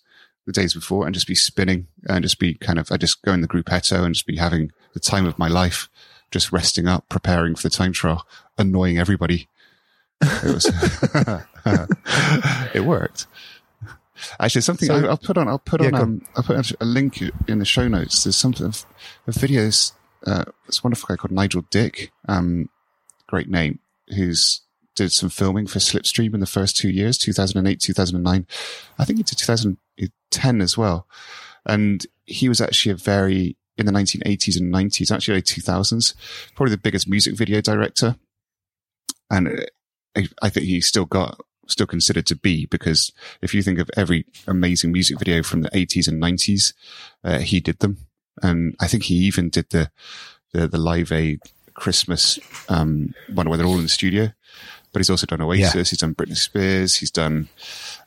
the 0.46 0.52
days 0.52 0.74
before 0.74 1.06
and 1.06 1.14
just 1.14 1.28
be 1.28 1.36
spinning 1.36 1.86
and 2.08 2.24
just 2.24 2.40
be 2.40 2.54
kind 2.54 2.78
of, 2.80 2.90
I 2.90 2.96
just 2.96 3.22
go 3.22 3.32
in 3.32 3.40
the 3.42 3.48
gruppetto 3.48 4.04
and 4.04 4.14
just 4.14 4.26
be 4.26 4.36
having 4.36 4.72
the 4.94 5.00
time 5.00 5.26
of 5.26 5.38
my 5.38 5.46
life, 5.46 5.88
just 6.32 6.50
resting 6.50 6.88
up, 6.88 7.08
preparing 7.08 7.54
for 7.54 7.62
the 7.62 7.70
time 7.70 7.92
trial, 7.92 8.26
annoying 8.58 8.98
everybody. 8.98 9.46
It 10.22 10.54
was, 10.54 10.66
it 12.74 12.84
worked. 12.84 13.26
Actually, 14.38 14.60
something 14.62 14.86
So- 14.88 14.96
I, 15.04 15.08
I'll 15.08 15.16
put 15.18 15.36
on. 15.36 15.48
I'll 15.48 15.58
put 15.58 15.80
Yeah, 15.82 15.88
on. 15.88 15.94
Um, 15.94 16.26
I'll 16.36 16.42
put 16.44 16.72
a 16.80 16.84
link 16.84 17.20
in 17.48 17.58
the 17.58 17.64
show 17.64 17.88
notes. 17.88 18.24
There's 18.24 18.36
something 18.36 18.66
of, 18.66 18.84
of 19.26 19.34
videos. 19.34 19.92
Uh, 20.24 20.44
this 20.66 20.84
wonderful 20.84 21.08
guy 21.08 21.16
called 21.16 21.32
Nigel 21.32 21.64
Dick. 21.70 22.12
Um, 22.28 22.68
great 23.26 23.48
name. 23.48 23.80
Who's 24.14 24.60
did 24.94 25.10
some 25.10 25.30
filming 25.30 25.66
for 25.66 25.78
Slipstream 25.78 26.34
in 26.34 26.40
the 26.40 26.46
first 26.46 26.76
two 26.76 26.90
years, 26.90 27.16
2008, 27.18 27.80
2009. 27.80 28.46
I 28.98 29.04
think 29.04 29.18
he 29.18 29.22
did 29.22 29.38
2010 29.38 30.60
as 30.60 30.76
well. 30.76 31.06
And 31.64 32.06
he 32.24 32.48
was 32.48 32.60
actually 32.60 32.92
a 32.92 32.96
very 32.96 33.56
in 33.78 33.86
the 33.86 33.92
1980s 33.92 34.60
and 34.60 34.72
90s, 34.72 35.10
actually 35.10 35.32
early 35.32 35.42
2000s, 35.42 36.14
probably 36.54 36.72
the 36.72 36.80
biggest 36.80 37.08
music 37.08 37.34
video 37.34 37.60
director. 37.62 38.16
And 39.30 39.48
uh, 39.48 39.62
I, 40.16 40.28
I 40.42 40.48
think 40.48 40.66
he 40.66 40.80
still 40.80 41.04
got 41.06 41.40
still 41.68 41.86
considered 41.86 42.26
to 42.26 42.36
be 42.36 42.66
because 42.66 43.12
if 43.40 43.54
you 43.54 43.62
think 43.62 43.78
of 43.78 43.88
every 43.96 44.26
amazing 44.46 44.92
music 44.92 45.18
video 45.18 45.42
from 45.42 45.62
the 45.62 45.70
80s 45.70 46.08
and 46.08 46.20
90s, 46.20 46.74
uh, 47.24 47.38
he 47.38 47.60
did 47.60 47.78
them. 47.78 47.98
And 48.42 48.74
I 48.80 48.88
think 48.88 49.04
he 49.04 49.14
even 49.16 49.48
did 49.48 49.70
the 49.70 49.90
the, 50.52 50.66
the 50.68 50.78
Live 50.78 51.12
Aid 51.12 51.40
Christmas 51.74 52.38
um, 52.68 53.14
one 53.32 53.48
where 53.48 53.56
they're 53.56 53.66
all 53.66 53.76
in 53.78 53.82
the 53.84 53.88
studio. 53.88 54.32
But 54.92 55.00
he's 55.00 55.08
also 55.08 55.24
done 55.26 55.40
Oasis. 55.40 55.74
Yeah. 55.74 55.80
He's 55.82 55.98
done 55.98 56.14
Britney 56.14 56.36
Spears. 56.36 56.96
He's 56.96 57.10
done 57.10 57.48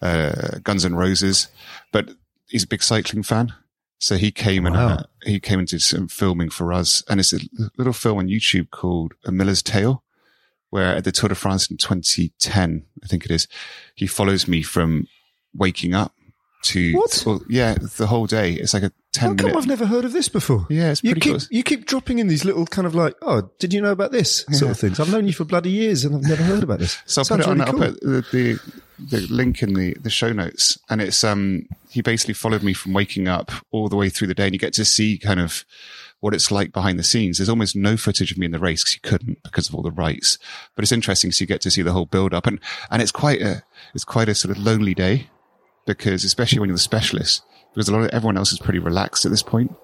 uh, 0.04 0.60
Guns 0.64 0.86
N' 0.86 0.94
Roses. 0.96 1.48
But 1.92 2.12
he's 2.48 2.64
a 2.64 2.68
big 2.68 2.84
cycling 2.84 3.24
fan. 3.24 3.54
So 3.98 4.18
he 4.18 4.30
came 4.32 4.68
and 4.68 4.76
Wow. 4.76 4.88
uh, 4.90 5.04
he 5.24 5.40
came 5.40 5.60
into 5.60 5.80
some 5.80 6.08
filming 6.08 6.52
for 6.52 6.72
us. 6.72 7.02
And 7.10 7.20
it's 7.20 7.34
a 7.34 7.40
little 7.78 7.94
film 7.94 8.20
on 8.20 8.28
YouTube 8.28 8.70
called 8.70 9.14
A 9.26 9.32
Miller's 9.32 9.64
Tale, 9.64 10.04
where 10.76 10.96
at 10.98 11.06
the 11.06 11.12
Tour 11.12 11.30
de 11.30 11.36
France 11.36 11.72
in 11.72 11.78
2010, 11.78 12.86
I 13.04 13.08
think 13.08 13.24
it 13.26 13.32
is, 13.32 13.48
he 13.96 14.06
follows 14.08 14.48
me 14.48 14.62
from 14.62 15.08
waking 15.56 15.94
up 15.94 16.14
to 16.64 16.94
What? 16.94 17.24
Well, 17.26 17.42
yeah, 17.48 17.76
the 17.76 18.08
whole 18.08 18.26
day. 18.26 18.54
It's 18.54 18.74
like 18.74 18.84
a 18.84 18.92
10 19.14 19.22
How 19.30 19.36
come 19.36 19.46
minute. 19.48 19.58
I've 19.58 19.68
never 19.68 19.86
heard 19.86 20.04
of 20.04 20.12
this 20.14 20.28
before? 20.30 20.66
Yeah, 20.70 20.92
it's 20.92 21.04
You 21.04 21.12
pretty 21.12 21.22
keep 21.22 21.32
close. 21.32 21.48
you 21.52 21.64
keep 21.64 21.86
dropping 21.86 22.20
in 22.20 22.28
these 22.28 22.44
little 22.44 22.66
kind 22.66 22.86
of 22.86 22.94
like, 22.96 23.16
oh, 23.22 23.50
did 23.60 23.72
you 23.74 23.80
know 23.82 23.92
about 23.92 24.12
this 24.12 24.46
sort 24.52 24.72
of 24.72 24.80
things? 24.80 25.00
I've 25.00 25.12
known 25.12 25.28
you 25.28 25.34
for 25.34 25.46
bloody 25.46 25.70
years 25.70 26.04
and 26.04 26.16
I've 26.16 26.24
never 26.24 26.44
heard 26.44 26.64
about 26.64 26.80
this. 26.80 26.98
So 27.06 27.22
I'll 27.22 27.26
put 27.26 27.40
it 27.40 27.48
on. 27.48 27.60
really 27.60 27.72
I'll 27.72 27.92
put 27.92 28.02
the, 28.02 28.26
the 28.32 28.60
the 28.98 29.28
link 29.28 29.62
in 29.62 29.74
the 29.76 29.94
the 30.02 30.10
show 30.10 30.32
notes, 30.34 30.78
and 30.90 31.02
it's 31.02 31.24
um 31.24 31.68
he 31.90 32.02
basically 32.02 32.34
followed 32.34 32.64
me 32.64 32.74
from 32.74 32.94
waking 32.94 33.28
up 33.28 33.52
all 33.72 33.88
the 33.88 33.96
way 33.96 34.10
through 34.10 34.28
the 34.28 34.34
day, 34.34 34.46
and 34.46 34.54
you 34.54 34.60
get 34.60 34.74
to 34.74 34.86
see 34.86 35.18
kind 35.18 35.40
of 35.40 35.64
what 36.20 36.34
it's 36.34 36.52
like 36.52 36.72
behind 36.72 36.98
the 36.98 37.04
scenes. 37.04 37.38
There's 37.38 37.50
almost 37.50 37.76
no 37.76 37.98
footage 37.98 38.32
of 38.32 38.38
me 38.38 38.46
in 38.46 38.52
the 38.52 38.60
race 38.60 38.84
because 38.84 38.96
you 38.96 39.02
couldn't 39.02 39.44
because 39.44 39.70
of 39.70 39.76
all 39.76 39.84
the 39.84 39.92
rights, 39.92 40.38
but 40.76 40.84
it's 40.84 40.92
interesting. 40.92 41.32
So 41.32 41.44
you 41.44 41.48
get 41.48 41.62
to 41.62 41.72
see 41.72 41.82
the 41.82 41.92
whole 41.92 42.06
build 42.06 42.34
up, 42.34 42.48
and 42.48 42.60
and 42.90 43.02
it's 43.02 43.12
quite 43.12 43.42
a 43.42 43.64
it's 43.94 44.06
quite 44.06 44.30
a 44.30 44.36
sort 44.36 44.56
of 44.56 44.64
lonely 44.64 44.94
day 44.94 45.30
because 45.86 46.24
especially 46.24 46.60
when 46.60 46.70
you're 46.70 46.76
the 46.76 46.82
specialist, 46.82 47.44
because 47.74 47.88
a 47.88 47.92
lot 47.94 48.04
of 48.04 48.10
everyone 48.10 48.38
else 48.38 48.52
is 48.52 48.60
pretty 48.60 48.80
relaxed 48.80 49.26
at 49.26 49.32
this 49.32 49.44
point, 49.44 49.76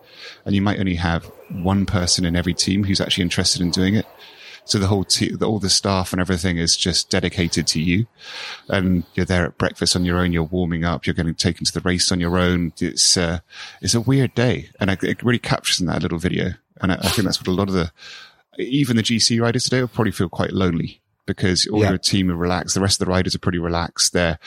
and 0.45 0.55
you 0.55 0.61
might 0.61 0.79
only 0.79 0.95
have 0.95 1.25
one 1.49 1.85
person 1.85 2.25
in 2.25 2.35
every 2.35 2.53
team 2.53 2.83
who's 2.83 3.01
actually 3.01 3.23
interested 3.23 3.61
in 3.61 3.71
doing 3.71 3.95
it. 3.95 4.05
So 4.65 4.77
the 4.79 4.87
whole 4.87 5.03
te- 5.03 5.35
the, 5.35 5.45
all 5.47 5.59
the 5.59 5.69
staff 5.69 6.13
and 6.13 6.21
everything 6.21 6.57
is 6.57 6.77
just 6.77 7.09
dedicated 7.09 7.67
to 7.67 7.81
you, 7.81 8.05
and 8.69 9.03
you're 9.15 9.25
there 9.25 9.45
at 9.45 9.57
breakfast 9.57 9.95
on 9.95 10.05
your 10.05 10.19
own. 10.19 10.31
You're 10.31 10.43
warming 10.43 10.85
up. 10.85 11.05
You're 11.05 11.13
getting 11.15 11.33
taken 11.35 11.65
to 11.65 11.73
the 11.73 11.81
race 11.81 12.11
on 12.11 12.19
your 12.19 12.37
own. 12.37 12.71
It's 12.79 13.17
uh, 13.17 13.39
it's 13.81 13.95
a 13.95 14.01
weird 14.01 14.33
day, 14.35 14.69
and 14.79 14.91
I, 14.91 14.97
it 15.01 15.23
really 15.23 15.39
captures 15.39 15.79
in 15.81 15.87
that 15.87 16.01
little 16.03 16.19
video. 16.19 16.51
And 16.79 16.91
I, 16.91 16.95
I 16.95 17.09
think 17.09 17.25
that's 17.25 17.39
what 17.39 17.47
a 17.47 17.51
lot 17.51 17.67
of 17.69 17.73
the 17.75 17.91
even 18.57 18.95
the 18.97 19.03
GC 19.03 19.41
riders 19.41 19.63
today 19.65 19.81
will 19.81 19.87
probably 19.87 20.11
feel 20.11 20.29
quite 20.29 20.51
lonely 20.53 21.01
because 21.25 21.65
all 21.67 21.81
Yeah. 21.81 21.89
your 21.89 21.97
team 21.97 22.29
are 22.31 22.35
relaxed. 22.35 22.73
The 22.75 22.81
rest 22.81 23.01
of 23.01 23.05
the 23.07 23.11
riders 23.11 23.33
are 23.35 23.39
pretty 23.39 23.59
relaxed. 23.59 24.13
They're 24.13 24.37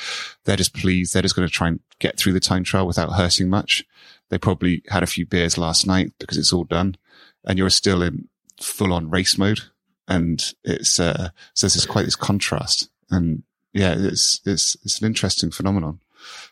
they're 0.44 0.57
just 0.57 0.74
pleased. 0.74 1.12
They're 1.12 1.22
just 1.22 1.37
going 1.37 1.48
to 1.48 1.53
try 1.53 1.68
and 1.68 1.81
get 1.98 2.16
through 2.18 2.33
the 2.35 2.40
time 2.40 2.64
trial 2.64 2.87
without 2.87 3.12
hurting 3.14 3.48
much. 3.50 3.85
They 4.31 4.38
probably 4.38 4.83
had 4.88 5.03
a 5.03 5.07
few 5.09 5.27
beers 5.27 5.59
last 5.59 5.87
night 5.87 6.12
because 6.18 6.38
it's 6.38 6.53
all 6.53 6.64
done, 6.64 6.96
and 7.44 7.59
you're 7.59 7.70
still 7.70 8.03
in 8.03 8.29
full 8.61 8.92
on 8.92 9.11
race 9.11 9.37
mode. 9.37 9.61
And 10.06 10.42
it's 10.64 11.00
uh, 11.00 11.30
so 11.54 11.66
there's 11.66 11.86
quite 11.86 12.04
this 12.04 12.16
contrast, 12.16 12.90
and 13.10 13.42
yeah, 13.72 13.94
it's 13.96 14.40
it's 14.44 14.76
it's 14.84 15.00
an 15.00 15.06
interesting 15.06 15.50
phenomenon. 15.50 16.00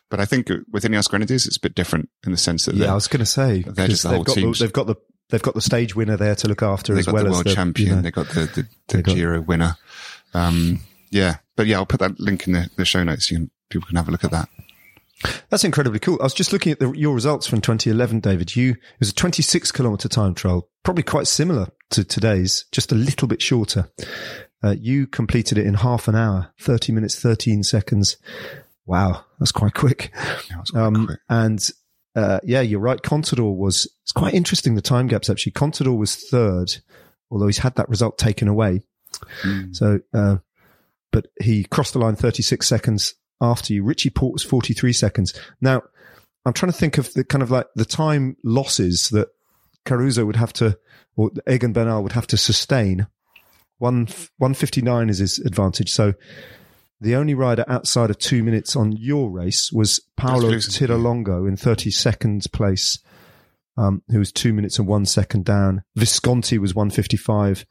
But 0.09 0.19
I 0.19 0.25
think 0.25 0.49
with 0.71 0.83
Ineos 0.83 1.09
Grenadiers, 1.09 1.45
it's 1.45 1.57
a 1.57 1.61
bit 1.61 1.75
different 1.75 2.09
in 2.25 2.31
the 2.31 2.37
sense 2.37 2.65
that 2.65 2.75
Yeah, 2.75 2.91
I 2.91 2.95
was 2.95 3.07
going 3.07 3.19
to 3.19 3.25
say 3.25 3.61
they're 3.61 3.87
just 3.87 4.03
the 4.03 4.09
they've 4.09 4.15
whole 4.17 4.23
got 4.23 4.35
the, 4.35 4.55
they've 4.59 4.73
got 4.73 4.87
the 4.87 4.95
they've 5.29 5.41
got 5.41 5.53
the 5.55 5.61
stage 5.61 5.95
winner 5.95 6.17
there 6.17 6.35
to 6.35 6.47
look 6.47 6.61
after 6.63 6.93
they 6.93 6.99
as 6.99 7.05
got 7.05 7.13
well 7.15 7.23
the 7.23 7.29
as 7.29 7.33
world 7.35 7.45
the 7.45 7.53
champion. 7.55 7.89
you 7.89 7.95
know- 7.95 8.01
They 8.01 8.11
got 8.11 8.27
the 8.29 8.45
the, 8.45 8.67
the 8.95 9.01
got- 9.03 9.15
Giro 9.15 9.41
winner. 9.41 9.77
Um, 10.33 10.79
yeah, 11.11 11.37
but 11.55 11.67
yeah, 11.67 11.77
I'll 11.77 11.85
put 11.85 11.99
that 11.99 12.19
link 12.19 12.47
in 12.47 12.53
the, 12.53 12.69
the 12.75 12.85
show 12.85 13.03
notes. 13.03 13.29
So 13.29 13.33
you 13.33 13.39
can, 13.41 13.51
people 13.69 13.87
can 13.87 13.97
have 13.97 14.07
a 14.07 14.11
look 14.11 14.23
at 14.23 14.31
that. 14.31 14.49
That's 15.49 15.63
incredibly 15.63 15.99
cool. 15.99 16.17
I 16.19 16.23
was 16.23 16.33
just 16.33 16.51
looking 16.51 16.71
at 16.73 16.79
the, 16.79 16.91
your 16.91 17.13
results 17.13 17.47
from 17.47 17.61
2011, 17.61 18.19
David. 18.19 18.55
You 18.55 18.71
it 18.71 18.99
was 18.99 19.09
a 19.09 19.13
26 19.15 19.71
kilometer 19.71 20.09
time 20.09 20.33
trial, 20.33 20.67
probably 20.83 21.03
quite 21.03 21.27
similar 21.27 21.67
to 21.93 22.03
today's, 22.03 22.65
just 22.71 22.91
a 22.91 22.95
little 22.95 23.27
bit 23.27 23.41
shorter. 23.41 23.89
Uh, 24.63 24.75
you 24.79 25.07
completed 25.07 25.57
it 25.57 25.65
in 25.65 25.73
half 25.75 26.07
an 26.07 26.15
hour, 26.15 26.53
30 26.59 26.93
minutes, 26.93 27.19
13 27.19 27.63
seconds. 27.63 28.17
Wow, 28.85 29.25
that's 29.39 29.51
quite 29.51 29.73
quick. 29.73 30.11
Yeah, 30.49 30.61
quite 30.71 30.81
Um, 30.81 31.05
quick. 31.07 31.19
and 31.29 31.69
uh, 32.15 32.39
yeah, 32.43 32.61
you're 32.61 32.79
right. 32.79 33.01
Contador 33.01 33.55
was 33.55 33.87
it's 34.03 34.11
quite 34.11 34.33
interesting. 34.33 34.75
The 34.75 34.81
time 34.81 35.07
gaps 35.07 35.29
actually. 35.29 35.53
Contador 35.53 35.97
was 35.97 36.15
third, 36.15 36.75
although 37.31 37.47
he's 37.47 37.57
had 37.59 37.75
that 37.75 37.89
result 37.89 38.17
taken 38.17 38.47
away. 38.47 38.83
Mm. 39.43 39.75
So, 39.75 39.99
uh, 40.13 40.37
but 41.11 41.27
he 41.41 41.63
crossed 41.63 41.93
the 41.93 41.99
line 41.99 42.15
36 42.15 42.67
seconds 42.67 43.15
after 43.41 43.73
you. 43.73 43.83
Richie 43.83 44.09
Porte 44.09 44.33
was 44.33 44.43
43 44.43 44.93
seconds. 44.93 45.33
Now, 45.61 45.81
I'm 46.45 46.53
trying 46.53 46.71
to 46.71 46.77
think 46.77 46.97
of 46.97 47.13
the 47.13 47.23
kind 47.23 47.41
of 47.41 47.51
like 47.51 47.67
the 47.75 47.85
time 47.85 48.35
losses 48.43 49.09
that 49.09 49.29
Caruso 49.85 50.25
would 50.25 50.35
have 50.37 50.53
to, 50.53 50.77
or 51.15 51.31
Egan 51.49 51.73
Bernal 51.73 52.03
would 52.03 52.13
have 52.13 52.27
to 52.27 52.37
sustain. 52.37 53.07
One 53.77 54.07
159 54.37 55.09
is 55.09 55.17
his 55.19 55.39
advantage. 55.39 55.91
So 55.91 56.13
the 57.01 57.15
only 57.15 57.33
rider 57.33 57.65
outside 57.67 58.09
of 58.09 58.17
two 58.17 58.43
minutes 58.43 58.75
on 58.75 58.93
your 58.93 59.29
race 59.29 59.71
was 59.73 59.99
Paolo. 60.15 60.49
Tiralongo 60.51 61.47
in 61.47 61.57
32nd 61.57 62.49
place, 62.53 62.99
um, 63.77 64.01
who 64.09 64.19
was 64.19 64.31
two 64.31 64.53
minutes 64.53 64.79
and 64.79 64.87
one 64.87 65.05
second 65.05 65.43
down. 65.45 65.83
Visconti 65.95 66.57
was 66.57 66.73
155. 66.73 67.65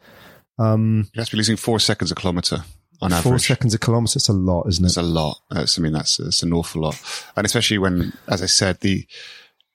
Um, 0.58 1.08
You 1.14 1.20
have 1.20 1.28
to 1.28 1.32
be 1.32 1.38
losing 1.38 1.56
four 1.56 1.80
seconds 1.80 2.12
a 2.12 2.14
kilometre 2.14 2.64
on 3.00 3.10
Four 3.10 3.18
average. 3.32 3.46
seconds 3.46 3.72
a 3.74 3.78
kilometre. 3.78 4.18
It's 4.18 4.28
a 4.28 4.32
lot, 4.34 4.66
isn't 4.68 4.84
it? 4.84 4.88
It's 4.88 4.96
a 4.98 5.02
lot. 5.02 5.38
That's, 5.50 5.78
I 5.78 5.82
mean, 5.82 5.92
that's, 5.94 6.18
that's 6.18 6.42
an 6.42 6.52
awful 6.52 6.82
lot. 6.82 7.00
And 7.34 7.46
especially 7.46 7.78
when, 7.78 8.12
as 8.28 8.42
I 8.42 8.46
said, 8.46 8.80
the, 8.80 9.06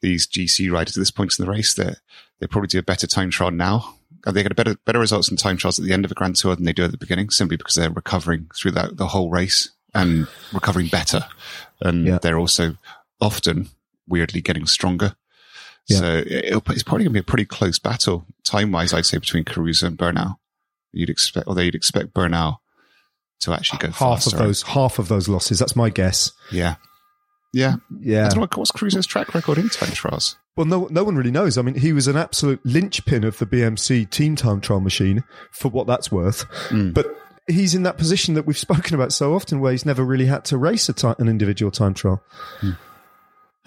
these 0.01 0.27
GC 0.27 0.71
riders 0.71 0.95
at 0.97 1.01
this 1.01 1.11
point 1.11 1.37
in 1.37 1.45
the 1.45 1.51
race, 1.51 1.73
they 1.73 1.95
they 2.39 2.47
probably 2.47 2.67
do 2.67 2.79
a 2.79 2.83
better 2.83 3.07
time 3.07 3.29
trial 3.31 3.51
now. 3.51 3.95
And 4.25 4.35
They 4.35 4.43
get 4.43 4.51
a 4.51 4.55
better, 4.55 4.75
better 4.85 4.99
results 4.99 5.29
in 5.29 5.37
time 5.37 5.57
trials 5.57 5.79
at 5.79 5.85
the 5.85 5.93
end 5.93 6.05
of 6.05 6.11
a 6.11 6.15
Grand 6.15 6.35
Tour 6.35 6.55
than 6.55 6.65
they 6.65 6.73
do 6.73 6.83
at 6.83 6.91
the 6.91 6.97
beginning, 6.97 7.29
simply 7.29 7.57
because 7.57 7.75
they're 7.75 7.89
recovering 7.89 8.47
through 8.55 8.71
that, 8.71 8.97
the 8.97 9.07
whole 9.07 9.29
race 9.29 9.71
and 9.93 10.27
recovering 10.53 10.87
better. 10.87 11.25
And 11.81 12.05
Yeah. 12.05 12.19
they're 12.21 12.37
also 12.37 12.77
often 13.21 13.69
weirdly 14.07 14.41
getting 14.41 14.65
stronger. 14.67 15.15
Yeah. 15.87 15.97
So 15.99 16.23
it'll, 16.27 16.63
it's 16.71 16.83
probably 16.83 17.05
going 17.05 17.13
to 17.13 17.19
be 17.19 17.19
a 17.19 17.23
pretty 17.23 17.45
close 17.45 17.79
battle 17.79 18.25
time 18.43 18.71
wise, 18.71 18.93
I'd 18.93 19.05
say, 19.05 19.17
between 19.17 19.45
Caruso 19.45 19.87
and 19.87 19.97
Bernal. 19.97 20.39
You'd 20.91 21.09
expect, 21.09 21.47
although 21.47 21.61
you'd 21.61 21.75
expect 21.75 22.13
Bernal 22.13 22.61
to 23.41 23.53
actually 23.53 23.79
go 23.79 23.87
half 23.91 24.23
faster. 24.23 24.35
of 24.35 24.41
those, 24.43 24.61
half 24.63 24.99
of 24.99 25.07
those 25.07 25.27
losses. 25.29 25.59
That's 25.59 25.75
my 25.75 25.89
guess. 25.89 26.31
Yeah. 26.51 26.75
Yeah. 27.57 27.75
Yeah. 27.99 28.27
I 28.27 28.29
don't 28.29 28.39
know 28.39 28.47
what's 28.55 28.71
Cruise's 28.71 29.07
track 29.07 29.33
record 29.33 29.57
in 29.57 29.69
time 29.69 29.91
trials. 29.91 30.37
Well, 30.55 30.65
no, 30.65 30.87
no 30.91 31.03
one 31.03 31.15
really 31.15 31.31
knows. 31.31 31.57
I 31.57 31.61
mean, 31.61 31.75
he 31.75 31.93
was 31.93 32.07
an 32.07 32.17
absolute 32.17 32.59
linchpin 32.63 33.23
of 33.23 33.37
the 33.37 33.45
BMC 33.45 34.09
team 34.09 34.35
time 34.35 34.61
trial 34.61 34.79
machine 34.79 35.23
for 35.51 35.69
what 35.69 35.87
that's 35.87 36.11
worth. 36.11 36.47
Mm. 36.69 36.93
But 36.93 37.07
he's 37.47 37.73
in 37.73 37.83
that 37.83 37.97
position 37.97 38.35
that 38.35 38.45
we've 38.45 38.57
spoken 38.67 38.95
about 38.95 39.11
so 39.11 39.33
often, 39.33 39.59
where 39.59 39.71
he's 39.71 39.85
never 39.85 40.03
really 40.03 40.25
had 40.25 40.45
to 40.45 40.57
race 40.57 40.87
a 40.89 40.93
ti 40.93 41.09
an 41.17 41.27
individual 41.27 41.71
time 41.71 41.93
trial. 41.93 42.23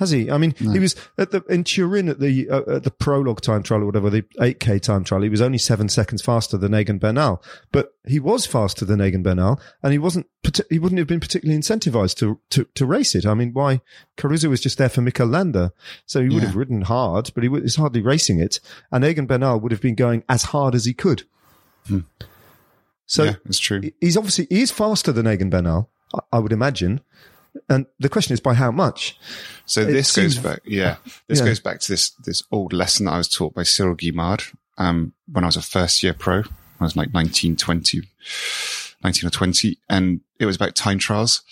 Has 0.01 0.11
he? 0.11 0.31
I 0.31 0.39
mean, 0.39 0.53
he 0.57 0.79
was 0.79 0.97
at 1.19 1.31
the 1.31 1.43
in 1.49 1.63
Turin 1.63 2.09
at 2.09 2.19
the 2.21 2.49
uh, 2.49 2.77
at 2.77 2.83
the 2.85 2.91
prologue 2.91 3.43
time 3.43 3.63
trial 3.63 3.83
or 3.83 3.87
whatever, 3.87 4.11
the 4.11 4.23
8k 4.41 4.81
time 4.81 5.05
trial. 5.05 5.21
He 5.23 5.29
was 5.29 5.41
only 5.43 5.59
seven 5.59 5.89
seconds 5.89 6.23
faster 6.23 6.57
than 6.57 6.75
Egan 6.75 6.99
Bernal, 6.99 7.43
but 7.71 7.95
he 8.07 8.19
was 8.19 8.47
faster 8.47 8.85
than 8.87 9.03
Egan 9.03 9.23
Bernal, 9.23 9.61
and 9.83 9.93
he 9.93 9.99
wasn't. 9.99 10.27
He 10.71 10.79
wouldn't 10.79 10.99
have 10.99 11.07
been 11.07 11.21
particularly 11.21 11.61
incentivized 11.61 12.17
to 12.17 12.41
to, 12.49 12.65
to 12.75 12.87
race 12.87 13.15
it. 13.15 13.27
I 13.27 13.35
mean, 13.35 13.53
why? 13.53 13.83
Caruso 14.17 14.49
was 14.49 14.61
just 14.63 14.79
there 14.79 14.89
for 14.89 15.03
Mikel 15.03 15.27
Landa, 15.29 15.73
so 16.07 16.21
he 16.23 16.31
would 16.31 16.43
Yeah. 16.43 16.47
have 16.49 16.57
ridden 16.57 16.81
hard, 16.83 17.31
but 17.35 17.43
he 17.45 17.49
was 17.51 17.77
hardly 17.77 18.01
racing 18.01 18.41
it. 18.41 18.59
And 18.91 19.05
Egan 19.05 19.27
Bernal 19.27 19.61
would 19.61 19.71
have 19.71 19.83
been 19.83 19.95
going 19.97 20.25
as 20.31 20.45
hard 20.45 20.75
as 20.75 20.87
he 20.87 20.95
could. 20.95 21.25
So 23.07 23.25
yeah, 23.25 23.35
it's 23.45 23.59
true. 23.59 23.83
he's 24.01 24.17
obviously 24.17 24.47
he 24.49 24.63
is 24.63 24.71
faster 24.71 25.13
than 25.13 25.27
Egan 25.29 25.51
Bernal, 25.51 25.91
I- 26.15 26.21
I 26.33 26.39
would 26.39 26.53
imagine. 26.53 27.01
And 27.69 27.87
the 27.99 28.09
question 28.09 28.33
is 28.35 28.41
by 28.41 28.55
how 28.55 28.71
much? 28.71 29.19
So 29.67 29.83
It 29.83 29.87
this 29.93 30.15
goes 30.15 30.39
back, 30.39 30.61
yeah, 30.65 30.97
this 31.29 31.41
Yeah. 31.41 31.47
goes 31.47 31.61
back 31.61 31.81
to 31.81 31.93
this 31.93 32.11
this 32.25 32.43
old 32.51 32.73
lesson 32.73 33.07
that 33.07 33.13
I 33.13 33.19
was 33.19 33.29
taught 33.29 33.55
by 33.55 33.63
Cyril 33.65 33.97
Guimard 33.97 34.55
um, 34.79 35.13
when 35.31 35.45
I 35.45 35.49
was 35.49 35.57
a 35.57 35.63
first 35.63 36.03
year 36.03 36.15
pro. 36.15 36.41
I 36.81 36.85
was 36.85 36.97
like 36.97 37.13
19, 37.13 37.57
20, 37.57 38.03
19 39.05 39.27
or 39.27 39.31
20, 39.31 39.79
and 39.89 40.21
it 40.39 40.47
was 40.47 40.57
about 40.57 40.75
time 40.75 40.99
trials, 40.99 41.43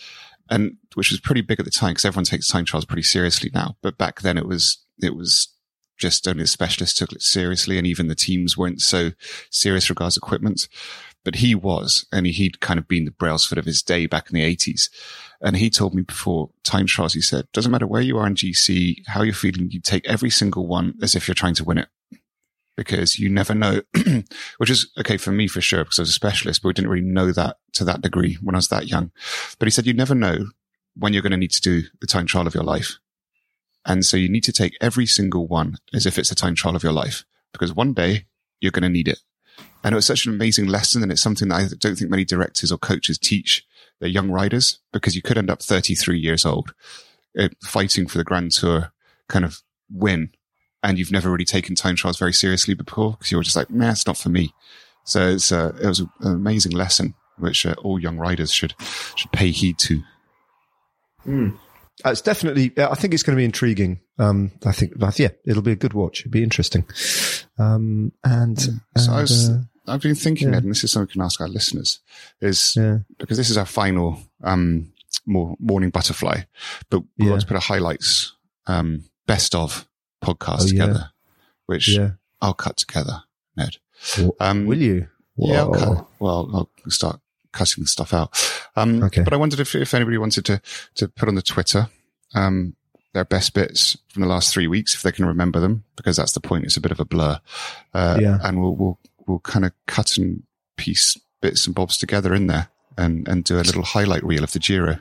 and 0.48 0.76
which 0.94 1.10
was 1.10 1.20
pretty 1.20 1.42
big 1.42 1.58
at 1.58 1.64
the 1.64 1.70
time 1.70 1.90
because 1.90 2.04
everyone 2.04 2.24
takes 2.24 2.48
time 2.48 2.64
trials 2.64 2.84
pretty 2.86 3.02
seriously 3.02 3.50
now. 3.52 3.76
But 3.82 3.98
back 3.98 4.20
then 4.22 4.38
it 4.38 4.46
was 4.46 4.78
it 5.02 5.14
was 5.14 5.48
just 5.98 6.26
only 6.28 6.44
the 6.44 6.48
specialists 6.48 6.96
took 6.98 7.12
it 7.12 7.22
seriously, 7.22 7.76
and 7.76 7.86
even 7.86 8.06
the 8.08 8.14
teams 8.14 8.56
weren't 8.56 8.80
so 8.80 9.10
serious 9.50 9.90
regards 9.90 10.16
equipment. 10.16 10.68
But 11.24 11.36
he 11.36 11.54
was, 11.54 12.06
and 12.12 12.24
he, 12.24 12.32
he'd 12.32 12.60
kind 12.60 12.78
of 12.78 12.86
been 12.88 13.04
the 13.04 13.10
Brailsford 13.10 13.58
of 13.58 13.64
his 13.64 13.82
day 13.82 14.06
back 14.06 14.30
in 14.30 14.34
the 14.34 14.56
80s. 14.56 14.88
And 15.40 15.56
he 15.56 15.70
told 15.70 15.94
me 15.94 16.02
before 16.02 16.50
time 16.64 16.86
trials, 16.86 17.14
he 17.14 17.20
said, 17.20 17.46
doesn't 17.52 17.70
matter 17.70 17.86
where 17.86 18.02
you 18.02 18.18
are 18.18 18.26
in 18.26 18.34
GC, 18.34 19.06
how 19.06 19.22
you're 19.22 19.34
feeling, 19.34 19.70
you 19.70 19.80
take 19.80 20.06
every 20.06 20.30
single 20.30 20.66
one 20.66 20.94
as 21.00 21.14
if 21.14 21.28
you're 21.28 21.34
trying 21.34 21.54
to 21.54 21.64
win 21.64 21.78
it. 21.78 21.88
Because 22.76 23.18
you 23.18 23.28
never 23.28 23.54
know, 23.54 23.82
which 24.58 24.70
is 24.70 24.90
okay 24.98 25.16
for 25.16 25.32
me 25.32 25.48
for 25.48 25.60
sure, 25.60 25.84
because 25.84 25.98
I 25.98 26.02
was 26.02 26.10
a 26.10 26.12
specialist, 26.12 26.62
but 26.62 26.68
we 26.68 26.72
didn't 26.74 26.90
really 26.90 27.06
know 27.06 27.32
that 27.32 27.56
to 27.74 27.84
that 27.84 28.02
degree 28.02 28.38
when 28.40 28.54
I 28.54 28.58
was 28.58 28.68
that 28.68 28.88
young. 28.88 29.10
But 29.58 29.66
he 29.66 29.70
said, 29.70 29.86
you 29.86 29.94
never 29.94 30.14
know 30.14 30.46
when 30.96 31.12
you're 31.12 31.22
going 31.22 31.32
to 31.32 31.36
need 31.36 31.52
to 31.52 31.62
do 31.62 31.82
the 32.00 32.06
time 32.06 32.26
trial 32.26 32.46
of 32.46 32.54
your 32.54 32.64
life. 32.64 32.98
And 33.84 34.04
so 34.04 34.16
you 34.16 34.28
need 34.28 34.44
to 34.44 34.52
take 34.52 34.76
every 34.80 35.06
single 35.06 35.46
one 35.46 35.78
as 35.94 36.06
if 36.06 36.18
it's 36.18 36.30
a 36.30 36.36
time 36.36 36.54
trial 36.54 36.76
of 36.76 36.82
your 36.82 36.92
life, 36.92 37.24
because 37.52 37.72
one 37.72 37.94
day 37.94 38.26
you're 38.60 38.72
going 38.72 38.82
to 38.82 38.88
need 38.88 39.08
it. 39.08 39.20
And 39.82 39.92
it 39.92 39.96
was 39.96 40.06
such 40.06 40.26
an 40.26 40.34
amazing 40.34 40.66
lesson. 40.66 41.02
And 41.02 41.10
it's 41.10 41.22
something 41.22 41.48
that 41.48 41.54
I 41.54 41.68
don't 41.78 41.96
think 41.96 42.10
many 42.10 42.24
directors 42.24 42.70
or 42.72 42.78
coaches 42.78 43.18
teach 43.18 43.64
their 44.00 44.08
young 44.08 44.30
riders 44.30 44.78
because 44.92 45.14
you 45.16 45.22
could 45.22 45.38
end 45.38 45.50
up 45.50 45.62
33 45.62 46.18
years 46.18 46.44
old 46.46 46.74
uh, 47.38 47.48
fighting 47.62 48.06
for 48.06 48.18
the 48.18 48.24
Grand 48.24 48.52
Tour 48.52 48.92
kind 49.28 49.44
of 49.44 49.62
win. 49.90 50.30
And 50.82 50.98
you've 50.98 51.10
never 51.12 51.30
really 51.30 51.44
taken 51.44 51.74
time 51.74 51.96
trials 51.96 52.18
very 52.18 52.32
seriously 52.32 52.74
before 52.74 53.12
because 53.12 53.32
you 53.32 53.36
were 53.36 53.42
just 53.42 53.56
like, 53.56 53.70
nah, 53.70 53.90
it's 53.90 54.06
not 54.06 54.16
for 54.16 54.28
me. 54.28 54.54
So 55.04 55.28
it's, 55.28 55.50
uh, 55.50 55.72
it 55.82 55.86
was 55.86 56.00
an 56.00 56.08
amazing 56.20 56.72
lesson, 56.72 57.14
which 57.38 57.66
uh, 57.66 57.74
all 57.82 57.98
young 57.98 58.16
riders 58.16 58.52
should, 58.52 58.74
should 59.16 59.32
pay 59.32 59.50
heed 59.50 59.78
to. 59.80 60.02
Uh, 62.04 62.10
It's 62.10 62.20
definitely. 62.22 62.72
I 62.78 62.94
think 62.94 63.12
it's 63.12 63.24
going 63.24 63.34
to 63.36 63.40
be 63.40 63.44
intriguing. 63.44 64.00
Um, 64.18 64.52
I 64.64 64.70
think, 64.72 64.92
yeah, 65.16 65.30
it'll 65.44 65.62
be 65.62 65.72
a 65.72 65.76
good 65.76 65.94
watch. 65.94 66.20
It'll 66.20 66.30
be 66.30 66.44
interesting. 66.44 66.84
Um, 67.58 68.12
and, 68.22 68.58
So 68.96 69.12
I 69.12 69.20
was, 69.22 69.50
uh, 69.50 69.62
I've 69.88 70.02
been 70.02 70.14
thinking, 70.14 70.50
yeah. 70.50 70.56
Ed, 70.58 70.62
and 70.64 70.70
this 70.70 70.84
is 70.84 70.92
something 70.92 71.08
we 71.08 71.12
can 71.12 71.22
ask 71.22 71.40
our 71.40 71.48
listeners, 71.48 72.00
is 72.40 72.74
yeah, 72.76 72.98
because 73.18 73.36
this 73.38 73.50
is 73.50 73.56
our 73.56 73.66
final 73.66 74.18
um, 74.42 74.92
more 75.26 75.56
morning 75.58 75.90
butterfly, 75.90 76.42
but 76.90 77.00
we 77.18 77.24
Yeah. 77.26 77.30
want 77.30 77.40
to 77.42 77.46
put 77.48 77.56
a 77.56 77.60
highlights 77.60 78.32
um, 78.66 79.04
best 79.26 79.54
of 79.54 79.88
podcast 80.22 80.62
Oh, 80.64 80.68
together, 80.68 81.10
which. 81.66 81.98
I'll 82.40 82.54
cut 82.54 82.76
together, 82.76 83.24
Ned. 83.56 83.78
Um, 84.38 84.66
Will 84.66 84.80
you? 84.80 85.08
Yeah, 85.36 85.62
I'll 85.62 85.72
cut, 85.72 86.06
well, 86.20 86.50
I'll 86.54 86.90
start 86.90 87.18
cutting 87.52 87.84
stuff 87.86 88.14
out. 88.14 88.30
Um, 88.76 89.02
Okay. 89.02 89.22
But 89.22 89.32
I 89.32 89.36
wondered 89.36 89.58
if, 89.58 89.74
if 89.74 89.92
anybody 89.92 90.18
wanted 90.18 90.44
to 90.44 90.60
to 90.96 91.08
put 91.08 91.28
on 91.28 91.34
the 91.34 91.42
Twitter 91.42 91.88
um, 92.36 92.76
their 93.12 93.24
best 93.24 93.54
bits 93.54 93.96
from 94.08 94.22
the 94.22 94.28
last 94.28 94.52
three 94.52 94.68
weeks, 94.68 94.94
if 94.94 95.02
they 95.02 95.10
can 95.10 95.24
remember 95.26 95.58
them, 95.58 95.82
because 95.96 96.16
that's 96.16 96.30
the 96.32 96.40
point. 96.40 96.64
It's 96.64 96.76
a 96.76 96.80
bit 96.80 96.92
of 96.92 97.00
a 97.00 97.04
blur, 97.04 97.40
uh, 97.92 98.18
Yeah. 98.20 98.38
and 98.44 98.60
we'll 98.60 98.76
we'll 98.76 98.98
we'll 99.28 99.38
kind 99.40 99.64
of 99.64 99.72
cut 99.86 100.16
and 100.18 100.42
piece 100.76 101.16
bits 101.40 101.66
and 101.66 101.74
bobs 101.74 101.96
together 101.96 102.34
in 102.34 102.46
there, 102.48 102.68
and 102.96 103.28
and 103.28 103.44
do 103.44 103.56
a 103.56 103.62
little 103.62 103.82
highlight 103.84 104.24
reel 104.24 104.42
of 104.42 104.52
the 104.52 104.58
Giro. 104.58 104.98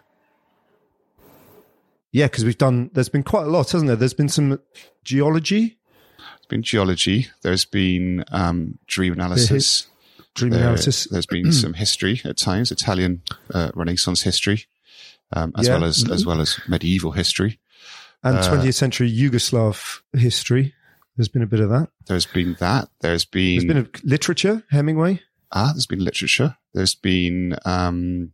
Yeah, 2.11 2.25
because 2.27 2.45
we've 2.45 2.57
done. 2.57 2.89
There's 2.93 3.09
been 3.09 3.23
quite 3.23 3.43
a 3.43 3.49
lot, 3.49 3.71
hasn't 3.71 3.87
there? 3.87 3.95
There's 3.95 4.13
been 4.13 4.29
some 4.29 4.59
geology, 5.03 5.77
There's 6.17 6.45
been 6.49 6.63
geology. 6.63 7.27
There's 7.41 7.65
been 7.65 8.23
um, 8.31 8.79
dream 8.87 9.13
analysis. 9.13 9.87
dream 10.33 10.51
There- 10.51 10.61
analysis. 10.61 11.05
There's 11.11 11.25
been 11.25 11.51
some 11.51 11.73
history 11.83 12.21
at 12.23 12.37
times, 12.37 12.71
Italian 12.71 13.21
uh, 13.53 13.71
Renaissance 13.75 14.21
history, 14.23 14.65
um, 15.33 15.51
as 15.57 15.67
Yeah. 15.67 15.73
well 15.75 15.83
as 15.83 16.09
as 16.09 16.25
well 16.25 16.39
as 16.41 16.59
medieval 16.67 17.11
history. 17.11 17.59
and 18.23 18.37
uh, 18.37 18.41
20th 18.51 18.73
century 18.73 19.11
Yugoslav 19.11 19.99
history. 20.13 20.73
There's 21.17 21.27
been 21.27 21.41
a 21.41 21.47
bit 21.47 21.59
of 21.59 21.69
that. 21.71 21.89
There's 22.05 22.25
been 22.27 22.55
that. 22.59 22.89
There's 23.01 23.25
been, 23.25 23.67
There's 23.67 23.73
been 23.73 23.77
a 23.85 24.07
literature, 24.07 24.63
Hemingway. 24.69 25.21
ah, 25.51 25.71
there's 25.73 25.87
been 25.87 26.03
literature. 26.03 26.55
There's 26.73 26.95
been 26.95 27.55
um, 27.65 28.31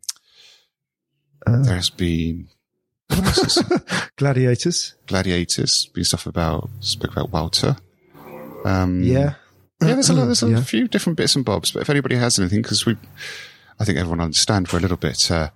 Uh, 1.47 1.63
there's 1.63 1.89
been 1.89 2.49
what 3.07 3.25
else 3.25 3.57
is- 3.57 3.63
gladiators. 4.17 4.95
gladiators. 5.07 5.87
Been 5.93 6.03
stuff 6.03 6.25
about 6.27 6.69
spoke 6.81 7.11
about 7.13 7.31
Walter. 7.31 7.77
Um, 8.65 9.01
Yeah. 9.03 9.35
yeah. 9.81 9.93
There's 9.93 10.09
a 10.09 10.13
lot, 10.13 10.25
there's 10.25 10.43
a 10.43 10.49
Yeah. 10.49 10.61
few 10.63 10.87
different 10.87 11.17
bits 11.17 11.35
and 11.35 11.43
bobs. 11.45 11.71
But 11.71 11.81
if 11.81 11.89
anybody 11.89 12.15
has 12.15 12.37
anything, 12.39 12.61
because 12.61 12.85
we, 12.85 12.95
I 13.79 13.85
think 13.85 13.97
everyone 13.97 14.21
understand 14.21 14.67
we're 14.71 14.79
a 14.79 14.81
little 14.81 14.97
bit 14.97 15.29
uh, 15.31 15.49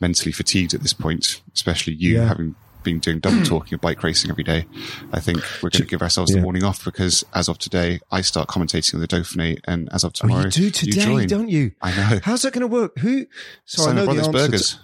mentally 0.00 0.32
fatigued 0.32 0.74
at 0.74 0.82
this 0.82 0.92
point, 0.94 1.40
especially 1.54 1.94
you 1.94 2.16
Yeah. 2.16 2.28
having 2.28 2.54
been 2.82 2.98
doing 2.98 3.20
double 3.20 3.42
talking 3.44 3.74
of 3.74 3.80
bike 3.80 4.02
racing 4.02 4.30
every 4.30 4.44
day. 4.44 4.66
I 5.12 5.20
think 5.20 5.38
we're 5.62 5.70
going 5.70 5.82
to 5.82 5.84
give 5.84 6.02
ourselves 6.02 6.30
the 6.32 6.38
Yeah. 6.38 6.42
morning 6.44 6.64
off 6.64 6.84
because 6.84 7.24
as 7.34 7.48
of 7.48 7.58
today, 7.58 8.00
I 8.10 8.20
start 8.20 8.48
commentating 8.48 8.94
on 8.94 9.00
the 9.00 9.08
Dauphiné, 9.08 9.58
and 9.64 9.88
as 9.92 10.04
of 10.04 10.10
Oh, 10.16 10.26
tomorrow, 10.26 10.44
you 10.44 10.50
do 10.50 10.70
today, 10.70 11.00
join. 11.04 11.26
don't 11.28 11.48
you? 11.48 11.72
I 11.82 11.94
know. 11.96 12.20
How's 12.22 12.42
that 12.42 12.52
going 12.52 12.62
to 12.62 12.66
work? 12.66 12.98
Who? 12.98 13.26
So 13.64 13.82
I 13.82 13.86
Simon 13.86 13.96
know 13.96 14.04
Brothers 14.06 14.22
the 14.22 14.28
answer. 14.28 14.38
to- 14.38 14.48
Burgers. 14.50 14.78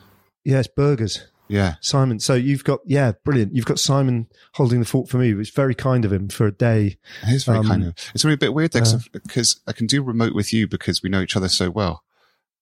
yes, 0.44 0.66
burgers. 0.68 1.24
Yeah. 1.48 1.76
Simon. 1.80 2.18
So 2.18 2.34
you've 2.34 2.64
got 2.64 2.80
yeah, 2.86 3.12
brilliant. 3.24 3.54
You've 3.54 3.66
got 3.66 3.78
Simon 3.78 4.26
holding 4.54 4.80
the 4.80 4.84
fort 4.84 5.08
for 5.08 5.18
me. 5.18 5.30
It's 5.32 5.50
very 5.50 5.76
kind 5.76 6.04
of 6.04 6.12
him 6.12 6.28
for 6.28 6.44
a 6.46 6.50
day. 6.52 6.98
It 7.22 7.32
is 7.34 7.44
very 7.44 7.58
Um, 7.58 7.66
kind 7.68 7.84
of. 7.84 7.94
It's 8.14 8.24
really 8.24 8.34
a 8.34 8.38
bit 8.38 8.52
weird 8.52 8.74
uh, 8.74 8.98
because 9.12 9.60
I 9.64 9.72
can 9.72 9.86
do 9.86 10.02
remote 10.02 10.34
with 10.34 10.52
you 10.52 10.66
because 10.66 11.04
we 11.04 11.08
know 11.08 11.20
each 11.22 11.36
other 11.36 11.48
so 11.48 11.70
well. 11.70 12.02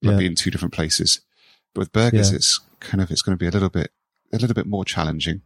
Like 0.02 0.12
Yeah. 0.12 0.18
be 0.18 0.26
in 0.26 0.34
two 0.34 0.50
different 0.50 0.74
places. 0.74 1.20
But 1.72 1.80
with 1.80 1.92
burgers, 1.92 2.30
Yeah. 2.30 2.36
it's 2.36 2.60
kind 2.80 3.00
of 3.00 3.10
it's 3.10 3.22
going 3.22 3.38
to 3.38 3.42
be 3.42 3.46
a 3.46 3.50
little 3.50 3.70
bit 3.70 3.90
a 4.34 4.38
little 4.38 4.54
bit 4.54 4.66
more 4.66 4.84
challenging. 4.84 5.42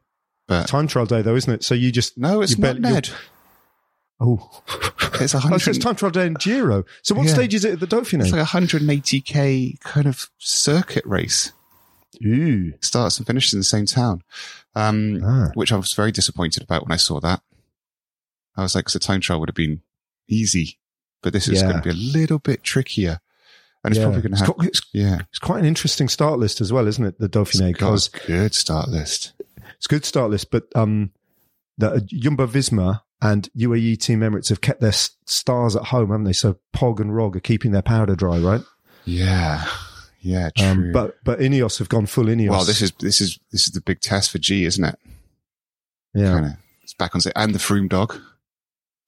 But 0.47 0.67
Time 0.69 0.87
trial 0.89 1.07
day 1.07 1.23
though, 1.23 1.37
isn't 1.37 1.53
it? 1.53 1.65
So 1.65 1.75
you 1.75 1.93
just 1.93 2.17
no, 2.19 2.41
it's 2.41 2.57
not 2.59 2.79
Ned. 2.81 3.11
oh, 4.21 4.63
It's 5.21 5.35
a 5.35 5.39
hundred. 5.41 5.67
it's 5.69 5.79
time 5.79 5.95
trial 5.95 6.11
day 6.11 6.27
in 6.27 6.35
Giro. 6.35 6.85
So 7.03 7.15
what 7.15 7.27
Yeah. 7.27 7.35
stage 7.35 7.55
is 7.55 7.65
it 7.65 7.75
at 7.75 7.81
the 7.81 7.87
Dauphiné? 7.87 8.23
It's 8.23 8.33
like 8.33 8.41
a 8.41 8.45
hundred 8.47 8.83
and 8.83 8.91
eighty 8.91 9.21
k 9.21 9.77
kind 9.85 10.07
of 10.07 10.31
circuit 10.39 11.05
race. 11.07 11.53
Ooh, 12.25 12.73
Starts 12.81 13.19
and 13.19 13.27
finishes 13.27 13.53
in 13.53 13.61
the 13.61 13.65
same 13.65 13.87
town, 13.87 14.23
um, 14.75 15.21
Ah. 15.25 15.51
which 15.55 15.71
I 15.71 15.77
was 15.77 15.93
very 15.93 16.11
disappointed 16.11 16.63
about 16.63 16.83
when 16.85 16.93
I 16.93 16.97
saw 16.97 17.21
that. 17.21 17.43
I 18.57 18.63
was 18.63 18.75
like, 18.75 18.87
'cause 18.87 18.95
the 18.95 18.99
time 18.99 19.21
trial 19.21 19.39
would 19.41 19.49
have 19.51 19.55
been 19.55 19.83
easy, 20.27 20.79
but 21.23 21.33
this 21.33 21.47
is 21.47 21.61
Yeah. 21.61 21.71
going 21.71 21.77
to 21.77 21.83
be 21.83 21.91
a 21.91 21.93
little 21.93 22.39
bit 22.41 22.65
trickier, 22.65 23.21
and 23.85 23.93
it's 23.93 23.99
Yeah. 23.99 24.05
probably 24.07 24.23
going 24.23 24.33
to 24.33 24.35
It's 24.35 24.41
have 24.47 24.57
got- 24.57 24.67
it's- 24.67 24.83
yeah. 24.93 25.19
it's 25.31 25.39
quite 25.39 25.61
an 25.61 25.67
interesting 25.67 26.09
start 26.09 26.39
list 26.39 26.61
as 26.61 26.73
well, 26.73 26.87
isn't 26.87 27.05
it? 27.05 27.19
The 27.19 27.29
Dauphiné 27.29 27.71
It's 27.71 27.79
because 27.79 28.11
a 28.15 28.27
good 28.27 28.55
start 28.55 28.89
list. 28.89 29.33
it's 29.77 29.87
a 29.87 29.89
good 29.89 30.05
start 30.05 30.31
list, 30.31 30.51
but 30.51 30.65
um, 30.75 31.11
the 31.79 31.91
uh, 31.93 32.01
Jumbo 32.07 32.47
Visma 32.47 33.03
and 33.23 33.49
UAE 33.57 33.97
Team 34.01 34.21
Emirates 34.21 34.49
have 34.49 34.61
kept 34.61 34.81
their 34.81 34.93
stars 34.93 35.75
at 35.77 35.85
home, 35.87 36.09
haven't 36.11 36.25
they? 36.25 36.33
So 36.33 36.59
Pog 36.75 37.01
and 37.01 37.15
Rog 37.15 37.37
are 37.37 37.41
keeping 37.41 37.73
their 37.73 37.83
powder 37.83 38.15
dry, 38.17 38.39
right? 38.39 38.63
Yeah, 39.05 39.65
yeah, 40.21 40.51
true. 40.57 40.67
Um, 40.67 40.93
but 40.93 41.17
but 41.25 41.39
Ineos 41.41 41.79
have 41.79 41.89
gone 41.89 42.07
full 42.07 42.27
Ineos. 42.27 42.51
well, 42.51 42.65
this 42.65 42.83
is 42.83 42.93
this 43.01 43.21
is 43.21 43.39
this 43.53 43.67
is 43.67 43.73
the 43.73 43.81
big 43.81 44.01
test 44.01 44.31
for 44.31 44.39
G, 44.39 44.65
isn't 44.65 44.85
it? 44.85 44.99
yeah. 46.15 46.33
Kind 46.33 46.47
of, 46.47 46.53
it's 46.83 46.95
back 46.95 47.15
on 47.15 47.21
say, 47.21 47.33
and 47.37 47.55
the 47.55 47.59
Froome 47.59 47.89
dog. 47.89 48.21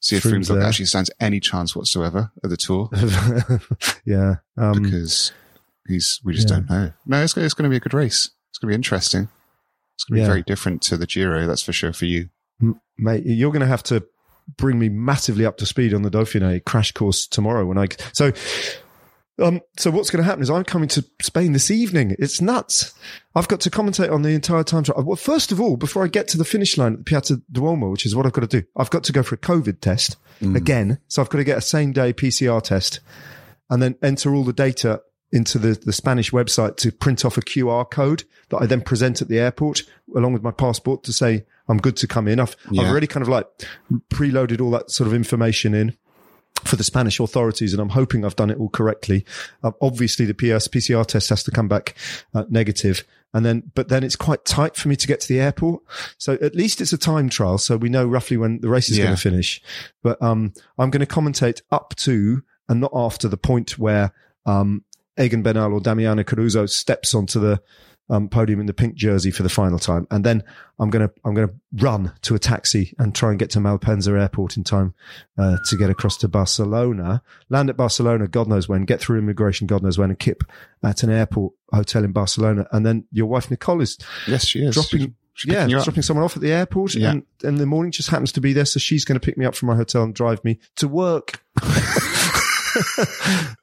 See 0.00 0.16
if 0.16 0.22
Froome 0.22 0.36
Froome's 0.36 0.48
dog 0.48 0.62
actually 0.62 0.86
stands 0.86 1.10
any 1.20 1.40
chance 1.40 1.76
whatsoever 1.76 2.30
at 2.42 2.48
the 2.50 2.56
tour 2.56 2.88
yeah. 4.04 4.36
Um, 4.56 4.82
because 4.82 5.32
he's 5.86 6.20
we 6.24 6.34
just 6.34 6.48
yeah. 6.48 6.56
don't 6.56 6.70
know. 6.70 6.92
No, 7.06 7.22
it's 7.22 7.36
it's 7.36 7.54
going 7.54 7.64
to 7.64 7.70
be 7.70 7.76
a 7.76 7.80
good 7.80 7.94
race. 7.94 8.30
It's 8.50 8.58
going 8.58 8.68
to 8.68 8.72
be 8.72 8.74
interesting. 8.76 9.28
It's 9.94 10.04
going 10.04 10.16
to 10.16 10.20
be 10.20 10.20
Yeah. 10.22 10.26
very 10.28 10.42
different 10.42 10.82
to 10.82 10.96
the 10.96 11.06
Giro, 11.06 11.46
that's 11.46 11.62
for 11.62 11.72
sure 11.72 11.92
for 11.92 12.06
you. 12.06 12.30
m- 12.62 12.80
mate, 12.98 13.24
you're 13.26 13.50
going 13.52 13.60
to 13.60 13.66
have 13.66 13.82
to 13.84 14.02
bring 14.56 14.78
me 14.78 14.88
massively 14.88 15.44
up 15.44 15.58
to 15.58 15.66
speed 15.66 15.92
on 15.94 16.02
the 16.02 16.10
Dauphiné 16.10 16.64
crash 16.64 16.92
course 16.92 17.26
tomorrow 17.26 17.66
when 17.66 17.76
I. 17.78 17.88
So 18.14 18.32
Um, 19.40 19.60
so 19.78 19.90
what's 19.90 20.10
going 20.10 20.22
to 20.22 20.28
happen 20.28 20.42
is 20.42 20.50
I'm 20.50 20.64
coming 20.64 20.88
to 20.90 21.04
Spain 21.22 21.52
this 21.52 21.70
evening. 21.70 22.14
It's 22.18 22.40
nuts. 22.40 22.92
I've 23.34 23.48
got 23.48 23.60
to 23.62 23.70
commentate 23.70 24.12
on 24.12 24.22
the 24.22 24.30
entire 24.30 24.64
time 24.64 24.84
trial. 24.84 25.02
Well, 25.02 25.16
first 25.16 25.50
of 25.50 25.60
all, 25.60 25.76
before 25.76 26.04
I 26.04 26.08
get 26.08 26.28
to 26.28 26.38
the 26.38 26.44
finish 26.44 26.76
line 26.76 26.92
at 26.92 26.98
the 26.98 27.04
Piazza 27.04 27.40
Duomo, 27.50 27.90
which 27.90 28.04
is 28.04 28.14
what 28.14 28.26
I've 28.26 28.32
got 28.32 28.48
to 28.48 28.60
do, 28.60 28.66
I've 28.76 28.90
got 28.90 29.04
to 29.04 29.12
go 29.12 29.22
for 29.22 29.34
a 29.34 29.38
COVID 29.38 29.80
test 29.80 30.16
again. 30.56 30.98
So 31.08 31.22
I've 31.22 31.30
got 31.30 31.38
to 31.38 31.44
get 31.44 31.58
a 31.58 31.62
same 31.62 31.92
day 31.92 32.12
PCR 32.12 32.62
test 32.62 33.00
and 33.70 33.82
then 33.82 33.96
enter 34.02 34.34
all 34.34 34.44
the 34.44 34.52
data 34.52 35.02
into 35.32 35.58
the, 35.58 35.74
the 35.74 35.92
Spanish 35.92 36.32
website 36.32 36.76
to 36.76 36.90
print 36.90 37.24
off 37.24 37.38
a 37.38 37.40
QR 37.40 37.88
code 37.88 38.24
that 38.48 38.58
I 38.58 38.66
then 38.66 38.80
present 38.80 39.22
at 39.22 39.28
the 39.28 39.38
airport 39.38 39.82
along 40.16 40.32
with 40.32 40.42
my 40.42 40.50
passport 40.50 41.04
to 41.04 41.12
say 41.12 41.46
I'm 41.68 41.78
good 41.78 41.96
to 41.98 42.08
come 42.08 42.26
in. 42.26 42.40
I've, 42.40 42.56
I've 42.68 42.88
already 42.90 43.06
kind 43.06 43.22
of 43.22 43.28
like 43.28 43.46
preloaded 44.12 44.60
all 44.60 44.72
that 44.72 44.90
sort 44.90 45.06
of 45.06 45.14
information 45.14 45.72
in 45.72 45.96
for 46.64 46.76
the 46.76 46.84
Spanish 46.84 47.18
authorities, 47.20 47.72
and 47.72 47.80
I'm 47.80 47.88
hoping 47.90 48.24
I've 48.24 48.36
done 48.36 48.50
it 48.50 48.58
all 48.58 48.68
correctly. 48.68 49.24
Uh, 49.62 49.72
obviously, 49.80 50.26
the 50.26 50.34
PS, 50.34 50.68
PCR 50.68 51.06
test 51.06 51.30
has 51.30 51.42
to 51.44 51.50
come 51.50 51.68
back 51.68 51.94
uh, 52.34 52.44
negative, 52.50 53.04
and 53.32 53.46
then, 53.46 53.70
but 53.74 53.88
then 53.88 54.04
it's 54.04 54.16
quite 54.16 54.44
tight 54.44 54.76
for 54.76 54.88
me 54.88 54.96
to 54.96 55.06
get 55.06 55.20
to 55.20 55.28
the 55.28 55.40
airport. 55.40 55.82
So 56.18 56.34
at 56.42 56.54
least 56.54 56.80
it's 56.80 56.92
a 56.92 56.98
time 56.98 57.28
trial, 57.30 57.58
so 57.58 57.76
we 57.76 57.88
know 57.88 58.06
roughly 58.06 58.36
when 58.36 58.60
the 58.60 58.68
race 58.68 58.90
is 58.90 58.98
Yeah. 58.98 59.04
going 59.04 59.16
to 59.16 59.22
finish. 59.22 59.62
But 60.02 60.20
um, 60.22 60.52
I'm 60.78 60.90
going 60.90 61.04
to 61.06 61.12
commentate 61.12 61.62
up 61.70 61.94
to 61.98 62.42
and 62.68 62.80
not 62.80 62.90
after 62.94 63.26
the 63.28 63.36
point 63.38 63.78
where 63.78 64.12
um, 64.46 64.84
Egan 65.18 65.42
Bernal 65.42 65.72
or 65.72 65.80
Damiano 65.80 66.24
Caruso 66.24 66.66
steps 66.66 67.14
onto 67.14 67.40
the 67.40 67.60
um, 68.10 68.28
podium 68.28 68.60
in 68.60 68.66
the 68.66 68.74
pink 68.74 68.96
jersey 68.96 69.30
for 69.30 69.42
the 69.42 69.48
final 69.48 69.78
time, 69.78 70.06
and 70.10 70.24
then 70.24 70.42
I'm 70.78 70.90
gonna 70.90 71.10
I'm 71.24 71.32
gonna 71.34 71.52
run 71.74 72.12
to 72.22 72.34
a 72.34 72.38
taxi 72.38 72.94
and 72.98 73.14
try 73.14 73.30
and 73.30 73.38
get 73.38 73.50
to 73.50 73.60
Malpensa 73.60 74.20
Airport 74.20 74.56
in 74.56 74.64
time 74.64 74.94
uh, 75.38 75.56
to 75.68 75.76
get 75.76 75.88
across 75.90 76.16
to 76.18 76.28
Barcelona. 76.28 77.22
Land 77.48 77.70
at 77.70 77.76
Barcelona, 77.76 78.28
God 78.28 78.48
knows 78.48 78.68
when. 78.68 78.84
Get 78.84 79.00
through 79.00 79.18
immigration, 79.18 79.66
God 79.66 79.82
knows 79.82 79.96
when, 79.98 80.10
and 80.10 80.18
kip 80.18 80.42
at 80.82 81.02
an 81.02 81.10
airport 81.10 81.52
hotel 81.72 82.04
in 82.04 82.12
Barcelona. 82.12 82.66
And 82.72 82.84
then 82.84 83.04
your 83.12 83.26
wife 83.26 83.50
Nicole 83.50 83.80
is 83.80 83.96
Yes, 84.26 84.44
she 84.46 84.60
is. 84.64 84.74
dropping. 84.74 85.14
She's 85.34 85.52
yeah, 85.54 85.66
dropping 85.68 86.02
someone 86.02 86.24
off 86.24 86.36
at 86.36 86.42
the 86.42 86.52
airport, 86.52 86.94
Yeah. 86.94 87.12
and, 87.12 87.22
and 87.44 87.56
the 87.56 87.64
morning 87.64 87.92
just 87.92 88.10
happens 88.10 88.30
to 88.32 88.42
be 88.42 88.52
there, 88.52 88.66
so 88.66 88.78
she's 88.78 89.06
going 89.06 89.18
to 89.18 89.24
pick 89.24 89.38
me 89.38 89.46
up 89.46 89.54
from 89.54 89.68
my 89.68 89.76
hotel 89.76 90.02
and 90.02 90.14
drive 90.14 90.44
me 90.44 90.58
to 90.76 90.86
work 90.86 91.42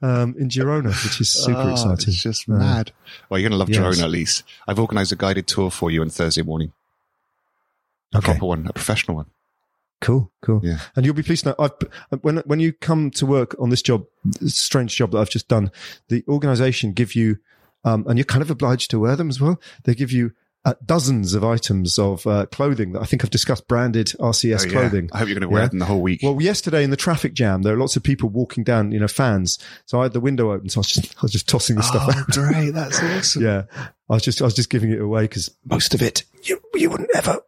um, 0.02 0.34
in 0.38 0.48
Girona, 0.48 0.88
which 1.04 1.20
is 1.20 1.30
super 1.30 1.58
Ah, 1.58 1.72
exciting. 1.72 2.08
It's 2.08 2.22
just 2.22 2.48
Uh, 2.48 2.52
mad. 2.54 2.92
Well, 3.28 3.38
you're 3.40 3.48
going 3.48 3.58
to 3.58 3.58
love 3.58 3.70
Yes. 3.70 3.78
Girona 3.98 4.04
at 4.04 4.10
least. 4.10 4.44
I've 4.66 4.78
organised 4.78 5.12
a 5.12 5.16
guided 5.16 5.46
tour 5.46 5.70
for 5.70 5.90
you 5.90 6.00
on 6.02 6.10
Thursday 6.10 6.42
morning. 6.42 6.72
A 8.14 8.18
Okay. 8.18 8.32
proper 8.32 8.46
one, 8.46 8.66
a 8.66 8.72
professional 8.72 9.16
one. 9.16 9.26
Cool, 10.00 10.30
cool. 10.42 10.60
Yeah. 10.62 10.78
And 10.94 11.04
you'll 11.04 11.14
be 11.14 11.22
pleased 11.24 11.42
to 11.44 11.50
know, 11.50 11.56
I've, 11.58 12.20
when, 12.22 12.38
when 12.46 12.60
you 12.60 12.72
come 12.72 13.10
to 13.12 13.26
work 13.26 13.56
on 13.58 13.70
this 13.70 13.82
job, 13.82 14.04
this 14.24 14.54
strange 14.56 14.94
job 14.94 15.10
that 15.10 15.18
I've 15.18 15.30
just 15.30 15.48
done, 15.48 15.72
the 16.08 16.24
organization 16.28 16.92
give 16.92 17.14
you, 17.16 17.38
um, 17.84 18.04
and 18.08 18.16
you're 18.18 18.24
kind 18.24 18.42
of 18.42 18.50
obliged 18.50 18.90
to 18.92 18.98
wear 19.00 19.16
them 19.16 19.28
as 19.28 19.40
well. 19.40 19.60
They 19.84 19.94
give 19.94 20.12
you 20.12 20.32
uh, 20.68 20.74
dozens 20.84 21.34
of 21.34 21.44
items 21.44 21.98
of 21.98 22.26
uh, 22.26 22.46
clothing 22.46 22.92
that 22.92 23.00
I 23.02 23.04
think 23.04 23.24
I've 23.24 23.30
discussed 23.30 23.66
branded 23.68 24.08
RCS 24.20 24.60
Oh, 24.60 24.64
yeah. 24.64 24.70
clothing. 24.70 25.10
I 25.12 25.18
hope 25.18 25.28
you're 25.28 25.34
going 25.38 25.48
to 25.48 25.48
wear 25.48 25.62
Yeah. 25.62 25.68
them 25.68 25.78
the 25.78 25.84
whole 25.84 26.00
week. 26.02 26.20
Well, 26.22 26.40
yesterday 26.40 26.84
in 26.84 26.90
the 26.90 26.96
traffic 26.96 27.34
jam, 27.34 27.62
there 27.62 27.74
are 27.74 27.78
lots 27.78 27.96
of 27.96 28.02
people 28.02 28.28
walking 28.28 28.64
down, 28.64 28.92
you 28.92 29.00
know, 29.00 29.08
fans. 29.08 29.58
So 29.86 30.00
I 30.00 30.04
had 30.04 30.12
the 30.12 30.20
window 30.20 30.52
open, 30.52 30.68
so 30.68 30.78
I 30.78 30.80
was 30.80 30.88
just, 30.88 31.16
I 31.16 31.22
was 31.22 31.32
just 31.32 31.48
tossing 31.48 31.76
the 31.76 31.82
stuff 31.82 32.04
oh, 32.08 32.18
out. 32.18 32.26
great. 32.28 32.70
That's 32.70 33.02
awesome. 33.02 33.42
Yeah. 33.42 33.64
I 34.10 34.14
was 34.14 34.22
just, 34.22 34.40
I 34.40 34.44
was 34.44 34.54
just 34.54 34.70
giving 34.70 34.90
it 34.90 35.00
away 35.00 35.22
because 35.22 35.54
most 35.64 35.94
of 35.94 36.02
it, 36.02 36.24
you, 36.44 36.60
you 36.74 36.90
wouldn't 36.90 37.10
ever, 37.14 37.38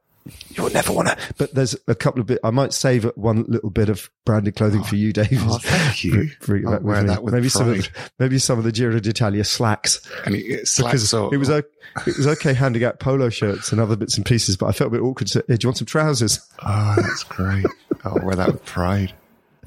you 0.51 0.63
would 0.63 0.75
never 0.75 0.93
want 0.93 1.09
to. 1.09 1.17
But 1.39 1.55
there's 1.55 1.77
a 1.89 1.95
couple 1.95 2.21
of 2.21 2.27
bit, 2.27 2.39
I 2.45 2.51
might 2.51 2.73
save 2.73 3.05
one 3.17 3.45
little 3.49 3.71
bit 3.71 3.89
of 3.89 4.11
branded 4.25 4.57
clothing 4.57 4.83
for 4.83 4.97
you, 4.97 5.09
oh, 5.11 5.13
Dave. 5.13 5.43
Oh, 5.43 5.59
thank 5.59 6.05
you. 6.05 6.31
Bring 6.41 6.67
I'll 6.69 6.81
wear 6.81 7.03
that 7.05 7.23
with 7.23 7.35
maybe 7.35 7.49
some 7.49 7.69
of, 7.69 7.79
pride. 7.79 8.11
maybe 8.19 8.39
some 8.39 8.59
of 8.59 8.65
the 8.65 8.73
Giro 8.73 9.01
d'Italia 9.01 9.45
slacks. 9.45 10.01
And 10.27 10.35
it, 10.35 10.41
it 10.41 10.69
slacks 10.69 11.13
or, 11.13 11.35
it 11.35 11.39
was, 11.39 11.51
o- 11.51 11.63
it 12.07 12.17
was 12.17 12.27
okay 12.27 12.53
handing 12.53 12.85
out 12.85 13.01
polo 13.01 13.29
shirts 13.31 13.73
and 13.73 13.81
other 13.81 13.97
bits 13.97 14.17
and 14.17 14.27
pieces, 14.27 14.57
but 14.57 14.67
I 14.67 14.73
felt 14.73 14.89
a 14.89 14.93
bit 14.93 15.03
awkward. 15.03 15.29
To, 15.29 15.45
hey, 15.49 15.57
do 15.57 15.65
you 15.65 15.69
want 15.69 15.79
some 15.79 15.87
trousers? 15.87 16.41
Oh, 16.65 16.95
that's 16.97 17.25
great. 17.25 17.67
I'll 18.05 18.21
wear 18.23 18.37
that 18.37 18.53
with 18.53 18.65
pride. 18.65 19.13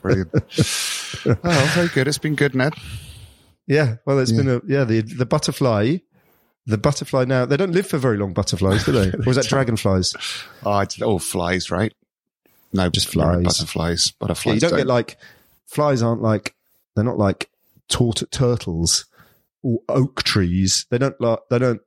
Brilliant. 0.02 0.30
oh, 0.36 1.72
very 1.76 1.88
good. 1.90 2.08
It's 2.08 2.18
been 2.18 2.36
good, 2.36 2.56
Ned. 2.56 2.74
Yeah. 3.68 3.96
Well, 4.06 4.20
it's 4.20 4.32
been 4.32 4.50
a, 4.50 4.62
yeah, 4.68 4.84
the, 4.84 5.02
the 5.02 5.26
butterfly, 5.26 5.98
the 6.66 6.78
butterfly 6.78 7.26
now, 7.26 7.46
they 7.46 7.58
don't 7.58 7.72
live 7.74 7.88
for 7.88 7.98
very 7.98 8.18
long 8.18 8.34
butterflies, 8.34 8.86
do 8.86 8.92
they? 8.92 9.12
Or 9.26 9.30
is 9.30 9.36
that 9.36 9.48
dragonflies? 9.48 10.16
Oh, 10.66 10.80
it's 10.80 11.02
all 11.02 11.20
flies, 11.20 11.70
right? 11.70 11.94
No, 12.72 12.90
Just 12.90 13.10
flies. 13.10 13.44
Butterflies. 13.44 14.12
Butterflies. 14.12 14.62
Yeah, 14.62 14.68
you 14.68 14.72
don't 14.72 14.78
get 14.80 14.88
like, 14.88 15.18
flies 15.68 16.02
aren't 16.02 16.22
like, 16.22 16.56
they're 16.96 17.04
not 17.04 17.18
like 17.18 17.50
tort- 17.90 18.24
turtles 18.32 19.06
or 19.62 19.80
oak 19.90 20.24
trees. 20.24 20.86
They 20.90 20.98
don't 20.98 21.20
like, 21.22 21.40
they 21.50 21.60
don't, 21.60 21.82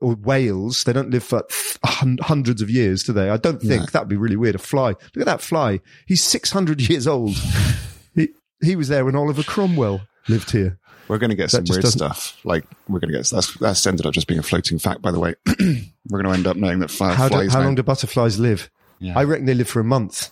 or 0.00 0.14
whales. 0.14 0.84
They 0.84 0.92
don't 0.92 1.10
live 1.10 1.22
for 1.24 1.44
hun- 1.84 2.18
hundreds 2.22 2.60
of 2.62 2.68
years, 2.70 3.02
do 3.04 3.12
they? 3.12 3.30
I 3.30 3.36
don't 3.36 3.60
think 3.60 3.80
No. 3.82 3.86
that'd 3.86 4.08
be 4.08 4.16
really 4.16 4.36
weird. 4.36 4.54
A 4.54 4.58
fly. 4.58 4.88
Look 4.88 5.16
at 5.20 5.26
that 5.26 5.40
fly. 5.42 5.80
He's 6.06 6.22
600 6.24 6.88
years 6.88 7.06
old. 7.06 7.36
he, 8.14 8.28
he 8.62 8.76
was 8.76 8.88
there 8.88 9.04
when 9.04 9.16
Oliver 9.16 9.42
Cromwell 9.42 10.00
lived 10.28 10.50
here. 10.50 10.78
We're 11.10 11.18
going 11.18 11.30
to 11.30 11.36
get 11.36 11.50
some 11.50 11.64
weird 11.68 11.82
doesn't- 11.82 11.98
stuff. 11.98 12.38
Like 12.44 12.64
we're 12.88 13.00
going 13.00 13.12
to 13.12 13.18
get 13.18 13.26
that's 13.28 13.52
that's 13.58 13.86
ended 13.86 14.06
up 14.06 14.14
just 14.14 14.26
being 14.28 14.38
a 14.40 14.42
floating 14.44 14.78
fact. 14.78 15.02
By 15.02 15.10
the 15.10 15.18
way, 15.18 15.34
we're 15.58 16.22
going 16.22 16.24
to 16.24 16.30
end 16.30 16.46
up 16.46 16.56
knowing 16.56 16.78
that 16.78 16.90
fly, 16.90 17.12
How, 17.12 17.28
do, 17.28 17.36
how 17.48 17.58
now- 17.58 17.64
long 17.64 17.74
do 17.74 17.82
butterflies 17.82 18.38
live? 18.38 18.70
Yeah. 19.00 19.18
I 19.18 19.24
reckon 19.24 19.46
they 19.46 19.54
live 19.54 19.68
for 19.68 19.80
a 19.80 19.84
month. 19.84 20.30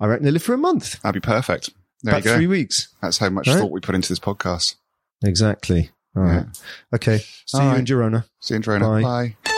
I 0.00 0.06
reckon 0.06 0.24
they 0.24 0.32
live 0.32 0.42
for 0.42 0.54
a 0.54 0.58
month. 0.58 1.00
That'd 1.02 1.22
be 1.22 1.26
perfect. 1.26 1.70
There 2.02 2.18
About 2.18 2.34
three 2.34 2.46
weeks. 2.48 2.88
That's 3.00 3.16
how 3.18 3.30
much 3.30 3.46
Right? 3.48 3.58
thought 3.58 3.70
we 3.70 3.80
put 3.80 3.94
into 3.94 4.08
this 4.10 4.18
podcast. 4.18 4.74
Exactly. 5.24 5.90
All 6.16 6.22
right. 6.24 6.46
Okay. 6.94 7.18
See 7.46 7.56
All 7.58 7.64
you 7.64 7.70
right. 7.70 7.78
in 7.78 7.84
Girona. 7.86 8.24
See 8.40 8.54
you 8.54 8.56
in 8.56 8.62
Girona. 8.62 9.02
Bye. 9.02 9.36
Bye. 9.44 9.53